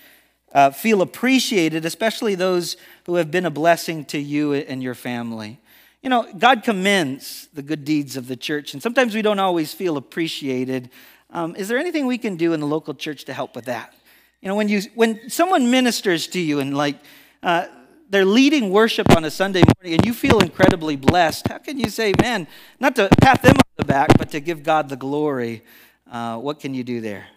uh, 0.53 0.71
feel 0.71 1.01
appreciated, 1.01 1.85
especially 1.85 2.35
those 2.35 2.77
who 3.05 3.15
have 3.15 3.31
been 3.31 3.45
a 3.45 3.51
blessing 3.51 4.05
to 4.05 4.17
you 4.17 4.53
and 4.53 4.81
your 4.81 4.95
family. 4.95 5.59
You 6.01 6.09
know, 6.09 6.31
God 6.37 6.63
commends 6.63 7.49
the 7.53 7.61
good 7.61 7.83
deeds 7.83 8.15
of 8.15 8.27
the 8.27 8.35
church, 8.35 8.73
and 8.73 8.81
sometimes 8.81 9.13
we 9.13 9.21
don't 9.21 9.39
always 9.39 9.73
feel 9.73 9.97
appreciated. 9.97 10.89
Um, 11.31 11.55
is 11.55 11.67
there 11.67 11.77
anything 11.77 12.07
we 12.07 12.17
can 12.17 12.37
do 12.37 12.53
in 12.53 12.59
the 12.59 12.67
local 12.67 12.93
church 12.93 13.25
to 13.25 13.33
help 13.33 13.55
with 13.55 13.65
that? 13.65 13.93
You 14.41 14.47
know, 14.47 14.55
when, 14.55 14.69
you, 14.69 14.81
when 14.95 15.29
someone 15.29 15.69
ministers 15.69 16.27
to 16.27 16.39
you 16.39 16.59
and 16.59 16.75
like 16.75 16.95
uh, 17.43 17.67
they're 18.09 18.25
leading 18.25 18.71
worship 18.71 19.15
on 19.15 19.25
a 19.25 19.31
Sunday 19.31 19.61
morning 19.77 19.99
and 19.99 20.05
you 20.05 20.13
feel 20.13 20.39
incredibly 20.39 20.95
blessed, 20.95 21.49
how 21.49 21.57
can 21.57 21.77
you 21.77 21.89
say, 21.89 22.13
man, 22.21 22.47
not 22.79 22.95
to 22.95 23.09
pat 23.21 23.41
them 23.41 23.55
on 23.55 23.73
the 23.75 23.85
back, 23.85 24.17
but 24.17 24.31
to 24.31 24.39
give 24.39 24.63
God 24.63 24.87
the 24.87 24.95
glory? 24.95 25.63
Uh, 26.09 26.37
what 26.37 26.59
can 26.59 26.73
you 26.73 26.83
do 26.83 27.01
there? 27.01 27.27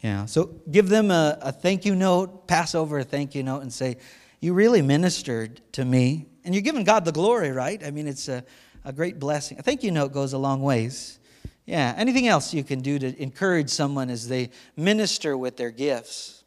Yeah. 0.00 0.26
So 0.26 0.60
give 0.70 0.88
them 0.88 1.10
a, 1.10 1.38
a 1.40 1.52
thank 1.52 1.84
you 1.84 1.94
note, 1.94 2.46
pass 2.46 2.74
over 2.74 2.98
a 2.98 3.04
thank 3.04 3.34
you 3.34 3.42
note, 3.42 3.62
and 3.62 3.72
say, 3.72 3.98
You 4.40 4.54
really 4.54 4.82
ministered 4.82 5.60
to 5.72 5.84
me. 5.84 6.26
And 6.44 6.54
you're 6.54 6.62
giving 6.62 6.84
God 6.84 7.04
the 7.04 7.12
glory, 7.12 7.50
right? 7.50 7.84
I 7.84 7.90
mean, 7.90 8.06
it's 8.06 8.28
a, 8.28 8.44
a 8.84 8.92
great 8.92 9.18
blessing. 9.18 9.58
A 9.58 9.62
thank 9.62 9.82
you 9.82 9.90
note 9.90 10.12
goes 10.12 10.32
a 10.32 10.38
long 10.38 10.62
ways. 10.62 11.18
Yeah. 11.66 11.94
Anything 11.96 12.28
else 12.28 12.54
you 12.54 12.64
can 12.64 12.80
do 12.80 12.98
to 12.98 13.22
encourage 13.22 13.68
someone 13.68 14.08
as 14.08 14.28
they 14.28 14.50
minister 14.76 15.36
with 15.36 15.56
their 15.56 15.70
gifts? 15.70 16.37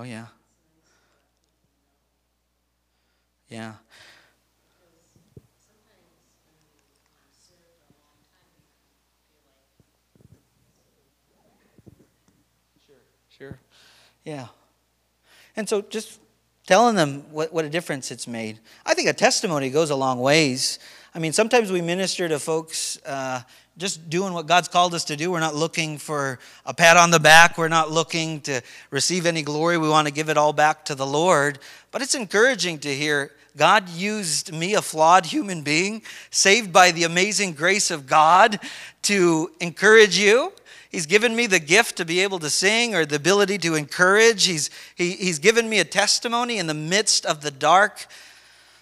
Oh, 0.00 0.02
yeah. 0.02 0.28
Yeah. 3.50 3.74
Sure. 12.86 12.96
Sure. 13.28 13.58
Yeah. 14.24 14.46
And 15.54 15.68
so 15.68 15.82
just 15.82 16.18
telling 16.66 16.94
them 16.96 17.30
what, 17.30 17.52
what 17.52 17.66
a 17.66 17.68
difference 17.68 18.10
it's 18.10 18.26
made. 18.26 18.58
I 18.86 18.94
think 18.94 19.06
a 19.06 19.12
testimony 19.12 19.68
goes 19.68 19.90
a 19.90 19.96
long 19.96 20.18
ways. 20.18 20.78
I 21.14 21.18
mean, 21.18 21.34
sometimes 21.34 21.70
we 21.70 21.82
minister 21.82 22.26
to 22.26 22.38
folks 22.38 22.98
uh, 23.04 23.42
just 23.78 24.10
doing 24.10 24.32
what 24.32 24.46
God's 24.46 24.68
called 24.68 24.94
us 24.94 25.04
to 25.04 25.16
do. 25.16 25.30
We're 25.30 25.40
not 25.40 25.54
looking 25.54 25.96
for 25.98 26.38
a 26.66 26.74
pat 26.74 26.96
on 26.96 27.10
the 27.10 27.20
back. 27.20 27.56
We're 27.56 27.68
not 27.68 27.90
looking 27.90 28.40
to 28.42 28.60
receive 28.90 29.26
any 29.26 29.42
glory. 29.42 29.78
We 29.78 29.88
want 29.88 30.06
to 30.06 30.12
give 30.12 30.28
it 30.28 30.36
all 30.36 30.52
back 30.52 30.84
to 30.86 30.94
the 30.94 31.06
Lord. 31.06 31.58
But 31.90 32.02
it's 32.02 32.14
encouraging 32.14 32.80
to 32.80 32.94
hear 32.94 33.32
God 33.56 33.88
used 33.88 34.52
me, 34.52 34.74
a 34.74 34.82
flawed 34.82 35.26
human 35.26 35.62
being, 35.62 36.02
saved 36.30 36.72
by 36.72 36.92
the 36.92 37.04
amazing 37.04 37.52
grace 37.52 37.90
of 37.90 38.06
God, 38.06 38.60
to 39.02 39.50
encourage 39.60 40.18
you. 40.18 40.52
He's 40.90 41.06
given 41.06 41.36
me 41.36 41.46
the 41.46 41.60
gift 41.60 41.96
to 41.96 42.04
be 42.04 42.20
able 42.20 42.40
to 42.40 42.50
sing 42.50 42.94
or 42.94 43.06
the 43.06 43.16
ability 43.16 43.58
to 43.58 43.76
encourage. 43.76 44.46
He's, 44.46 44.70
he, 44.94 45.12
he's 45.12 45.38
given 45.38 45.68
me 45.68 45.78
a 45.78 45.84
testimony 45.84 46.58
in 46.58 46.66
the 46.66 46.74
midst 46.74 47.24
of 47.24 47.42
the 47.42 47.50
dark 47.50 48.06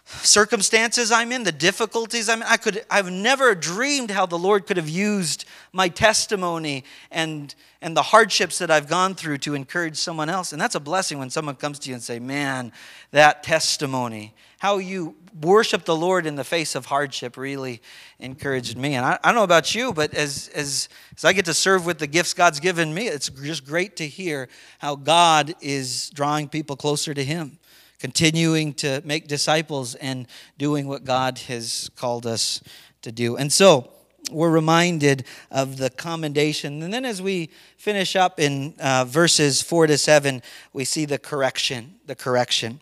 circumstances 0.08 1.12
I'm 1.12 1.32
in, 1.32 1.44
the 1.44 1.52
difficulties 1.52 2.28
I'm 2.28 2.42
in. 2.42 2.48
I 2.48 2.56
could, 2.56 2.84
I've 2.90 3.10
never 3.10 3.54
dreamed 3.54 4.10
how 4.10 4.26
the 4.26 4.38
Lord 4.38 4.66
could 4.66 4.76
have 4.76 4.88
used 4.88 5.44
my 5.72 5.88
testimony 5.88 6.84
and, 7.10 7.54
and 7.82 7.96
the 7.96 8.02
hardships 8.02 8.58
that 8.58 8.70
I've 8.70 8.88
gone 8.88 9.14
through 9.14 9.38
to 9.38 9.54
encourage 9.54 9.96
someone 9.96 10.28
else. 10.28 10.52
And 10.52 10.60
that's 10.60 10.74
a 10.74 10.80
blessing 10.80 11.18
when 11.18 11.30
someone 11.30 11.56
comes 11.56 11.78
to 11.80 11.90
you 11.90 11.94
and 11.94 12.02
say, 12.02 12.18
man, 12.18 12.72
that 13.12 13.42
testimony 13.42 14.34
how 14.58 14.78
you 14.78 15.14
worship 15.40 15.84
the 15.84 15.94
Lord 15.94 16.26
in 16.26 16.34
the 16.34 16.44
face 16.44 16.74
of 16.74 16.86
hardship 16.86 17.36
really 17.36 17.80
encouraged 18.18 18.76
me. 18.76 18.94
And 18.94 19.06
I, 19.06 19.18
I, 19.22 19.28
don't 19.28 19.36
know 19.36 19.44
about 19.44 19.72
you, 19.72 19.92
but 19.92 20.12
as, 20.14 20.50
as, 20.52 20.88
as 21.16 21.24
I 21.24 21.32
get 21.32 21.44
to 21.44 21.54
serve 21.54 21.86
with 21.86 21.98
the 21.98 22.08
gifts 22.08 22.34
God's 22.34 22.58
given 22.58 22.92
me, 22.92 23.06
it's 23.06 23.28
just 23.28 23.64
great 23.64 23.96
to 23.96 24.08
hear 24.08 24.48
how 24.80 24.96
God 24.96 25.54
is 25.60 26.10
drawing 26.10 26.48
people 26.48 26.74
closer 26.74 27.14
to 27.14 27.24
Him, 27.24 27.57
continuing 27.98 28.74
to 28.74 29.02
make 29.04 29.28
disciples 29.28 29.94
and 29.96 30.26
doing 30.56 30.86
what 30.86 31.04
God 31.04 31.38
has 31.40 31.90
called 31.96 32.26
us 32.26 32.62
to 33.02 33.12
do. 33.12 33.36
And 33.36 33.52
so, 33.52 33.90
we're 34.30 34.50
reminded 34.50 35.24
of 35.50 35.76
the 35.78 35.90
commendation. 35.90 36.82
And 36.82 36.92
then 36.92 37.04
as 37.04 37.22
we 37.22 37.50
finish 37.76 38.16
up 38.16 38.38
in 38.38 38.74
uh, 38.78 39.04
verses 39.06 39.62
4 39.62 39.86
to 39.86 39.98
7, 39.98 40.42
we 40.72 40.84
see 40.84 41.04
the 41.04 41.18
correction, 41.18 41.94
the 42.06 42.14
correction. 42.14 42.80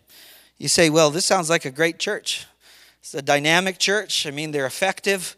You 0.57 0.67
say, 0.67 0.89
well, 0.89 1.09
this 1.09 1.25
sounds 1.25 1.49
like 1.49 1.65
a 1.65 1.71
great 1.71 1.99
church. 1.99 2.45
It's 2.99 3.13
a 3.13 3.21
dynamic 3.21 3.77
church. 3.77 4.25
I 4.25 4.31
mean, 4.31 4.51
they're 4.51 4.65
effective. 4.65 5.35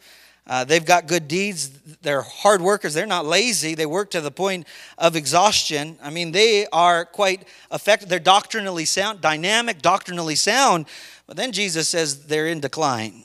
Uh, 0.50 0.64
they've 0.64 0.86
got 0.86 1.06
good 1.06 1.28
deeds. 1.28 1.70
They're 2.02 2.24
hard 2.24 2.60
workers. 2.60 2.96
They're 2.96 3.06
not 3.06 3.28
lazy. 3.28 3.76
They 3.76 3.86
work 3.86 4.10
to 4.12 4.22
the 4.22 4.32
point 4.32 4.68
of 4.98 5.16
exhaustion. 5.16 6.00
I 6.02 6.10
mean, 6.10 6.32
they 6.32 6.66
are 6.74 7.06
quite 7.06 7.48
effective. 7.72 8.10
They're 8.10 8.18
doctrinally 8.18 8.86
sound, 8.86 9.22
dynamic, 9.22 9.80
doctrinally 9.84 10.34
sound. 10.34 10.88
But 11.28 11.38
then 11.38 11.52
Jesus 11.52 11.88
says 11.88 12.26
they're 12.26 12.48
in 12.48 12.62
decline. 12.62 13.24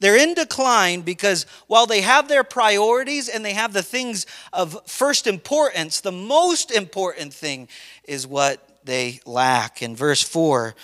They're 0.00 0.16
in 0.16 0.34
decline 0.34 1.02
because 1.02 1.46
while 1.68 1.86
they 1.86 2.00
have 2.00 2.26
their 2.26 2.42
priorities 2.42 3.28
and 3.28 3.44
they 3.44 3.52
have 3.52 3.72
the 3.72 3.84
things 3.84 4.26
of 4.52 4.76
first 4.84 5.28
importance, 5.28 6.00
the 6.00 6.10
most 6.10 6.72
important 6.72 7.32
thing 7.32 7.68
is 8.02 8.26
what 8.26 8.80
they 8.84 9.20
lack. 9.24 9.80
In 9.80 9.94
verse 9.94 10.22
4, 10.22 10.74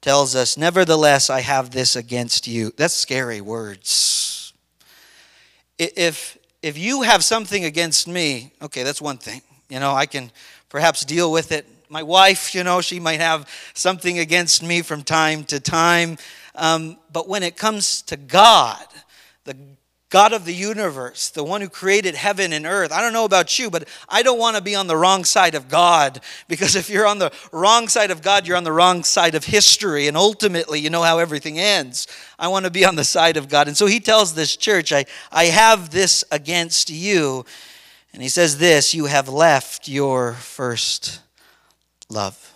tells 0.00 0.36
us, 0.36 0.56
Nevertheless, 0.56 1.28
I 1.28 1.40
have 1.40 1.70
this 1.70 1.96
against 1.96 2.46
you. 2.46 2.72
That's 2.76 2.94
scary 2.94 3.40
words. 3.40 4.31
If, 5.96 6.38
if 6.62 6.78
you 6.78 7.02
have 7.02 7.24
something 7.24 7.64
against 7.64 8.06
me, 8.06 8.52
okay, 8.62 8.82
that's 8.82 9.00
one 9.00 9.18
thing. 9.18 9.42
You 9.68 9.80
know, 9.80 9.92
I 9.92 10.06
can 10.06 10.30
perhaps 10.68 11.04
deal 11.04 11.32
with 11.32 11.52
it. 11.52 11.66
My 11.88 12.02
wife, 12.02 12.54
you 12.54 12.64
know, 12.64 12.80
she 12.80 13.00
might 13.00 13.20
have 13.20 13.48
something 13.74 14.18
against 14.18 14.62
me 14.62 14.82
from 14.82 15.02
time 15.02 15.44
to 15.44 15.60
time. 15.60 16.18
Um, 16.54 16.98
but 17.12 17.28
when 17.28 17.42
it 17.42 17.56
comes 17.56 18.02
to 18.02 18.16
God, 18.16 18.84
the 19.44 19.56
God 20.12 20.34
of 20.34 20.44
the 20.44 20.52
universe, 20.52 21.30
the 21.30 21.42
one 21.42 21.62
who 21.62 21.70
created 21.70 22.14
heaven 22.14 22.52
and 22.52 22.66
earth. 22.66 22.92
I 22.92 23.00
don't 23.00 23.14
know 23.14 23.24
about 23.24 23.58
you, 23.58 23.70
but 23.70 23.88
I 24.10 24.22
don't 24.22 24.38
want 24.38 24.56
to 24.56 24.62
be 24.62 24.74
on 24.74 24.86
the 24.86 24.96
wrong 24.96 25.24
side 25.24 25.54
of 25.54 25.70
God 25.70 26.20
because 26.48 26.76
if 26.76 26.90
you're 26.90 27.06
on 27.06 27.18
the 27.18 27.32
wrong 27.50 27.88
side 27.88 28.10
of 28.10 28.20
God, 28.20 28.46
you're 28.46 28.58
on 28.58 28.62
the 28.62 28.72
wrong 28.72 29.04
side 29.04 29.34
of 29.34 29.46
history. 29.46 30.08
And 30.08 30.16
ultimately, 30.16 30.80
you 30.80 30.90
know 30.90 31.00
how 31.00 31.18
everything 31.18 31.58
ends. 31.58 32.08
I 32.38 32.48
want 32.48 32.66
to 32.66 32.70
be 32.70 32.84
on 32.84 32.94
the 32.94 33.04
side 33.04 33.38
of 33.38 33.48
God. 33.48 33.68
And 33.68 33.76
so 33.76 33.86
he 33.86 34.00
tells 34.00 34.34
this 34.34 34.54
church, 34.54 34.92
I, 34.92 35.06
I 35.32 35.46
have 35.46 35.88
this 35.88 36.24
against 36.30 36.90
you. 36.90 37.46
And 38.12 38.20
he 38.22 38.28
says 38.28 38.58
this 38.58 38.92
You 38.92 39.06
have 39.06 39.30
left 39.30 39.88
your 39.88 40.34
first 40.34 41.22
love. 42.10 42.52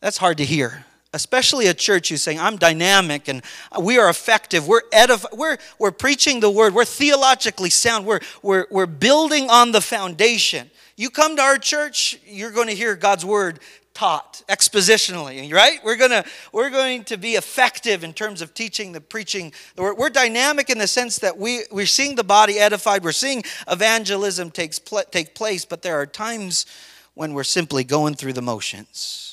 That's 0.00 0.18
hard 0.18 0.38
to 0.38 0.44
hear 0.44 0.86
especially 1.12 1.66
a 1.66 1.74
church 1.74 2.08
who's 2.08 2.22
saying, 2.22 2.40
I'm 2.40 2.56
dynamic 2.56 3.28
and 3.28 3.42
we 3.80 3.98
are 3.98 4.08
effective. 4.08 4.66
We're, 4.66 4.82
edif- 4.92 5.36
we're, 5.36 5.58
we're 5.78 5.92
preaching 5.92 6.40
the 6.40 6.50
word. 6.50 6.74
We're 6.74 6.84
theologically 6.84 7.70
sound. 7.70 8.06
We're, 8.06 8.20
we're, 8.42 8.66
we're 8.70 8.86
building 8.86 9.50
on 9.50 9.72
the 9.72 9.80
foundation. 9.80 10.70
You 10.96 11.10
come 11.10 11.36
to 11.36 11.42
our 11.42 11.58
church, 11.58 12.18
you're 12.26 12.50
going 12.50 12.68
to 12.68 12.74
hear 12.74 12.96
God's 12.96 13.24
word 13.24 13.60
taught 13.94 14.42
expositionally 14.48 15.52
right 15.52 15.78
we're 15.84 15.96
to 15.96 16.24
we're 16.50 16.70
going 16.70 17.04
to 17.04 17.18
be 17.18 17.32
effective 17.32 18.02
in 18.02 18.12
terms 18.14 18.40
of 18.40 18.54
teaching 18.54 18.92
the 18.92 19.00
preaching 19.02 19.52
we're, 19.76 19.94
we're 19.94 20.08
dynamic 20.08 20.70
in 20.70 20.78
the 20.78 20.86
sense 20.86 21.18
that 21.18 21.36
we 21.36 21.60
we're 21.70 21.84
seeing 21.84 22.14
the 22.14 22.24
body 22.24 22.58
edified 22.58 23.04
we're 23.04 23.12
seeing 23.12 23.42
evangelism 23.68 24.50
takes 24.50 24.78
pl- 24.78 25.02
take 25.10 25.34
place 25.34 25.66
but 25.66 25.82
there 25.82 26.00
are 26.00 26.06
times 26.06 26.64
when 27.12 27.34
we're 27.34 27.44
simply 27.44 27.84
going 27.84 28.14
through 28.14 28.32
the 28.32 28.40
motions 28.40 29.31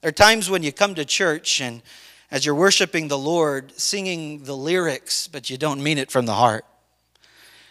there 0.00 0.08
are 0.08 0.12
times 0.12 0.48
when 0.48 0.62
you 0.62 0.72
come 0.72 0.94
to 0.94 1.04
church 1.04 1.60
and 1.60 1.82
as 2.30 2.46
you're 2.46 2.54
worshiping 2.54 3.08
the 3.08 3.18
Lord, 3.18 3.78
singing 3.78 4.44
the 4.44 4.56
lyrics, 4.56 5.28
but 5.28 5.50
you 5.50 5.58
don't 5.58 5.82
mean 5.82 5.98
it 5.98 6.10
from 6.10 6.26
the 6.26 6.34
heart. 6.34 6.64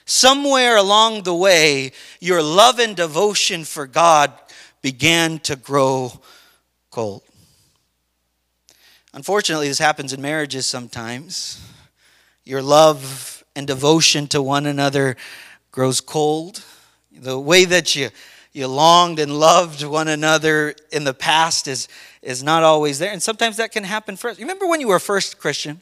Somewhere 0.05 0.75
along 0.75 1.23
the 1.23 1.33
way, 1.33 1.91
your 2.19 2.41
love 2.41 2.77
and 2.79 2.95
devotion 2.95 3.63
for 3.63 3.87
God 3.87 4.33
began 4.81 5.39
to 5.39 5.55
grow 5.55 6.11
cold. 6.91 7.23
Unfortunately, 9.13 9.67
this 9.67 9.79
happens 9.79 10.13
in 10.13 10.21
marriages 10.21 10.65
sometimes. 10.65 11.61
Your 12.43 12.61
love 12.61 13.43
and 13.55 13.65
devotion 13.65 14.27
to 14.27 14.41
one 14.41 14.65
another 14.65 15.15
grows 15.71 16.01
cold. 16.01 16.63
The 17.11 17.39
way 17.39 17.65
that 17.65 17.95
you, 17.95 18.09
you 18.59 18.67
longed 18.67 19.17
and 19.17 19.39
loved 19.39 19.83
one 19.83 20.07
another 20.07 20.75
in 20.91 21.05
the 21.05 21.13
past 21.13 21.67
is, 21.67 21.87
is 22.21 22.43
not 22.43 22.61
always 22.61 22.99
there. 22.99 23.11
And 23.11 23.23
sometimes 23.23 23.57
that 23.57 23.71
can 23.71 23.83
happen 23.83 24.15
first. 24.15 24.39
Remember 24.39 24.67
when 24.67 24.81
you 24.81 24.89
were 24.89 24.99
first 24.99 25.39
Christian? 25.39 25.81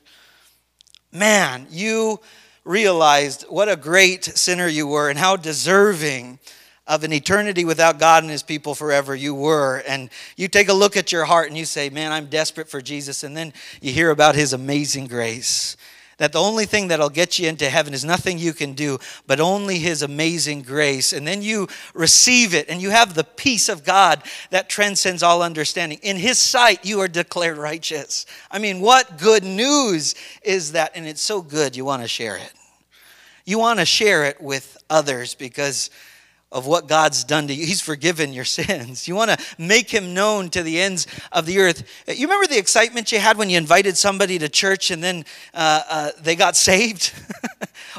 Man, 1.11 1.67
you 1.69 2.19
realized 2.63 3.43
what 3.49 3.67
a 3.67 3.75
great 3.75 4.23
sinner 4.23 4.67
you 4.67 4.87
were 4.87 5.09
and 5.09 5.17
how 5.17 5.35
deserving 5.35 6.39
of 6.85 7.03
an 7.03 7.11
eternity 7.11 7.65
without 7.65 7.99
God 7.99 8.23
and 8.23 8.31
his 8.31 8.43
people 8.43 8.75
forever 8.75 9.15
you 9.15 9.33
were. 9.33 9.83
And 9.87 10.09
you 10.37 10.47
take 10.47 10.69
a 10.69 10.73
look 10.73 10.95
at 10.95 11.11
your 11.11 11.25
heart 11.25 11.47
and 11.47 11.57
you 11.57 11.65
say, 11.65 11.89
Man, 11.89 12.11
I'm 12.11 12.27
desperate 12.27 12.69
for 12.69 12.81
Jesus. 12.81 13.23
And 13.23 13.35
then 13.35 13.51
you 13.81 13.91
hear 13.91 14.09
about 14.09 14.35
his 14.35 14.53
amazing 14.53 15.07
grace 15.07 15.75
that 16.17 16.33
the 16.33 16.41
only 16.41 16.65
thing 16.65 16.87
that'll 16.87 17.09
get 17.09 17.37
you 17.37 17.47
into 17.47 17.69
heaven 17.69 17.93
is 17.93 18.03
nothing 18.03 18.37
you 18.37 18.53
can 18.53 18.73
do, 18.73 18.99
but 19.27 19.39
only 19.39 19.79
His 19.79 20.01
amazing 20.01 20.63
grace. 20.63 21.13
And 21.13 21.27
then 21.27 21.41
you 21.41 21.67
receive 21.93 22.53
it 22.53 22.67
and 22.69 22.81
you 22.81 22.89
have 22.89 23.13
the 23.13 23.23
peace 23.23 23.69
of 23.69 23.83
God 23.83 24.23
that 24.49 24.69
transcends 24.69 25.23
all 25.23 25.41
understanding. 25.41 25.99
In 26.01 26.17
His 26.17 26.39
sight, 26.39 26.85
you 26.85 26.99
are 27.01 27.07
declared 27.07 27.57
righteous. 27.57 28.25
I 28.51 28.59
mean, 28.59 28.81
what 28.81 29.17
good 29.17 29.43
news 29.43 30.15
is 30.41 30.71
that? 30.73 30.91
And 30.95 31.07
it's 31.07 31.21
so 31.21 31.41
good, 31.41 31.75
you 31.75 31.85
want 31.85 32.01
to 32.01 32.07
share 32.07 32.37
it. 32.37 32.53
You 33.45 33.59
want 33.59 33.79
to 33.79 33.85
share 33.85 34.25
it 34.25 34.41
with 34.41 34.77
others 34.89 35.35
because 35.35 35.89
of 36.51 36.65
what 36.65 36.87
God's 36.87 37.23
done 37.25 37.47
to 37.47 37.53
you. 37.53 37.65
He's 37.65 37.81
forgiven 37.81 38.31
your 38.31 38.45
sins. 38.57 39.07
You 39.07 39.15
want 39.15 39.31
to 39.31 39.37
make 39.57 39.89
him 39.89 40.13
known 40.13 40.49
to 40.49 40.63
the 40.63 40.79
ends 40.79 41.07
of 41.31 41.45
the 41.45 41.59
earth. 41.59 41.83
You 42.07 42.27
remember 42.27 42.47
the 42.47 42.57
excitement 42.57 43.11
you 43.11 43.19
had 43.19 43.37
when 43.37 43.49
you 43.49 43.57
invited 43.57 43.97
somebody 43.97 44.39
to 44.39 44.49
church 44.49 44.91
and 44.91 45.03
then 45.03 45.25
uh, 45.53 45.81
uh, 45.89 46.11
they 46.21 46.35
got 46.35 46.55
saved? 46.55 47.13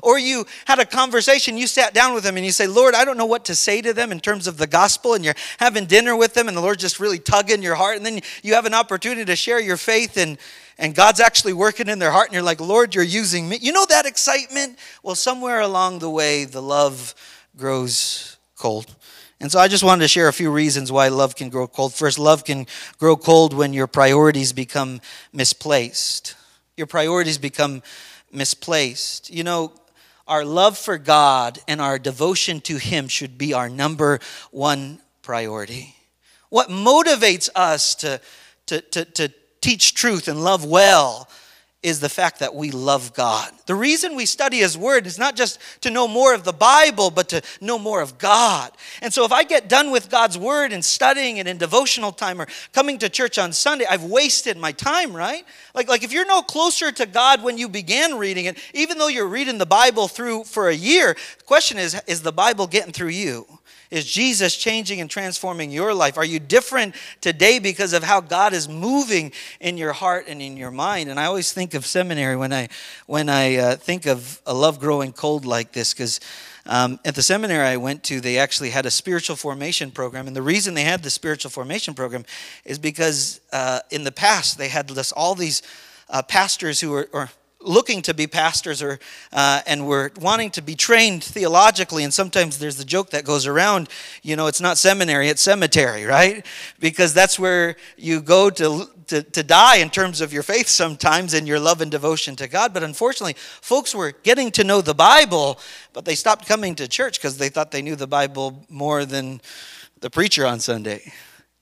or 0.03 0.19
you 0.19 0.47
had 0.65 0.79
a 0.79 0.87
conversation, 0.87 1.59
you 1.59 1.67
sat 1.67 1.93
down 1.93 2.15
with 2.15 2.25
them 2.25 2.37
and 2.37 2.47
you 2.47 2.53
say, 2.53 2.67
Lord, 2.67 2.95
I 2.95 3.05
don't 3.05 3.17
know 3.17 3.27
what 3.27 3.45
to 3.47 3.55
say 3.55 3.83
to 3.83 3.93
them 3.93 4.13
in 4.13 4.21
terms 4.21 4.47
of 4.47 4.57
the 4.57 4.67
gospel, 4.67 5.15
and 5.15 5.25
you're 5.25 5.35
having 5.59 5.87
dinner 5.87 6.17
with 6.17 6.35
them 6.35 6.49
and 6.49 6.57
the 6.57 6.61
Lord 6.61 6.79
just 6.79 7.01
really 7.01 7.19
tugging 7.19 7.63
your 7.63 7.75
heart, 7.75 7.97
and 7.97 8.07
then 8.07 8.21
you 8.43 8.55
have 8.55 8.65
an 8.65 8.75
opportunity 8.75 9.25
to 9.25 9.37
share 9.37 9.61
your 9.61 9.77
faith 9.77 10.17
and 10.17 10.39
and 10.81 10.95
God's 10.95 11.19
actually 11.19 11.55
working 11.55 11.89
in 11.89 11.99
their 11.99 12.13
heart, 12.13 12.29
and 12.29 12.35
you're 12.35 12.43
like, 12.45 12.61
Lord, 12.61 12.95
you're 12.95 13.03
using 13.03 13.49
me. 13.49 13.59
You 13.61 13.73
know 13.73 13.85
that 13.87 14.07
excitement? 14.07 14.79
Well, 15.03 15.17
somewhere 15.17 15.61
along 15.61 15.99
the 15.99 16.09
way, 16.09 16.45
the 16.45 16.63
love 16.63 17.17
grows 17.57 18.38
cold. 18.59 18.95
And 19.41 19.53
so 19.53 19.61
I 19.61 19.69
just 19.69 19.85
wanted 19.85 20.03
to 20.03 20.09
share 20.09 20.29
a 20.29 20.33
few 20.33 20.51
reasons 20.51 20.91
why 20.91 21.09
love 21.09 21.37
can 21.37 21.49
grow 21.49 21.69
cold. 21.69 21.95
First, 21.95 22.19
love 22.19 22.45
can 22.45 22.67
grow 22.99 23.17
cold 23.17 23.55
when 23.55 23.73
your 23.73 23.87
priorities 23.87 24.53
become 24.53 25.01
misplaced. 25.33 26.35
Your 26.77 26.89
priorities 26.89 27.39
become 27.39 27.83
misplaced. 28.33 29.31
You 29.31 29.45
know, 29.45 29.73
our 30.27 30.45
love 30.45 30.77
for 30.77 30.99
God 30.99 31.61
and 31.69 31.81
our 31.81 31.99
devotion 31.99 32.61
to 32.63 32.77
Him 32.77 33.09
should 33.09 33.39
be 33.39 33.55
our 33.55 33.69
number 33.69 34.19
one 34.51 34.99
priority. 35.23 35.95
What 36.51 36.69
motivates 36.69 37.49
us 37.55 37.95
to, 37.97 38.21
to, 38.67 38.81
to, 38.81 39.05
to 39.05 39.33
teach 39.61 39.95
truth 39.95 40.29
and 40.29 40.43
love 40.43 40.65
well 40.65 41.29
is 41.81 42.01
the 42.01 42.09
fact 42.09 42.41
that 42.41 42.57
we 42.57 42.73
love 42.73 43.15
God. 43.15 43.53
The 43.67 43.75
reason 43.75 44.17
we 44.17 44.27
study 44.27 44.59
His 44.59 44.77
Word 44.77 45.07
is 45.07 45.17
not 45.17 45.37
just 45.37 45.61
to 45.83 45.91
know 45.91 46.09
more 46.09 46.35
of 46.35 46.43
the 46.43 46.53
Bible, 46.53 47.11
but 47.11 47.29
to 47.29 47.43
know 47.61 47.79
more 47.79 48.01
of 48.01 48.19
God. 48.19 48.73
And 49.01 49.15
so, 49.15 49.25
if 49.25 49.31
I 49.31 49.45
get 49.45 49.69
done 49.69 49.93
with 49.93 50.11
God's 50.11 50.37
Word 50.37 50.73
and 50.73 50.85
studying 50.85 51.37
it 51.37 51.47
in 51.47 51.57
devotional 51.57 52.11
time 52.11 52.41
or 52.41 52.49
coming 52.73 52.99
to 52.99 53.09
church 53.09 53.39
on 53.39 53.53
Sunday, 53.53 53.87
I've 53.89 54.03
wasted 54.03 54.57
my 54.57 54.73
time, 54.73 55.15
right? 55.15 55.45
Like, 55.73 55.89
like 55.89 56.03
if 56.03 56.13
you're 56.13 56.27
no 56.27 56.43
closer 56.43 56.91
to 56.91 57.07
God 57.07 57.45
when 57.45 57.59
you 57.59 57.69
began 57.69 58.19
reading 58.19 58.47
it, 58.47 58.59
even 58.75 58.99
though 58.99 59.09
you're 59.09 59.29
reading 59.29 59.59
the 59.59 59.67
Bible 59.67 60.09
through 60.09 60.45
for 60.45 60.69
a 60.69 60.75
year, 60.75 61.17
the 61.39 61.45
question 61.45 61.79
is, 61.79 62.01
is 62.09 62.23
the 62.23 62.33
Bible 62.33 62.67
getting 62.67 62.93
through 62.93 63.09
you? 63.09 63.47
Is 63.91 64.05
Jesus 64.05 64.55
changing 64.55 65.01
and 65.01 65.09
transforming 65.09 65.71
your 65.71 65.95
life? 65.95 66.19
Are 66.19 66.25
you 66.25 66.39
different 66.39 66.95
today 67.23 67.59
because 67.59 67.95
of 67.95 68.03
how 68.03 68.21
God 68.21 68.53
is 68.53 68.69
moving 68.69 69.33
in 69.61 69.79
your 69.79 69.95
heart 69.95 70.27
and 70.29 70.43
in 70.43 70.59
your 70.59 70.71
mind? 70.71 71.09
And 71.09 71.19
I 71.19 71.25
always 71.25 71.53
think 71.53 71.68
of 71.75 71.87
seminary 71.87 72.37
when 72.37 72.53
I 72.53 72.69
when 73.07 73.29
I 73.29 73.57
uh, 73.57 73.77
think 73.77 74.07
of 74.07 74.41
a 74.47 74.55
love 74.55 74.79
growing 74.79 75.13
cold 75.13 75.45
like 75.45 75.73
this 75.73 75.93
because. 75.93 76.21
Um, 76.71 77.01
at 77.03 77.15
the 77.15 77.23
seminary 77.23 77.67
I 77.67 77.79
went 77.79 78.05
to, 78.05 78.21
they 78.21 78.37
actually 78.37 78.69
had 78.69 78.85
a 78.85 78.91
spiritual 78.91 79.37
formation 79.37 79.91
program. 79.91 80.27
And 80.27 80.37
the 80.37 80.43
reason 80.43 80.75
they 80.75 80.83
had 80.83 81.03
the 81.03 81.09
spiritual 81.09 81.51
formation 81.51 81.95
program 81.95 82.27
is 82.67 82.79
because 82.79 83.41
uh, 83.55 83.81
in 83.91 84.05
the 84.05 84.13
past 84.13 84.59
they 84.59 84.69
had 84.69 84.87
this, 84.87 85.11
all 85.11 85.35
these 85.35 85.63
uh, 86.11 86.21
pastors 86.21 86.79
who 86.79 86.91
were, 86.91 87.09
or 87.11 87.31
looking 87.61 88.03
to 88.03 88.15
be 88.15 88.27
pastors 88.27 88.83
or 88.83 88.99
uh, 89.33 89.61
and 89.67 89.87
we're 89.87 90.11
wanting 90.21 90.51
to 90.51 90.63
be 90.63 90.75
trained 90.75 91.25
theologically 91.25 92.05
and 92.05 92.15
sometimes 92.15 92.59
there's 92.59 92.77
the 92.77 92.85
joke 92.85 93.11
that 93.11 93.25
goes 93.25 93.47
around 93.47 93.89
you 94.23 94.37
know 94.37 94.47
it's 94.47 94.61
not 94.61 94.79
seminary 94.79 95.29
it's 95.29 95.43
cemetery 95.43 96.05
right 96.05 96.47
because 96.79 97.13
that's 97.13 97.39
where 97.39 97.75
you 97.97 98.21
go 98.21 98.49
to, 98.49 98.89
to, 99.09 99.23
to 99.23 99.43
die 99.43 99.77
in 99.77 99.91
terms 99.91 100.21
of 100.21 100.33
your 100.33 100.43
faith 100.43 100.69
sometimes 100.69 101.35
and 101.35 101.49
your 101.49 101.61
love 101.61 101.81
and 101.81 101.91
devotion 101.91 102.37
to 102.37 102.49
god 102.49 102.73
but 102.73 102.83
unfortunately 102.83 103.35
folks 103.37 103.95
were 103.95 104.13
getting 104.23 104.51
to 104.51 104.65
know 104.65 104.81
the 104.81 104.95
bible 104.95 105.59
but 105.93 106.05
they 106.05 106.15
stopped 106.15 106.47
coming 106.47 106.75
to 106.75 106.87
church 106.87 107.19
because 107.19 107.39
they 107.39 107.49
thought 107.49 107.71
they 107.71 107.83
knew 107.83 107.97
the 107.97 108.07
bible 108.07 108.65
more 108.69 109.05
than 109.05 109.41
the 110.01 110.11
preacher 110.11 110.47
on 110.47 110.61
sunday 110.61 111.13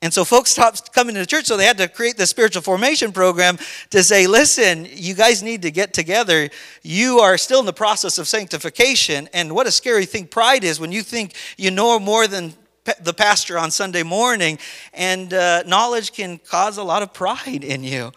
and 0.03 0.13
so 0.13 0.25
folks 0.25 0.51
stopped 0.51 0.93
coming 0.93 1.15
to 1.15 1.25
church, 1.25 1.47
so 1.47 1.57
they 1.57 1.65
had 1.65 1.79
to 1.79 1.89
create 1.89 2.19
the 2.19 2.27
spiritual 2.27 2.61
formation 2.61 3.13
program 3.13 3.59
to 3.91 4.05
say, 4.05 4.27
listen, 4.27 4.87
you 4.91 5.15
guys 5.15 5.43
need 5.43 5.63
to 5.63 5.71
get 5.71 5.95
together. 5.95 6.51
You 6.83 7.21
are 7.21 7.39
still 7.39 7.61
in 7.61 7.67
the 7.67 7.73
process 7.73 8.19
of 8.19 8.29
sanctification. 8.29 9.29
And 9.33 9.55
what 9.55 9.67
a 9.67 9.73
scary 9.73 10.05
thing 10.05 10.27
pride 10.27 10.65
is 10.65 10.79
when 10.79 10.93
you 10.93 11.03
think 11.03 11.35
you 11.57 11.71
know 11.71 11.99
more 11.99 12.27
than 12.27 12.53
the 13.01 13.15
pastor 13.15 13.59
on 13.59 13.71
Sunday 13.71 14.03
morning, 14.03 14.59
and 14.93 15.33
uh, 15.33 15.63
knowledge 15.65 16.13
can 16.13 16.39
cause 16.39 16.77
a 16.79 16.83
lot 16.83 17.03
of 17.03 17.13
pride 17.13 17.65
in 17.65 17.85
you. 17.85 18.13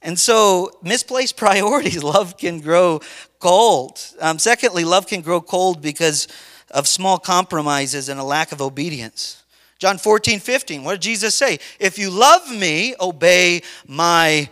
And 0.00 0.18
so, 0.18 0.70
misplaced 0.82 1.36
priorities, 1.46 2.02
love 2.02 2.36
can 2.36 2.60
grow 2.60 3.00
cold. 3.38 4.00
Um, 4.20 4.38
secondly, 4.38 4.84
love 4.84 5.06
can 5.06 5.20
grow 5.20 5.40
cold 5.40 5.82
because 5.82 6.28
of 6.70 6.88
small 6.88 7.18
compromises 7.18 8.08
and 8.08 8.18
a 8.18 8.24
lack 8.24 8.52
of 8.52 8.60
obedience. 8.60 9.42
John 9.78 9.98
14, 9.98 10.38
15. 10.38 10.84
What 10.84 10.92
did 10.92 11.02
Jesus 11.02 11.34
say? 11.34 11.58
If 11.80 11.98
you 11.98 12.10
love 12.10 12.48
me, 12.50 12.94
obey 13.00 13.62
my 13.86 14.48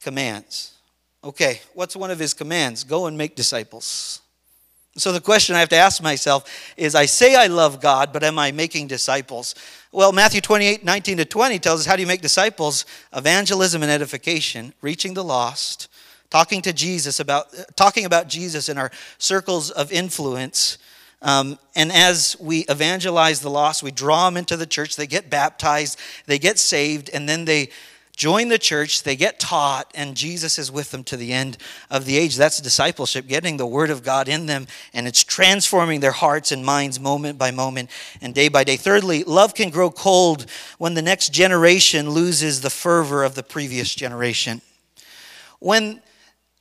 commands. 0.00 0.74
Okay, 1.22 1.62
what's 1.72 1.96
one 1.96 2.10
of 2.10 2.18
his 2.18 2.34
commands? 2.34 2.84
Go 2.84 3.06
and 3.06 3.16
make 3.16 3.34
disciples. 3.34 4.20
So 4.96 5.12
the 5.12 5.20
question 5.20 5.56
I 5.56 5.60
have 5.60 5.68
to 5.70 5.76
ask 5.76 6.02
myself 6.02 6.48
is 6.76 6.94
I 6.94 7.06
say 7.06 7.34
I 7.34 7.48
love 7.48 7.80
God, 7.80 8.12
but 8.12 8.22
am 8.22 8.38
I 8.38 8.52
making 8.52 8.86
disciples? 8.86 9.54
Well, 9.90 10.12
Matthew 10.12 10.40
28, 10.40 10.84
19 10.84 11.16
to 11.18 11.24
20 11.24 11.58
tells 11.58 11.80
us 11.80 11.86
how 11.86 11.96
do 11.96 12.02
you 12.02 12.06
make 12.06 12.22
disciples? 12.22 12.86
Evangelism 13.12 13.82
and 13.82 13.90
edification, 13.90 14.72
reaching 14.80 15.14
the 15.14 15.24
lost, 15.24 15.88
talking 16.30 16.62
to 16.62 16.72
Jesus 16.72 17.18
about 17.18 17.46
talking 17.76 18.04
about 18.04 18.28
Jesus 18.28 18.68
in 18.68 18.78
our 18.78 18.90
circles 19.18 19.70
of 19.70 19.90
influence 19.90 20.78
um, 21.24 21.58
and 21.74 21.90
as 21.90 22.36
we 22.38 22.66
evangelize 22.68 23.40
the 23.40 23.48
lost, 23.48 23.82
we 23.82 23.90
draw 23.90 24.26
them 24.26 24.36
into 24.36 24.58
the 24.58 24.66
church. 24.66 24.94
They 24.94 25.06
get 25.06 25.30
baptized, 25.30 25.98
they 26.26 26.38
get 26.38 26.58
saved, 26.58 27.08
and 27.14 27.26
then 27.26 27.46
they 27.46 27.70
join 28.16 28.48
the 28.48 28.58
church, 28.58 29.02
they 29.02 29.16
get 29.16 29.40
taught, 29.40 29.90
and 29.94 30.16
Jesus 30.16 30.58
is 30.58 30.70
with 30.70 30.90
them 30.90 31.04
to 31.04 31.16
the 31.16 31.32
end 31.32 31.56
of 31.90 32.04
the 32.04 32.16
age. 32.16 32.36
That's 32.36 32.60
discipleship, 32.60 33.26
getting 33.26 33.56
the 33.56 33.66
Word 33.66 33.90
of 33.90 34.02
God 34.02 34.28
in 34.28 34.46
them, 34.46 34.66
and 34.92 35.06
it's 35.06 35.24
transforming 35.24 36.00
their 36.00 36.12
hearts 36.12 36.52
and 36.52 36.64
minds 36.64 37.00
moment 37.00 37.38
by 37.38 37.50
moment 37.50 37.90
and 38.20 38.34
day 38.34 38.48
by 38.48 38.64
day. 38.64 38.76
Thirdly, 38.76 39.24
love 39.24 39.54
can 39.54 39.70
grow 39.70 39.90
cold 39.90 40.46
when 40.78 40.94
the 40.94 41.02
next 41.02 41.32
generation 41.32 42.10
loses 42.10 42.60
the 42.60 42.70
fervor 42.70 43.24
of 43.24 43.34
the 43.34 43.42
previous 43.42 43.94
generation. 43.94 44.62
When 45.58 46.00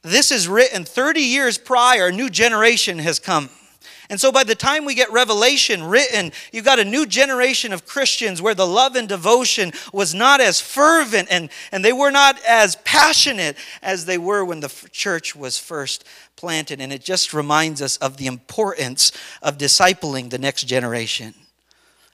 this 0.02 0.32
is 0.32 0.48
written 0.48 0.86
30 0.86 1.22
years 1.22 1.58
prior, 1.58 2.08
a 2.08 2.12
new 2.12 2.30
generation 2.30 3.00
has 3.00 3.20
come. 3.20 3.50
And 4.10 4.20
so 4.20 4.32
by 4.32 4.44
the 4.44 4.56
time 4.56 4.86
we 4.86 4.96
get 4.96 5.12
Revelation 5.12 5.84
written, 5.84 6.32
you've 6.52 6.66
got 6.66 6.80
a 6.80 6.86
new 6.86 7.06
generation 7.06 7.72
of 7.72 7.86
Christians 7.86 8.42
where 8.42 8.54
the 8.54 8.68
love 8.68 8.96
and 8.96 9.08
devotion 9.08 9.72
was 9.94 10.14
not 10.14 10.42
as 10.42 10.60
fervent 10.60 11.30
and, 11.32 11.50
and 11.72 11.84
they 11.84 11.94
were 11.94 12.12
not 12.12 12.40
as 12.46 12.76
passionate 12.84 13.58
as 13.82 14.06
they 14.06 14.18
were 14.18 14.44
when 14.44 14.60
the 14.60 14.90
church 14.92 15.36
was 15.36 15.58
first 15.58 16.04
planted. 16.36 16.82
And 16.82 16.92
it 16.92 17.04
just 17.04 17.34
reminds 17.34 17.82
us 17.82 17.98
of 17.98 18.18
the 18.18 18.28
importance 18.28 19.12
of 19.42 19.58
discipling 19.58 20.30
the 20.30 20.38
next 20.38 20.64
generation. 20.64 21.34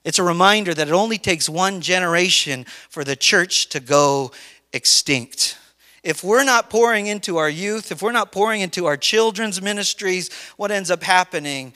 It's 0.06 0.20
a 0.20 0.24
reminder 0.24 0.74
that 0.74 0.88
it 0.88 0.94
only 0.94 1.18
takes 1.18 1.50
one 1.50 1.82
generation 1.82 2.66
for 2.90 3.04
the 3.04 3.16
church 3.16 3.70
to 3.70 3.80
go 3.80 4.32
extinct 4.72 5.58
if 6.04 6.24
we're 6.24 6.44
not 6.44 6.70
pouring 6.70 7.08
into 7.08 7.38
our 7.38 7.50
youth, 7.50 7.92
if 7.92 8.02
we're 8.02 8.12
not 8.12 8.32
pouring 8.32 8.62
into 8.62 8.86
our 8.86 8.98
children's 8.98 9.62
ministries, 9.62 10.30
what 10.58 10.72
ends 10.72 10.92
up 10.92 11.04
happening 11.04 11.74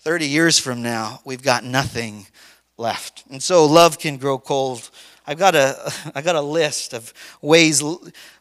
30 0.00 0.26
years 0.26 0.58
from 0.58 0.82
now, 0.82 1.20
we've 1.24 1.42
got 1.42 1.62
nothing 1.62 2.26
left. 2.78 3.24
And 3.30 3.42
so 3.42 3.66
love 3.66 3.98
can 3.98 4.16
grow 4.16 4.38
cold. 4.38 4.90
I've 5.26 5.38
got 5.38 5.54
a, 5.54 5.92
I 6.14 6.22
got 6.22 6.36
a 6.36 6.40
list 6.40 6.94
of 6.94 7.12
ways, 7.42 7.82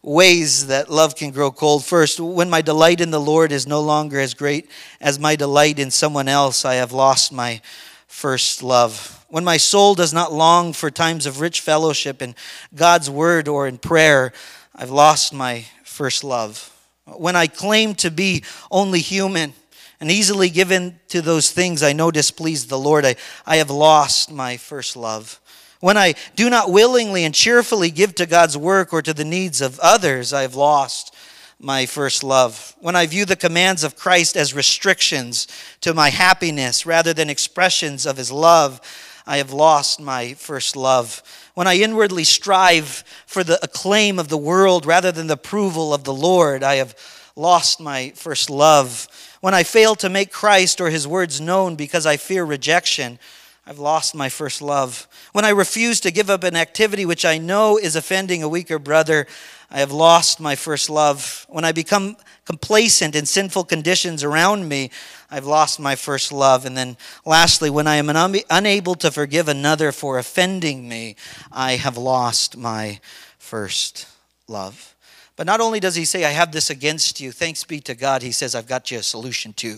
ways 0.02 0.68
that 0.68 0.90
love 0.90 1.16
can 1.16 1.32
grow 1.32 1.52
cold. 1.52 1.84
First, 1.84 2.20
when 2.20 2.50
my 2.50 2.62
delight 2.62 3.02
in 3.02 3.12
the 3.12 3.20
Lord 3.20 3.52
is 3.52 3.68
no 3.68 3.82
longer 3.82 4.20
as 4.20 4.34
great 4.34 4.70
as 5.02 5.20
my 5.20 5.36
delight 5.36 5.80
in 5.80 5.92
someone 5.92 6.28
else, 6.28 6.64
I 6.64 6.76
have 6.76 6.94
lost 6.94 7.34
my 7.34 7.62
first 8.08 8.64
love. 8.64 9.26
When 9.28 9.44
my 9.44 9.58
soul 9.58 9.94
does 9.94 10.14
not 10.14 10.34
long 10.34 10.74
for 10.74 10.90
times 10.90 11.26
of 11.26 11.42
rich 11.42 11.62
fellowship 11.62 12.22
in 12.22 12.36
God's 12.74 13.10
word 13.10 13.48
or 13.48 13.68
in 13.68 13.78
prayer, 13.78 14.34
I've 14.82 14.92
lost 14.92 15.34
my 15.34 15.66
first 15.84 16.24
love. 16.24 16.74
When 17.04 17.36
I 17.36 17.48
claim 17.48 17.96
to 17.96 18.10
be 18.10 18.46
only 18.72 19.02
human 19.02 19.54
and 20.00 20.10
easily 20.10 20.50
given 20.50 21.02
to 21.10 21.22
those 21.22 21.52
things 21.52 21.84
I 21.84 21.92
know 21.92 22.12
displease 22.12 22.66
the 22.68 22.80
Lord, 22.80 23.04
I, 23.06 23.18
I 23.46 23.58
have 23.58 23.70
lost 23.70 24.32
my 24.32 24.56
first 24.56 24.96
love. 24.96 25.42
When 25.82 25.98
I 25.98 26.14
do 26.38 26.50
not 26.50 26.72
willingly 26.72 27.26
and 27.26 27.36
cheerfully 27.36 27.92
give 27.92 28.16
to 28.16 28.26
God's 28.26 28.56
work 28.56 28.94
or 28.94 29.02
to 29.02 29.14
the 29.14 29.26
needs 29.26 29.60
of 29.60 29.82
others, 29.82 30.32
I 30.32 30.44
have 30.44 30.56
lost 30.56 31.14
my 31.60 31.86
first 31.86 32.24
love. 32.24 32.74
When 32.80 32.96
I 32.96 33.06
view 33.06 33.26
the 33.26 33.36
commands 33.36 33.84
of 33.84 33.98
Christ 33.98 34.38
as 34.38 34.54
restrictions 34.54 35.46
to 35.82 35.94
my 35.94 36.10
happiness 36.10 36.86
rather 36.86 37.14
than 37.14 37.30
expressions 37.30 38.06
of 38.06 38.16
his 38.16 38.32
love, 38.32 38.80
I 39.28 39.38
have 39.38 39.52
lost 39.52 40.00
my 40.00 40.36
first 40.36 40.78
love 40.78 41.22
when 41.60 41.68
I 41.68 41.76
inwardly 41.76 42.24
strive 42.24 43.04
for 43.26 43.44
the 43.44 43.62
acclaim 43.62 44.18
of 44.18 44.30
the 44.30 44.38
world 44.38 44.86
rather 44.86 45.12
than 45.12 45.28
the 45.28 45.34
approval 45.34 45.94
of 45.94 46.06
the 46.06 46.14
Lord, 46.14 46.64
I 46.64 46.76
have 46.76 46.96
lost 47.36 47.82
my 47.82 48.14
first 48.16 48.50
love. 48.50 49.10
When 49.42 49.54
I 49.54 49.64
fail 49.64 49.94
to 49.96 50.10
make 50.10 50.32
Christ 50.32 50.80
or 50.80 50.90
his 50.90 51.06
words 51.06 51.42
known 51.42 51.76
because 51.76 52.06
I 52.06 52.16
fear 52.16 52.46
rejection, 52.46 53.20
I've 53.68 53.78
lost 53.78 54.16
my 54.16 54.30
first 54.30 54.62
love. 54.62 55.06
When 55.34 55.44
I 55.44 55.50
refuse 55.50 56.00
to 56.00 56.12
give 56.12 56.30
up 56.30 56.46
an 56.46 56.56
activity 56.56 57.06
which 57.06 57.26
I 57.26 57.38
know 57.38 57.78
is 57.78 57.98
offending 57.98 58.42
a 58.42 58.48
weaker 58.48 58.80
brother, 58.80 59.28
I 59.70 59.80
have 59.80 59.92
lost 59.92 60.40
my 60.40 60.56
first 60.56 60.90
love. 60.90 61.46
When 61.50 61.66
I 61.66 61.74
become 61.74 62.16
complacent 62.46 63.16
in 63.16 63.26
sinful 63.26 63.66
conditions 63.66 64.24
around 64.24 64.70
me, 64.70 64.92
I've 65.32 65.46
lost 65.46 65.80
my 65.80 65.96
first 65.96 66.32
love. 66.32 66.66
And 66.66 66.76
then 66.76 66.98
lastly, 67.26 67.70
when 67.70 67.88
I 67.88 67.96
am 67.98 68.10
unable 68.50 68.96
to 68.96 69.12
forgive 69.12 69.48
another 69.48 69.92
for 69.92 70.18
offending 70.18 70.90
me, 70.90 71.16
I 71.52 71.74
have 71.74 71.98
lost 71.98 72.58
my 72.58 73.00
first 73.38 74.08
love. 74.48 74.96
But 75.36 75.46
not 75.46 75.62
only 75.62 75.80
does 75.80 75.96
he 75.96 76.06
say, 76.06 76.26
I 76.26 76.32
have 76.32 76.52
this 76.52 76.70
against 76.70 77.22
you, 77.22 77.32
thanks 77.32 77.64
be 77.64 77.80
to 77.82 77.96
God, 77.96 78.22
he 78.22 78.32
says, 78.32 78.56
I've 78.56 78.68
got 78.68 78.92
you 78.92 79.00
a 79.00 79.04
solution 79.04 79.54
too. 79.54 79.78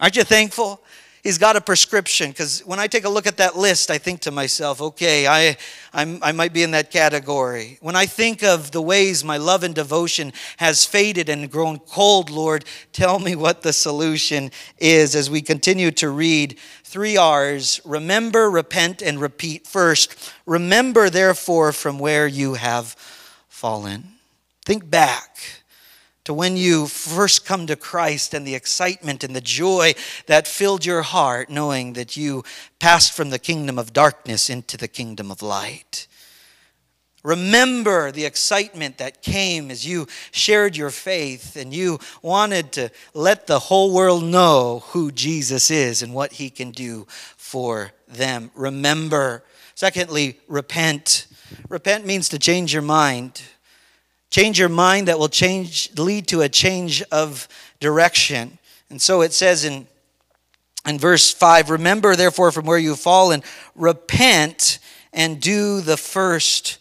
Aren't 0.00 0.16
you 0.16 0.24
thankful? 0.24 0.80
He's 1.24 1.38
got 1.38 1.56
a 1.56 1.60
prescription 1.60 2.30
because 2.30 2.60
when 2.60 2.78
I 2.78 2.86
take 2.86 3.04
a 3.04 3.08
look 3.08 3.26
at 3.26 3.38
that 3.38 3.56
list, 3.56 3.90
I 3.90 3.98
think 3.98 4.20
to 4.20 4.30
myself, 4.30 4.80
okay, 4.80 5.26
I, 5.26 5.56
I'm, 5.92 6.22
I 6.22 6.30
might 6.30 6.52
be 6.52 6.62
in 6.62 6.70
that 6.72 6.92
category. 6.92 7.78
When 7.80 7.96
I 7.96 8.06
think 8.06 8.44
of 8.44 8.70
the 8.70 8.82
ways 8.82 9.24
my 9.24 9.38
love 9.38 9.64
and 9.64 9.74
devotion 9.74 10.32
has 10.58 10.84
faded 10.84 11.28
and 11.28 11.50
grown 11.50 11.80
cold, 11.80 12.30
Lord, 12.30 12.64
tell 12.92 13.18
me 13.18 13.34
what 13.34 13.62
the 13.62 13.72
solution 13.72 14.52
is 14.78 15.16
as 15.16 15.28
we 15.28 15.42
continue 15.42 15.90
to 15.92 16.10
read 16.10 16.58
three 16.84 17.16
R's 17.16 17.80
remember, 17.84 18.48
repent, 18.48 19.02
and 19.02 19.20
repeat. 19.20 19.66
First, 19.66 20.32
remember, 20.46 21.10
therefore, 21.10 21.72
from 21.72 21.98
where 21.98 22.28
you 22.28 22.54
have 22.54 22.94
fallen. 23.48 24.10
Think 24.64 24.88
back 24.88 25.63
to 26.24 26.34
when 26.34 26.56
you 26.56 26.86
first 26.86 27.44
come 27.44 27.66
to 27.66 27.76
Christ 27.76 28.32
and 28.32 28.46
the 28.46 28.54
excitement 28.54 29.22
and 29.22 29.36
the 29.36 29.40
joy 29.40 29.94
that 30.26 30.48
filled 30.48 30.86
your 30.86 31.02
heart, 31.02 31.50
knowing 31.50 31.92
that 31.92 32.16
you 32.16 32.44
passed 32.78 33.12
from 33.12 33.30
the 33.30 33.38
kingdom 33.38 33.78
of 33.78 33.92
darkness 33.92 34.48
into 34.48 34.76
the 34.76 34.88
kingdom 34.88 35.30
of 35.30 35.42
light. 35.42 36.06
Remember 37.22 38.12
the 38.12 38.26
excitement 38.26 38.98
that 38.98 39.22
came 39.22 39.70
as 39.70 39.86
you 39.86 40.06
shared 40.30 40.76
your 40.76 40.90
faith 40.90 41.56
and 41.56 41.72
you 41.72 41.98
wanted 42.20 42.70
to 42.72 42.90
let 43.14 43.46
the 43.46 43.58
whole 43.58 43.94
world 43.94 44.22
know 44.22 44.82
who 44.88 45.10
Jesus 45.10 45.70
is 45.70 46.02
and 46.02 46.12
what 46.12 46.34
he 46.34 46.50
can 46.50 46.70
do 46.70 47.06
for 47.38 47.92
them. 48.06 48.50
Remember. 48.54 49.42
Secondly, 49.74 50.38
repent. 50.48 51.26
Repent 51.70 52.04
means 52.04 52.28
to 52.28 52.38
change 52.38 52.74
your 52.74 52.82
mind. 52.82 53.42
Change 54.34 54.58
your 54.58 54.68
mind 54.68 55.06
that 55.06 55.16
will 55.16 55.28
change, 55.28 55.96
lead 55.96 56.26
to 56.26 56.40
a 56.40 56.48
change 56.48 57.04
of 57.12 57.46
direction. 57.78 58.58
And 58.90 59.00
so 59.00 59.20
it 59.20 59.32
says 59.32 59.64
in, 59.64 59.86
in 60.84 60.98
verse 60.98 61.30
5 61.32 61.70
Remember, 61.70 62.16
therefore, 62.16 62.50
from 62.50 62.66
where 62.66 62.76
you've 62.76 62.98
fallen, 62.98 63.44
repent 63.76 64.80
and 65.12 65.40
do 65.40 65.80
the 65.80 65.96
first 65.96 66.78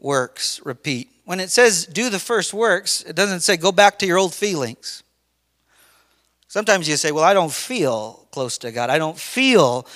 works. 0.00 0.60
Repeat. 0.64 1.10
When 1.24 1.38
it 1.38 1.52
says 1.52 1.86
do 1.86 2.10
the 2.10 2.18
first 2.18 2.52
works, 2.52 3.02
it 3.02 3.14
doesn't 3.14 3.42
say 3.42 3.56
go 3.56 3.70
back 3.70 4.00
to 4.00 4.06
your 4.06 4.18
old 4.18 4.34
feelings. 4.34 5.04
Sometimes 6.48 6.88
you 6.88 6.96
say, 6.96 7.12
Well, 7.12 7.22
I 7.22 7.34
don't 7.34 7.52
feel 7.52 8.26
close 8.32 8.58
to 8.58 8.72
God. 8.72 8.90
I 8.90 8.98
don't 8.98 9.16
feel 9.16 9.86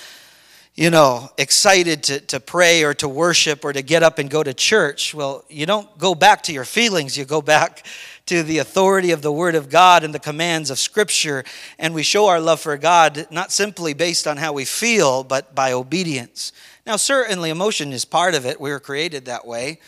you 0.79 0.89
know, 0.89 1.29
excited 1.37 2.03
to, 2.03 2.21
to 2.21 2.39
pray 2.39 2.85
or 2.85 2.93
to 2.93 3.09
worship 3.09 3.65
or 3.65 3.73
to 3.73 3.81
get 3.81 4.01
up 4.01 4.17
and 4.17 4.29
go 4.29 4.41
to 4.41 4.53
church. 4.53 5.13
Well, 5.13 5.43
you 5.49 5.65
don't 5.65 5.97
go 5.97 6.15
back 6.15 6.41
to 6.43 6.53
your 6.53 6.63
feelings, 6.63 7.17
you 7.17 7.25
go 7.25 7.41
back 7.41 7.85
to 8.27 8.43
the 8.43 8.59
authority 8.59 9.11
of 9.11 9.21
the 9.21 9.29
Word 9.29 9.55
of 9.55 9.69
God 9.69 10.05
and 10.05 10.13
the 10.13 10.19
commands 10.19 10.69
of 10.69 10.79
Scripture. 10.79 11.43
And 11.77 11.93
we 11.93 12.01
show 12.01 12.27
our 12.27 12.39
love 12.39 12.61
for 12.61 12.77
God 12.77 13.27
not 13.29 13.51
simply 13.51 13.93
based 13.93 14.25
on 14.25 14.37
how 14.37 14.53
we 14.53 14.63
feel, 14.63 15.25
but 15.25 15.53
by 15.53 15.73
obedience. 15.73 16.53
Now, 16.85 16.95
certainly, 16.95 17.49
emotion 17.49 17.91
is 17.91 18.05
part 18.05 18.33
of 18.33 18.45
it. 18.45 18.61
We 18.61 18.69
were 18.69 18.79
created 18.79 19.25
that 19.25 19.45
way. 19.45 19.81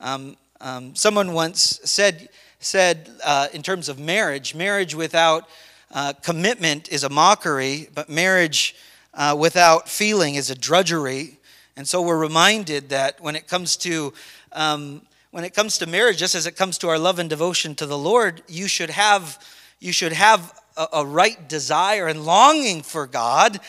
Um, 0.00 0.38
um, 0.62 0.94
someone 0.94 1.34
once 1.34 1.80
said, 1.84 2.30
said 2.60 3.10
uh, 3.22 3.48
in 3.52 3.60
terms 3.60 3.90
of 3.90 3.98
marriage, 3.98 4.54
marriage 4.54 4.94
without 4.94 5.46
uh, 5.92 6.14
commitment 6.22 6.90
is 6.90 7.04
a 7.04 7.10
mockery, 7.10 7.90
but 7.94 8.08
marriage 8.08 8.74
uh, 9.14 9.36
without 9.38 9.88
feeling 9.88 10.34
is 10.34 10.50
a 10.50 10.54
drudgery. 10.54 11.38
And 11.76 11.88
so 11.88 12.02
we're 12.02 12.18
reminded 12.18 12.90
that 12.90 13.20
when 13.20 13.36
it 13.36 13.48
comes 13.48 13.76
to 13.78 14.12
um, 14.52 15.02
when 15.30 15.44
it 15.44 15.54
comes 15.54 15.78
to 15.78 15.86
marriage, 15.86 16.18
just 16.18 16.34
as 16.34 16.46
it 16.46 16.56
comes 16.56 16.76
to 16.78 16.88
our 16.88 16.98
love 16.98 17.20
and 17.20 17.30
devotion 17.30 17.76
to 17.76 17.86
the 17.86 17.98
Lord, 17.98 18.42
you 18.48 18.66
should 18.66 18.90
have 18.90 19.38
you 19.78 19.92
should 19.92 20.12
have 20.12 20.52
a, 20.76 20.88
a 20.94 21.06
right 21.06 21.48
desire 21.48 22.08
and 22.08 22.24
longing 22.24 22.82
for 22.82 23.06
God. 23.06 23.60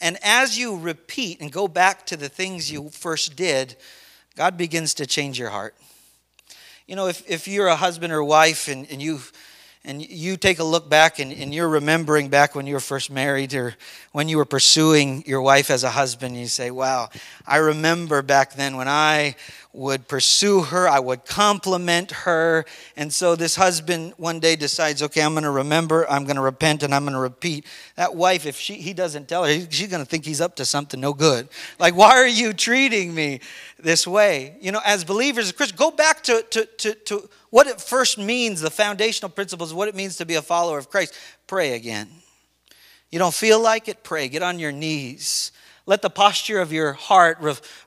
And 0.00 0.16
as 0.22 0.56
you 0.56 0.78
repeat 0.78 1.40
and 1.40 1.50
go 1.50 1.66
back 1.66 2.06
to 2.06 2.16
the 2.16 2.28
things 2.28 2.70
you 2.70 2.88
first 2.90 3.34
did, 3.34 3.76
God 4.36 4.56
begins 4.56 4.94
to 4.94 5.06
change 5.06 5.38
your 5.38 5.50
heart. 5.50 5.74
You 6.86 6.94
know, 6.94 7.08
if, 7.08 7.28
if 7.28 7.48
you're 7.48 7.66
a 7.66 7.76
husband 7.76 8.12
or 8.12 8.22
wife 8.22 8.68
and, 8.68 8.88
and 8.90 9.02
you've 9.02 9.32
and 9.84 10.02
you 10.02 10.36
take 10.36 10.58
a 10.58 10.64
look 10.64 10.90
back 10.90 11.18
and, 11.18 11.32
and, 11.32 11.54
you're 11.54 11.68
remembering 11.68 12.28
back 12.28 12.54
when 12.54 12.66
you 12.66 12.74
were 12.74 12.80
first 12.80 13.10
married 13.10 13.54
or 13.54 13.74
when 14.12 14.28
you 14.28 14.36
were 14.36 14.44
pursuing 14.44 15.22
your 15.26 15.40
wife 15.40 15.70
as 15.70 15.84
a 15.84 15.90
husband, 15.90 16.36
you 16.36 16.46
say, 16.46 16.70
Wow, 16.70 17.08
I 17.46 17.56
remember 17.56 18.22
back 18.22 18.54
then 18.54 18.76
when 18.76 18.88
I 18.88 19.36
would 19.78 20.08
pursue 20.08 20.62
her, 20.62 20.88
I 20.88 20.98
would 20.98 21.24
compliment 21.24 22.10
her. 22.10 22.64
And 22.96 23.12
so 23.12 23.36
this 23.36 23.54
husband 23.54 24.12
one 24.16 24.40
day 24.40 24.56
decides, 24.56 25.02
Okay, 25.02 25.22
I'm 25.22 25.32
going 25.34 25.44
to 25.44 25.50
remember, 25.50 26.08
I'm 26.10 26.24
going 26.24 26.36
to 26.36 26.42
repent, 26.42 26.82
and 26.82 26.92
I'm 26.92 27.04
going 27.04 27.14
to 27.14 27.20
repeat. 27.20 27.64
That 27.94 28.16
wife, 28.16 28.44
if 28.44 28.56
she, 28.56 28.74
he 28.74 28.92
doesn't 28.92 29.28
tell 29.28 29.44
her, 29.44 29.50
she's 29.70 29.88
going 29.88 30.02
to 30.02 30.08
think 30.08 30.24
he's 30.24 30.40
up 30.40 30.56
to 30.56 30.64
something 30.64 31.00
no 31.00 31.14
good. 31.14 31.48
Like, 31.78 31.94
why 31.94 32.10
are 32.10 32.26
you 32.26 32.52
treating 32.52 33.14
me 33.14 33.40
this 33.78 34.04
way? 34.04 34.56
You 34.60 34.72
know, 34.72 34.80
as 34.84 35.04
believers, 35.04 35.46
as 35.46 35.52
Christians, 35.52 35.78
go 35.78 35.92
back 35.92 36.24
to, 36.24 36.44
to, 36.50 36.64
to, 36.66 36.94
to 36.94 37.30
what 37.50 37.68
it 37.68 37.80
first 37.80 38.18
means, 38.18 38.60
the 38.60 38.70
foundational 38.70 39.30
principles, 39.30 39.72
what 39.72 39.86
it 39.86 39.94
means 39.94 40.16
to 40.16 40.26
be 40.26 40.34
a 40.34 40.42
follower 40.42 40.78
of 40.78 40.90
Christ. 40.90 41.14
Pray 41.46 41.74
again. 41.74 42.08
You 43.10 43.20
don't 43.20 43.32
feel 43.32 43.62
like 43.62 43.88
it? 43.88 44.02
Pray. 44.02 44.28
Get 44.28 44.42
on 44.42 44.58
your 44.58 44.72
knees. 44.72 45.52
Let 45.88 46.02
the 46.02 46.10
posture 46.10 46.60
of 46.60 46.70
your 46.70 46.92
heart 46.92 47.38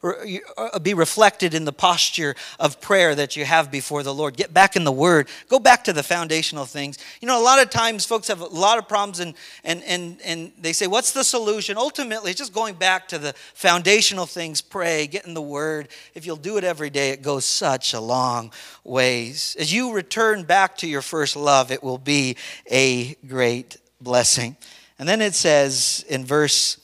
uh, 0.04 0.80
be 0.80 0.96
reflected 0.96 1.54
in 1.54 1.66
the 1.66 1.72
posture 1.72 2.34
of 2.60 2.82
prayer 2.82 3.14
that 3.14 3.36
you 3.36 3.46
have 3.46 3.70
before 3.70 4.02
the 4.02 4.12
Lord. 4.12 4.36
Get 4.36 4.52
back 4.52 4.76
in 4.76 4.86
the 4.86 4.92
Word. 4.92 5.30
Go 5.50 5.60
back 5.60 5.84
to 5.84 5.94
the 5.94 6.02
foundational 6.02 6.66
things. 6.66 6.98
You 7.22 7.28
know, 7.28 7.40
a 7.40 7.46
lot 7.46 7.62
of 7.62 7.70
times 7.70 8.04
folks 8.08 8.28
have 8.30 8.42
a 8.42 8.48
lot 8.48 8.80
of 8.80 8.88
problems 8.88 9.20
and, 9.20 9.36
and, 9.64 9.84
and, 9.84 10.20
and 10.26 10.52
they 10.60 10.74
say, 10.74 10.88
What's 10.88 11.12
the 11.12 11.24
solution? 11.24 11.78
Ultimately, 11.78 12.32
it's 12.32 12.40
just 12.40 12.56
going 12.56 12.74
back 12.74 13.08
to 13.10 13.20
the 13.20 13.34
foundational 13.54 14.26
things. 14.26 14.62
Pray, 14.62 15.06
get 15.06 15.28
in 15.28 15.36
the 15.36 15.42
Word. 15.42 15.88
If 16.16 16.26
you'll 16.26 16.38
do 16.38 16.58
it 16.58 16.64
every 16.64 16.90
day, 16.90 17.12
it 17.12 17.22
goes 17.22 17.46
such 17.46 17.94
a 17.94 18.00
long 18.02 18.52
ways. 18.84 19.56
As 19.60 19.72
you 19.72 19.94
return 19.94 20.42
back 20.42 20.76
to 20.78 20.88
your 20.88 21.04
first 21.04 21.36
love, 21.36 21.70
it 21.70 21.84
will 21.84 22.00
be 22.00 22.36
a 22.66 23.14
great 23.28 23.78
blessing. 24.02 24.58
And 24.98 25.08
then 25.08 25.22
it 25.22 25.36
says 25.36 26.04
in 26.10 26.26
verse 26.26 26.81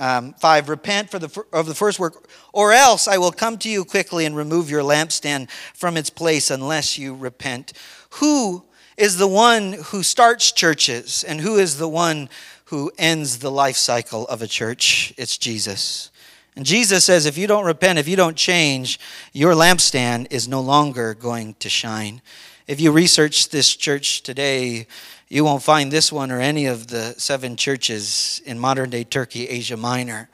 um, 0.00 0.32
5 0.34 0.68
Repent 0.68 1.10
for 1.10 1.20
the, 1.20 1.44
of 1.52 1.66
the 1.66 1.74
first 1.74 2.00
work, 2.00 2.28
or 2.52 2.72
else 2.72 3.06
I 3.06 3.18
will 3.18 3.30
come 3.30 3.58
to 3.58 3.68
you 3.68 3.84
quickly 3.84 4.24
and 4.26 4.34
remove 4.34 4.70
your 4.70 4.82
lampstand 4.82 5.50
from 5.74 5.96
its 5.96 6.10
place 6.10 6.50
unless 6.50 6.98
you 6.98 7.14
repent. 7.14 7.74
Who 8.14 8.64
is 8.96 9.18
the 9.18 9.28
one 9.28 9.74
who 9.74 10.02
starts 10.02 10.50
churches 10.50 11.22
and 11.22 11.40
who 11.40 11.58
is 11.58 11.78
the 11.78 11.88
one 11.88 12.28
who 12.66 12.90
ends 12.98 13.38
the 13.38 13.50
life 13.50 13.76
cycle 13.76 14.26
of 14.26 14.42
a 14.42 14.46
church? 14.46 15.12
It's 15.16 15.38
Jesus. 15.38 16.10
And 16.56 16.66
Jesus 16.66 17.04
says, 17.04 17.26
if 17.26 17.38
you 17.38 17.46
don't 17.46 17.64
repent, 17.64 17.98
if 17.98 18.08
you 18.08 18.16
don't 18.16 18.36
change, 18.36 18.98
your 19.32 19.54
lampstand 19.54 20.26
is 20.30 20.48
no 20.48 20.60
longer 20.60 21.14
going 21.14 21.54
to 21.60 21.68
shine. 21.68 22.22
If 22.66 22.80
you 22.80 22.90
research 22.90 23.50
this 23.50 23.74
church 23.76 24.22
today, 24.22 24.86
you 25.32 25.44
won't 25.44 25.62
find 25.62 25.92
this 25.92 26.10
one 26.10 26.32
or 26.32 26.40
any 26.40 26.66
of 26.66 26.88
the 26.88 27.14
seven 27.16 27.54
churches 27.54 28.42
in 28.44 28.58
modern 28.58 28.90
day 28.90 29.04
Turkey, 29.04 29.48
Asia 29.48 29.76
Minor. 29.76 30.28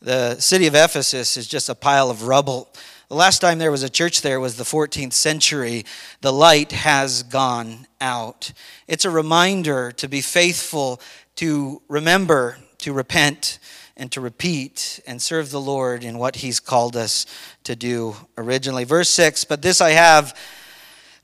The 0.00 0.38
city 0.38 0.68
of 0.68 0.76
Ephesus 0.76 1.36
is 1.36 1.48
just 1.48 1.68
a 1.68 1.74
pile 1.74 2.08
of 2.08 2.22
rubble. 2.22 2.72
The 3.08 3.16
last 3.16 3.40
time 3.40 3.58
there 3.58 3.72
was 3.72 3.82
a 3.82 3.90
church 3.90 4.22
there 4.22 4.38
was 4.38 4.56
the 4.56 4.62
14th 4.62 5.12
century. 5.12 5.84
The 6.20 6.32
light 6.32 6.70
has 6.70 7.24
gone 7.24 7.88
out. 8.00 8.52
It's 8.86 9.04
a 9.04 9.10
reminder 9.10 9.90
to 9.92 10.08
be 10.08 10.20
faithful, 10.20 11.00
to 11.34 11.82
remember, 11.88 12.58
to 12.78 12.92
repent, 12.92 13.58
and 13.96 14.12
to 14.12 14.20
repeat 14.20 15.00
and 15.04 15.20
serve 15.20 15.50
the 15.50 15.60
Lord 15.60 16.04
in 16.04 16.16
what 16.16 16.36
He's 16.36 16.60
called 16.60 16.96
us 16.96 17.26
to 17.64 17.74
do 17.74 18.14
originally. 18.36 18.84
Verse 18.84 19.10
6 19.10 19.42
But 19.46 19.62
this 19.62 19.80
I 19.80 19.90
have 19.90 20.38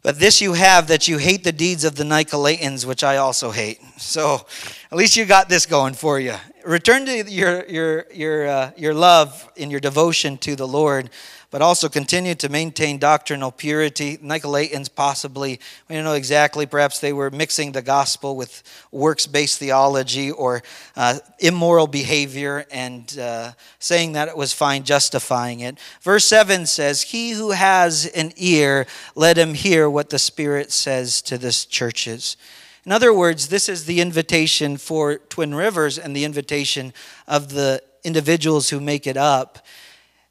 but 0.05 0.19
this 0.21 0.43
you 0.43 0.53
have 0.53 0.89
that 0.89 1.09
you 1.09 1.17
hate 1.17 1.45
the 1.45 1.51
deeds 1.51 1.83
of 1.83 1.97
the 1.97 2.05
Nicolaitans, 2.05 2.85
which 2.85 3.03
I 3.03 3.17
also 3.17 3.51
hate. 3.51 3.81
So 3.97 4.47
at 4.93 4.99
least 4.99 5.17
you 5.17 5.25
got 5.25 5.49
this 5.49 5.65
going 5.65 5.95
for 5.95 6.21
you. 6.21 6.35
Return 6.63 7.07
to 7.07 7.31
your, 7.31 7.65
your, 7.65 8.07
your, 8.13 8.47
uh, 8.47 8.71
your 8.77 8.93
love 8.93 9.51
in 9.57 9.71
your 9.71 9.81
devotion 9.81 10.37
to 10.39 10.57
the 10.57 10.69
Lord 10.69 11.09
but 11.55 11.63
also 11.63 11.89
continue 11.89 12.35
to 12.35 12.49
maintain 12.49 12.99
doctrinal 12.99 13.53
purity. 13.53 14.17
Nicolaitans, 14.17 14.93
possibly, 14.93 15.61
we 15.89 15.95
don't 15.95 16.03
know 16.03 16.15
exactly, 16.15 16.67
perhaps 16.67 16.99
they 16.99 17.13
were 17.13 17.31
mixing 17.31 17.71
the 17.71 17.81
gospel 17.81 18.35
with 18.35 18.65
works 18.91 19.29
based 19.29 19.61
theology 19.61 20.33
or 20.33 20.65
uh, 20.97 21.21
immoral 21.39 21.87
behavior 21.87 22.67
and 22.73 23.17
uh, 23.21 23.53
saying 23.79 24.15
that 24.15 24.27
it 24.27 24.37
was 24.37 24.53
fine, 24.53 24.83
justifying 24.83 25.61
it. 25.61 25.79
Verse 26.03 26.25
7 26.25 26.67
says, 26.67 27.03
He 27.03 27.31
who 27.31 27.53
has 27.53 28.07
an 28.07 28.33
ear, 28.37 28.85
let 29.15 29.39
him 29.39 29.55
hear 29.55 29.89
what 29.89 30.11
the 30.11 30.19
Spirit 30.19 30.73
says 30.73 31.23
to 31.23 31.39
the 31.39 31.53
churches. 31.53 32.37
In 32.85 32.91
other 32.91 33.15
words, 33.15 33.47
this 33.47 33.69
is 33.69 33.85
the 33.85 34.01
invitation 34.01 34.77
for 34.77 35.19
Twin 35.19 35.55
Rivers 35.55 35.99
and 35.99 36.17
the 36.17 36.25
invitation 36.25 36.93
of 37.29 37.51
the 37.51 37.81
individuals 38.03 38.71
who 38.71 38.81
make 38.81 39.07
it 39.07 39.17
up 39.17 39.65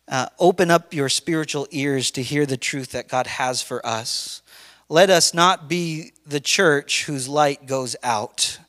uh, 0.08 0.28
open 0.40 0.70
up 0.70 0.94
your 0.94 1.10
spiritual 1.10 1.68
ears 1.72 2.12
to 2.12 2.22
hear 2.22 2.46
the 2.46 2.58
truth 2.58 2.92
that 2.92 3.08
God 3.08 3.28
has 3.28 3.62
for 3.62 3.86
us. 3.86 4.42
Let 4.90 5.10
us 5.10 5.34
not 5.34 5.68
be 5.68 6.14
the 6.26 6.40
church 6.40 7.06
whose 7.06 7.28
light 7.28 7.66
goes 7.66 7.96
out. 8.04 8.60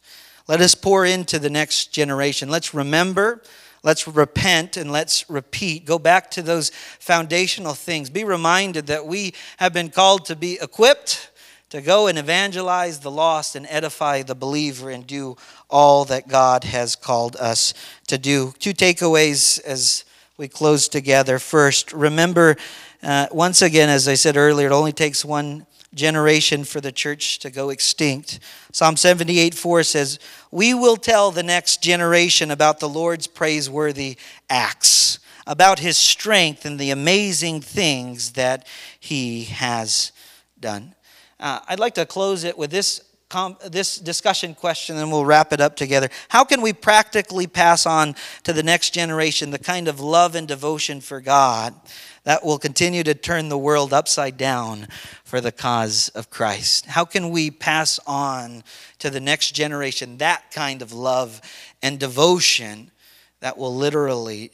Let 0.47 0.61
us 0.61 0.75
pour 0.75 1.05
into 1.05 1.39
the 1.39 1.51
next 1.51 1.93
generation. 1.93 2.49
Let's 2.49 2.73
remember, 2.75 3.43
let's 3.83 4.07
repent, 4.07 4.77
and 4.77 4.93
let's 4.93 5.29
repeat. 5.29 5.85
Go 5.85 5.99
back 5.99 6.31
to 6.33 6.43
those 6.43 6.71
foundational 6.71 7.75
things. 7.75 8.11
Be 8.11 8.25
reminded 8.25 8.87
that 8.87 9.07
we 9.07 9.35
have 9.57 9.73
been 9.73 9.91
called 9.91 10.27
to 10.27 10.37
be 10.37 10.59
equipped 10.61 11.31
to 11.71 11.83
go 11.83 12.07
and 12.07 12.19
evangelize 12.19 13.01
the 13.01 13.11
lost 13.11 13.57
and 13.57 13.67
edify 13.69 14.23
the 14.23 14.35
believer 14.35 14.91
and 14.91 15.07
do 15.09 15.37
all 15.69 16.05
that 16.05 16.29
God 16.29 16.63
has 16.63 16.95
called 16.95 17.35
us 17.37 17.75
to 18.07 18.17
do. 18.17 18.55
Two 18.61 18.73
takeaways 18.73 19.61
as 19.65 20.05
we 20.37 20.49
close 20.49 20.89
together. 20.89 21.39
First, 21.39 21.93
remember, 21.93 22.57
uh, 23.03 23.29
once 23.31 23.63
again, 23.63 23.89
as 23.89 24.09
I 24.09 24.15
said 24.15 24.37
earlier, 24.37 24.67
it 24.67 24.73
only 24.73 24.93
takes 24.93 25.25
one 25.25 25.67
generation 25.95 26.65
for 26.65 26.81
the 26.81 26.91
church 26.91 27.39
to 27.39 27.51
go 27.51 27.71
extinct. 27.71 28.41
Psalm 28.73 28.97
78 28.97 29.55
4 29.55 29.83
says, 29.85 30.19
We 30.51 30.75
will 30.75 30.97
tell 30.97 31.31
the 31.31 31.45
next 31.45 31.83
generation 31.83 32.51
about 32.51 32.81
the 32.81 32.89
Lord's 32.89 33.29
praiseworthy 33.29 34.17
acts, 34.51 35.21
about 35.47 35.79
his 35.79 35.97
strength 35.97 36.65
and 36.65 36.81
the 36.81 36.91
amazing 36.91 37.61
things 37.61 38.33
that 38.33 38.67
he 38.99 39.45
has 39.45 40.11
done. 40.59 40.97
Uh, 41.39 41.61
I'd 41.69 41.79
like 41.79 41.95
to 41.95 42.07
close 42.07 42.43
it 42.43 42.59
with 42.59 42.73
this, 42.73 43.01
com- 43.35 43.57
this 43.69 43.97
discussion 43.97 44.55
question, 44.55 44.97
and 44.97 45.11
we'll 45.11 45.25
wrap 45.25 45.53
it 45.53 45.61
up 45.61 45.75
together. 45.75 46.09
How 46.29 46.45
can 46.45 46.63
we 46.63 46.73
practically 46.73 47.49
pass 47.49 47.85
on 47.85 48.15
to 48.45 48.53
the 48.53 48.63
next 48.63 48.91
generation 48.91 49.51
the 49.51 49.59
kind 49.59 49.89
of 49.89 49.99
love 49.99 50.37
and 50.37 50.47
devotion 50.47 51.01
for 51.01 51.21
God 51.21 51.75
that 52.23 52.45
will 52.45 52.61
continue 52.61 53.03
to 53.03 53.13
turn 53.13 53.49
the 53.49 53.59
world 53.59 53.93
upside 53.93 54.37
down 54.37 54.87
for 55.25 55.41
the 55.41 55.51
cause 55.51 56.11
of 56.11 56.31
Christ? 56.31 56.87
How 56.87 57.05
can 57.05 57.31
we 57.31 57.51
pass 57.51 57.99
on 58.07 58.63
to 59.01 59.11
the 59.11 59.21
next 59.21 59.51
generation 59.51 60.19
that 60.19 60.53
kind 60.53 60.81
of 60.81 60.93
love 60.93 61.41
and 61.83 61.99
devotion 61.99 62.93
that 63.41 63.59
will 63.59 63.75
literally 63.75 64.53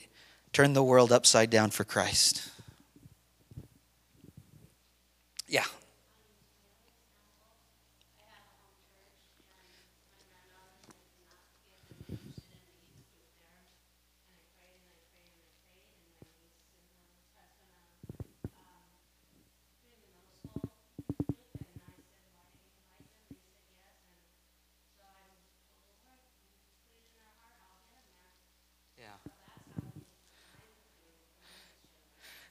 turn 0.55 0.72
the 0.72 0.83
world 0.83 1.12
upside 1.12 1.51
down 1.51 1.68
for 1.68 1.85
Christ? 1.85 2.49
Yeah. 5.47 5.66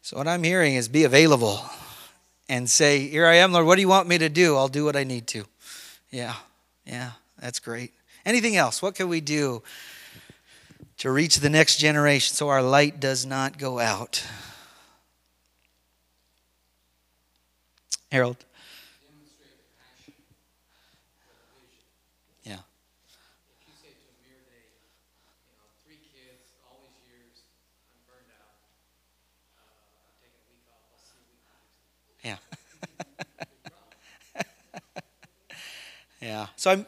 So, 0.09 0.17
what 0.17 0.27
I'm 0.27 0.41
hearing 0.41 0.73
is 0.73 0.87
be 0.87 1.03
available 1.03 1.61
and 2.49 2.67
say, 2.67 3.07
Here 3.09 3.27
I 3.27 3.35
am, 3.35 3.51
Lord, 3.51 3.67
what 3.67 3.75
do 3.75 3.81
you 3.81 3.87
want 3.87 4.07
me 4.07 4.17
to 4.17 4.27
do? 4.27 4.55
I'll 4.55 4.67
do 4.67 4.83
what 4.83 4.95
I 4.95 5.03
need 5.03 5.27
to. 5.27 5.45
Yeah, 6.09 6.33
yeah, 6.83 7.11
that's 7.39 7.59
great. 7.59 7.93
Anything 8.25 8.55
else? 8.55 8.81
What 8.81 8.95
can 8.95 9.07
we 9.07 9.21
do 9.21 9.61
to 10.97 11.11
reach 11.11 11.35
the 11.35 11.49
next 11.51 11.77
generation 11.77 12.33
so 12.33 12.49
our 12.49 12.63
light 12.63 12.99
does 12.99 13.23
not 13.23 13.59
go 13.59 13.77
out? 13.77 14.25
Harold. 18.11 18.37
Yeah. 36.29 36.45
So 36.57 36.69
I'm. 36.69 36.85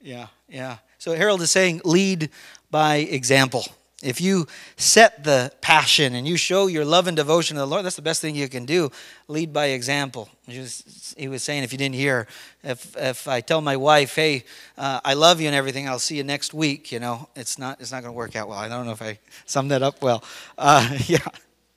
Yeah, 0.00 0.28
yeah. 0.48 0.76
So 0.98 1.16
Harold 1.16 1.42
is 1.42 1.50
saying 1.50 1.80
lead 1.84 2.30
by 2.70 2.96
example. 2.96 3.64
If 4.00 4.20
you 4.20 4.46
set 4.76 5.24
the 5.24 5.50
passion 5.60 6.14
and 6.14 6.24
you 6.28 6.36
show 6.36 6.68
your 6.68 6.84
love 6.84 7.08
and 7.08 7.16
devotion 7.16 7.56
to 7.56 7.62
the 7.62 7.66
Lord, 7.66 7.84
that's 7.84 7.96
the 7.96 8.02
best 8.02 8.20
thing 8.20 8.36
you 8.36 8.48
can 8.48 8.64
do. 8.64 8.92
Lead 9.26 9.52
by 9.52 9.66
example. 9.78 10.28
He 10.46 10.60
was, 10.60 11.42
saying, 11.42 11.64
if 11.64 11.72
you 11.72 11.78
didn't 11.78 11.96
hear, 11.96 12.28
if, 12.62 12.96
if 12.96 13.26
I 13.26 13.40
tell 13.40 13.60
my 13.60 13.76
wife, 13.76 14.14
hey, 14.14 14.44
uh, 14.76 15.00
I 15.04 15.14
love 15.14 15.40
you 15.40 15.48
and 15.48 15.56
everything, 15.56 15.88
I'll 15.88 15.98
see 15.98 16.16
you 16.16 16.22
next 16.22 16.54
week, 16.54 16.92
you 16.92 17.00
know, 17.00 17.28
it's 17.34 17.58
not, 17.58 17.80
it's 17.80 17.90
not 17.90 18.02
going 18.02 18.14
to 18.14 18.16
work 18.16 18.36
out 18.36 18.48
well. 18.48 18.58
I 18.58 18.68
don't 18.68 18.86
know 18.86 18.92
if 18.92 19.02
I 19.02 19.18
summed 19.46 19.72
that 19.72 19.82
up 19.82 20.00
well. 20.00 20.22
Uh, 20.56 20.96
yeah, 21.06 21.18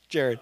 Jared. 0.08 0.40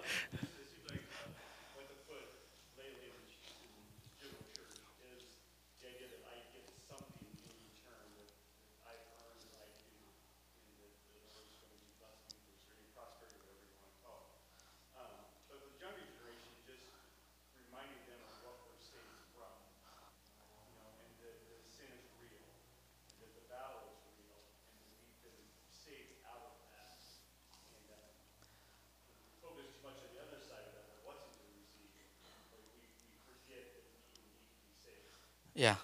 Yeah. 35.60 35.74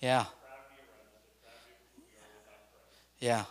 Yeah. 0.00 0.24
Yeah. 3.20 3.44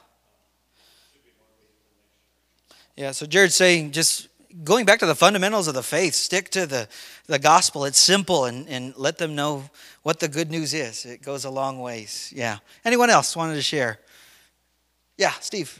Yeah, 2.96 3.12
so 3.12 3.28
Jared's 3.28 3.54
saying 3.54 3.92
just 3.92 4.30
going 4.64 4.86
back 4.86 4.98
to 4.98 5.06
the 5.06 5.14
fundamentals 5.14 5.68
of 5.68 5.76
the 5.76 5.84
faith, 5.84 6.16
stick 6.16 6.50
to 6.50 6.66
the, 6.66 6.88
the 7.28 7.38
gospel. 7.38 7.86
It's 7.86 8.00
simple 8.00 8.46
and, 8.46 8.68
and 8.68 8.98
let 8.98 9.20
them 9.20 9.36
know 9.36 9.70
what 10.02 10.20
the 10.20 10.28
good 10.28 10.50
news 10.50 10.74
is. 10.74 11.06
It 11.06 11.22
goes 11.22 11.46
a 11.46 11.52
long 11.52 11.80
ways. 11.80 12.34
Yeah. 12.36 12.58
Anyone 12.84 13.12
else 13.12 13.36
wanted 13.36 13.54
to 13.54 13.62
share? 13.62 14.00
Yeah, 15.20 15.34
Steve. 15.40 15.80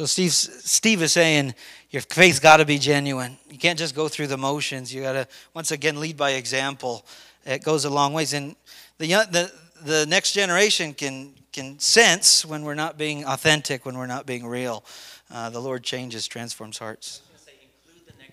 So 0.00 0.06
Steve, 0.06 1.02
is 1.02 1.12
saying 1.12 1.54
your 1.90 2.00
faith's 2.00 2.40
got 2.40 2.56
to 2.56 2.64
be 2.64 2.78
genuine. 2.78 3.36
You 3.50 3.58
can't 3.58 3.78
just 3.78 3.94
go 3.94 4.08
through 4.08 4.28
the 4.28 4.38
motions. 4.38 4.94
You 4.94 5.02
got 5.02 5.12
to 5.12 5.28
once 5.52 5.72
again 5.72 6.00
lead 6.00 6.16
by 6.16 6.40
example. 6.40 7.04
It 7.44 7.62
goes 7.62 7.84
a 7.84 7.90
long 7.90 8.14
ways, 8.14 8.32
and 8.32 8.56
the 8.96 9.08
the 9.28 9.52
the 9.84 10.06
next 10.06 10.32
generation 10.32 10.94
can 10.94 11.34
can 11.52 11.78
sense 11.78 12.46
when 12.46 12.64
we're 12.64 12.80
not 12.80 12.96
being 12.96 13.26
authentic, 13.26 13.84
when 13.84 13.98
we're 13.98 14.06
not 14.06 14.24
being 14.24 14.46
real. 14.46 14.84
Uh, 15.30 15.50
the 15.50 15.60
Lord 15.60 15.84
changes, 15.84 16.26
transforms 16.26 16.78
hearts. 16.78 17.20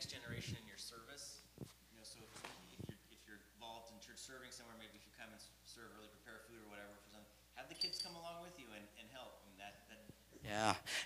generation 0.08 0.56
in 0.56 0.64
your 0.72 0.80
service. 0.80 1.44
You 1.60 2.00
know, 2.00 2.08
so 2.08 2.16
if, 2.24 2.48
you're, 2.88 2.96
if 3.12 3.20
you're 3.28 3.44
involved 3.60 3.92
in 3.92 4.00
church 4.00 4.24
serving 4.24 4.56
somewhere, 4.56 4.80
maybe 4.80 4.96
if 4.96 5.04
you 5.04 5.12
serve 5.68 5.92
early, 6.00 6.08
prepare 6.24 6.48
food 6.48 6.64
or 6.64 6.72
whatever 6.72 6.96
for 6.96 7.12
some, 7.12 7.26
have 7.60 7.68
the 7.68 7.76
kids 7.76 8.00
come 8.00 8.16
along 8.16 8.40
with 8.48 8.56
you 8.56 8.72
and, 8.72 8.88
and 9.04 9.12
help. 9.12 9.44
And 9.44 9.60
that, 9.60 9.76
that 9.92 10.00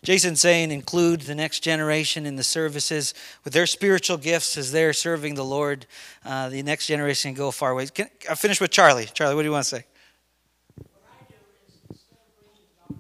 Yeah. 0.02 0.08
Jason's 0.08 0.42
saying 0.42 0.72
include 0.72 1.22
the 1.22 1.36
next 1.36 1.60
generation 1.60 2.26
in 2.26 2.36
the 2.36 2.44
services 2.44 3.14
with 3.44 3.54
their 3.54 3.68
spiritual 3.68 4.18
gifts 4.18 4.58
as 4.58 4.72
they're 4.72 4.94
serving 4.94 5.36
the 5.36 5.46
Lord. 5.46 5.86
Uh, 6.26 6.50
the 6.50 6.64
next 6.64 6.88
generation 6.88 7.34
can 7.34 7.38
go 7.38 7.52
far 7.52 7.76
ways. 7.76 7.92
Can, 7.92 8.10
I'll 8.30 8.36
finish 8.36 8.60
with 8.60 8.72
Charlie. 8.72 9.06
Charlie, 9.14 9.36
what 9.36 9.44
do 9.44 9.48
you 9.48 9.52
want 9.52 9.66
to 9.66 9.70
say? 9.70 9.86
I 10.80 10.84
I 10.84 11.26
I. 12.90 12.96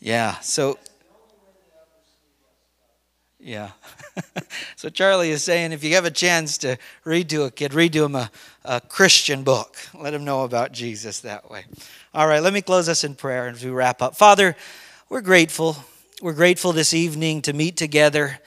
Yeah. 0.00 0.38
So. 0.40 0.78
Yeah. 3.40 3.70
So 4.78 4.88
Charlie 4.88 5.32
is 5.32 5.42
saying 5.42 5.72
if 5.72 5.82
you 5.82 5.96
have 5.96 6.04
a 6.04 6.10
chance 6.10 6.56
to 6.58 6.76
read 7.02 7.28
to 7.30 7.42
a 7.42 7.50
kid, 7.50 7.74
read 7.74 7.92
to 7.94 8.04
him 8.04 8.14
a, 8.14 8.30
a 8.64 8.80
Christian 8.80 9.42
book. 9.42 9.76
Let 9.92 10.14
him 10.14 10.24
know 10.24 10.44
about 10.44 10.70
Jesus 10.70 11.18
that 11.22 11.50
way. 11.50 11.64
All 12.14 12.28
right, 12.28 12.40
let 12.40 12.52
me 12.52 12.62
close 12.62 12.88
us 12.88 13.02
in 13.02 13.16
prayer 13.16 13.48
as 13.48 13.64
we 13.64 13.72
wrap 13.72 14.00
up. 14.00 14.14
Father, 14.14 14.54
we're 15.08 15.20
grateful. 15.20 15.78
We're 16.22 16.32
grateful 16.32 16.70
this 16.70 16.94
evening 16.94 17.42
to 17.42 17.52
meet 17.52 17.76
together 17.76 18.38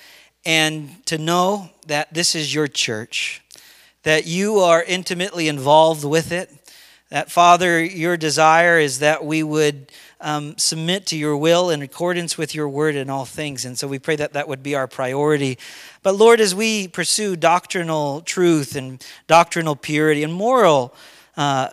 and 0.46 1.06
to 1.08 1.18
know 1.18 1.70
that 1.88 2.14
this 2.14 2.34
is 2.34 2.56
your 2.56 2.70
church, 2.70 3.42
that 4.04 4.26
you 4.26 4.60
are 4.60 4.82
intimately 4.82 5.50
involved 5.50 6.06
with 6.06 6.32
it. 6.32 6.50
That, 7.12 7.30
Father, 7.30 7.84
your 7.84 8.16
desire 8.16 8.80
is 8.80 9.00
that 9.00 9.26
we 9.26 9.44
would 9.44 9.92
um, 10.22 10.58
submit 10.58 11.06
to 11.08 11.18
your 11.18 11.36
will 11.36 11.70
in 11.70 11.82
accordance 11.82 12.38
with 12.38 12.56
your 12.56 12.70
word 12.70 12.96
in 12.96 13.10
all 13.10 13.26
things. 13.26 13.66
And 13.66 13.78
so 13.78 13.86
we 13.86 14.00
pray 14.00 14.16
that 14.16 14.32
that 14.32 14.48
would 14.48 14.64
be 14.64 14.76
our 14.76 14.88
priority. 14.88 15.58
But 16.04 16.16
Lord, 16.16 16.40
as 16.40 16.56
we 16.56 16.88
pursue 16.88 17.36
doctrinal 17.36 18.22
truth 18.22 18.78
and 18.78 19.06
doctrinal 19.28 19.76
purity 19.76 20.24
and 20.24 20.34
moral 20.34 20.96
uh, 21.36 21.72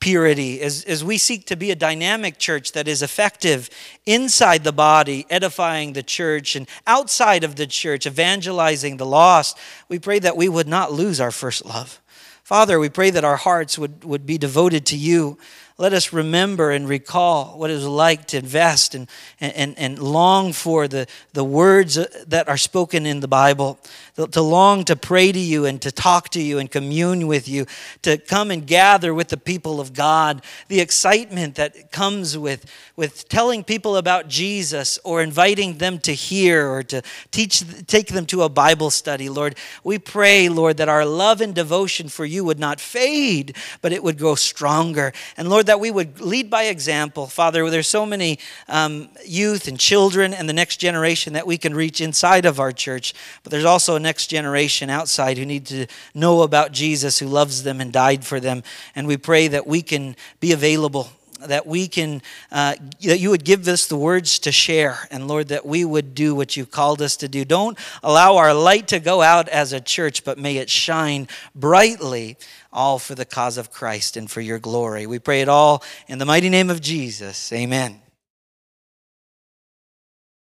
purity, 0.00 0.60
as, 0.60 0.82
as 0.86 1.04
we 1.04 1.18
seek 1.18 1.46
to 1.46 1.56
be 1.56 1.70
a 1.70 1.76
dynamic 1.76 2.38
church 2.38 2.72
that 2.72 2.88
is 2.88 3.00
effective 3.00 3.70
inside 4.06 4.64
the 4.64 4.72
body, 4.72 5.24
edifying 5.30 5.92
the 5.92 6.02
church, 6.02 6.56
and 6.56 6.66
outside 6.88 7.44
of 7.44 7.54
the 7.54 7.66
church, 7.66 8.08
evangelizing 8.08 8.96
the 8.96 9.06
lost, 9.06 9.56
we 9.88 10.00
pray 10.00 10.18
that 10.18 10.36
we 10.36 10.48
would 10.48 10.66
not 10.66 10.90
lose 10.90 11.20
our 11.20 11.30
first 11.30 11.64
love. 11.64 12.00
Father, 12.50 12.80
we 12.80 12.88
pray 12.88 13.10
that 13.10 13.22
our 13.22 13.36
hearts 13.36 13.78
would, 13.78 14.02
would 14.02 14.26
be 14.26 14.36
devoted 14.36 14.84
to 14.86 14.96
you. 14.96 15.38
Let 15.78 15.92
us 15.92 16.12
remember 16.12 16.72
and 16.72 16.88
recall 16.88 17.56
what 17.56 17.70
it 17.70 17.74
was 17.74 17.86
like 17.86 18.26
to 18.26 18.38
invest 18.38 18.96
and, 18.96 19.08
and, 19.40 19.78
and 19.78 20.00
long 20.00 20.52
for 20.52 20.88
the, 20.88 21.06
the 21.32 21.44
words 21.44 21.96
uh, 21.96 22.06
that 22.26 22.48
are 22.48 22.56
spoken 22.56 23.06
in 23.06 23.20
the 23.20 23.28
Bible, 23.28 23.78
to 24.16 24.42
long 24.42 24.84
to 24.86 24.96
pray 24.96 25.30
to 25.30 25.38
you 25.38 25.64
and 25.64 25.80
to 25.80 25.92
talk 25.92 26.30
to 26.30 26.42
you 26.42 26.58
and 26.58 26.68
commune 26.72 27.28
with 27.28 27.48
you, 27.48 27.66
to 28.02 28.18
come 28.18 28.50
and 28.50 28.66
gather 28.66 29.14
with 29.14 29.28
the 29.28 29.36
people 29.36 29.78
of 29.78 29.94
God, 29.94 30.42
the 30.66 30.80
excitement 30.80 31.54
that 31.54 31.92
comes 31.92 32.36
with, 32.36 32.66
with 33.00 33.30
telling 33.30 33.64
people 33.64 33.96
about 33.96 34.28
Jesus 34.28 34.98
or 35.04 35.22
inviting 35.22 35.78
them 35.78 35.98
to 36.00 36.12
hear 36.12 36.68
or 36.68 36.82
to 36.82 37.00
teach, 37.30 37.64
take 37.86 38.08
them 38.08 38.26
to 38.26 38.42
a 38.42 38.50
Bible 38.50 38.90
study, 38.90 39.30
Lord. 39.30 39.56
We 39.82 39.98
pray, 39.98 40.50
Lord, 40.50 40.76
that 40.76 40.90
our 40.90 41.06
love 41.06 41.40
and 41.40 41.54
devotion 41.54 42.10
for 42.10 42.26
you 42.26 42.44
would 42.44 42.58
not 42.58 42.78
fade, 42.78 43.56
but 43.80 43.94
it 43.94 44.02
would 44.02 44.18
grow 44.18 44.34
stronger. 44.34 45.14
And 45.38 45.48
Lord, 45.48 45.64
that 45.64 45.80
we 45.80 45.90
would 45.90 46.20
lead 46.20 46.50
by 46.50 46.64
example. 46.64 47.26
Father, 47.26 47.70
there's 47.70 47.88
so 47.88 48.04
many 48.04 48.38
um, 48.68 49.08
youth 49.24 49.66
and 49.66 49.80
children 49.80 50.34
and 50.34 50.46
the 50.46 50.52
next 50.52 50.76
generation 50.76 51.32
that 51.32 51.46
we 51.46 51.56
can 51.56 51.74
reach 51.74 52.02
inside 52.02 52.44
of 52.44 52.60
our 52.60 52.70
church, 52.70 53.14
but 53.42 53.50
there's 53.50 53.64
also 53.64 53.96
a 53.96 54.00
next 54.00 54.26
generation 54.26 54.90
outside 54.90 55.38
who 55.38 55.46
need 55.46 55.64
to 55.64 55.86
know 56.12 56.42
about 56.42 56.72
Jesus, 56.72 57.18
who 57.18 57.28
loves 57.28 57.62
them 57.62 57.80
and 57.80 57.94
died 57.94 58.26
for 58.26 58.40
them. 58.40 58.62
And 58.94 59.06
we 59.06 59.16
pray 59.16 59.48
that 59.48 59.66
we 59.66 59.80
can 59.80 60.16
be 60.38 60.52
available 60.52 61.08
that 61.46 61.66
we 61.66 61.88
can 61.88 62.22
uh, 62.52 62.74
that 63.02 63.18
you 63.18 63.30
would 63.30 63.44
give 63.44 63.66
us 63.68 63.86
the 63.86 63.96
words 63.96 64.38
to 64.40 64.52
share 64.52 64.98
and 65.10 65.28
lord 65.28 65.48
that 65.48 65.64
we 65.64 65.84
would 65.84 66.14
do 66.14 66.34
what 66.34 66.56
you 66.56 66.66
called 66.66 67.00
us 67.02 67.16
to 67.16 67.28
do. 67.28 67.44
Don't 67.44 67.78
allow 68.02 68.36
our 68.36 68.54
light 68.54 68.88
to 68.88 69.00
go 69.00 69.22
out 69.22 69.48
as 69.48 69.72
a 69.72 69.80
church 69.80 70.24
but 70.24 70.38
may 70.38 70.56
it 70.56 70.70
shine 70.70 71.28
brightly 71.54 72.36
all 72.72 72.98
for 72.98 73.14
the 73.14 73.24
cause 73.24 73.58
of 73.58 73.70
christ 73.70 74.16
and 74.16 74.30
for 74.30 74.40
your 74.40 74.58
glory. 74.58 75.06
We 75.06 75.18
pray 75.18 75.40
it 75.40 75.48
all 75.48 75.82
in 76.08 76.18
the 76.18 76.26
mighty 76.26 76.48
name 76.48 76.70
of 76.70 76.80
jesus. 76.80 77.52
Amen 77.52 78.00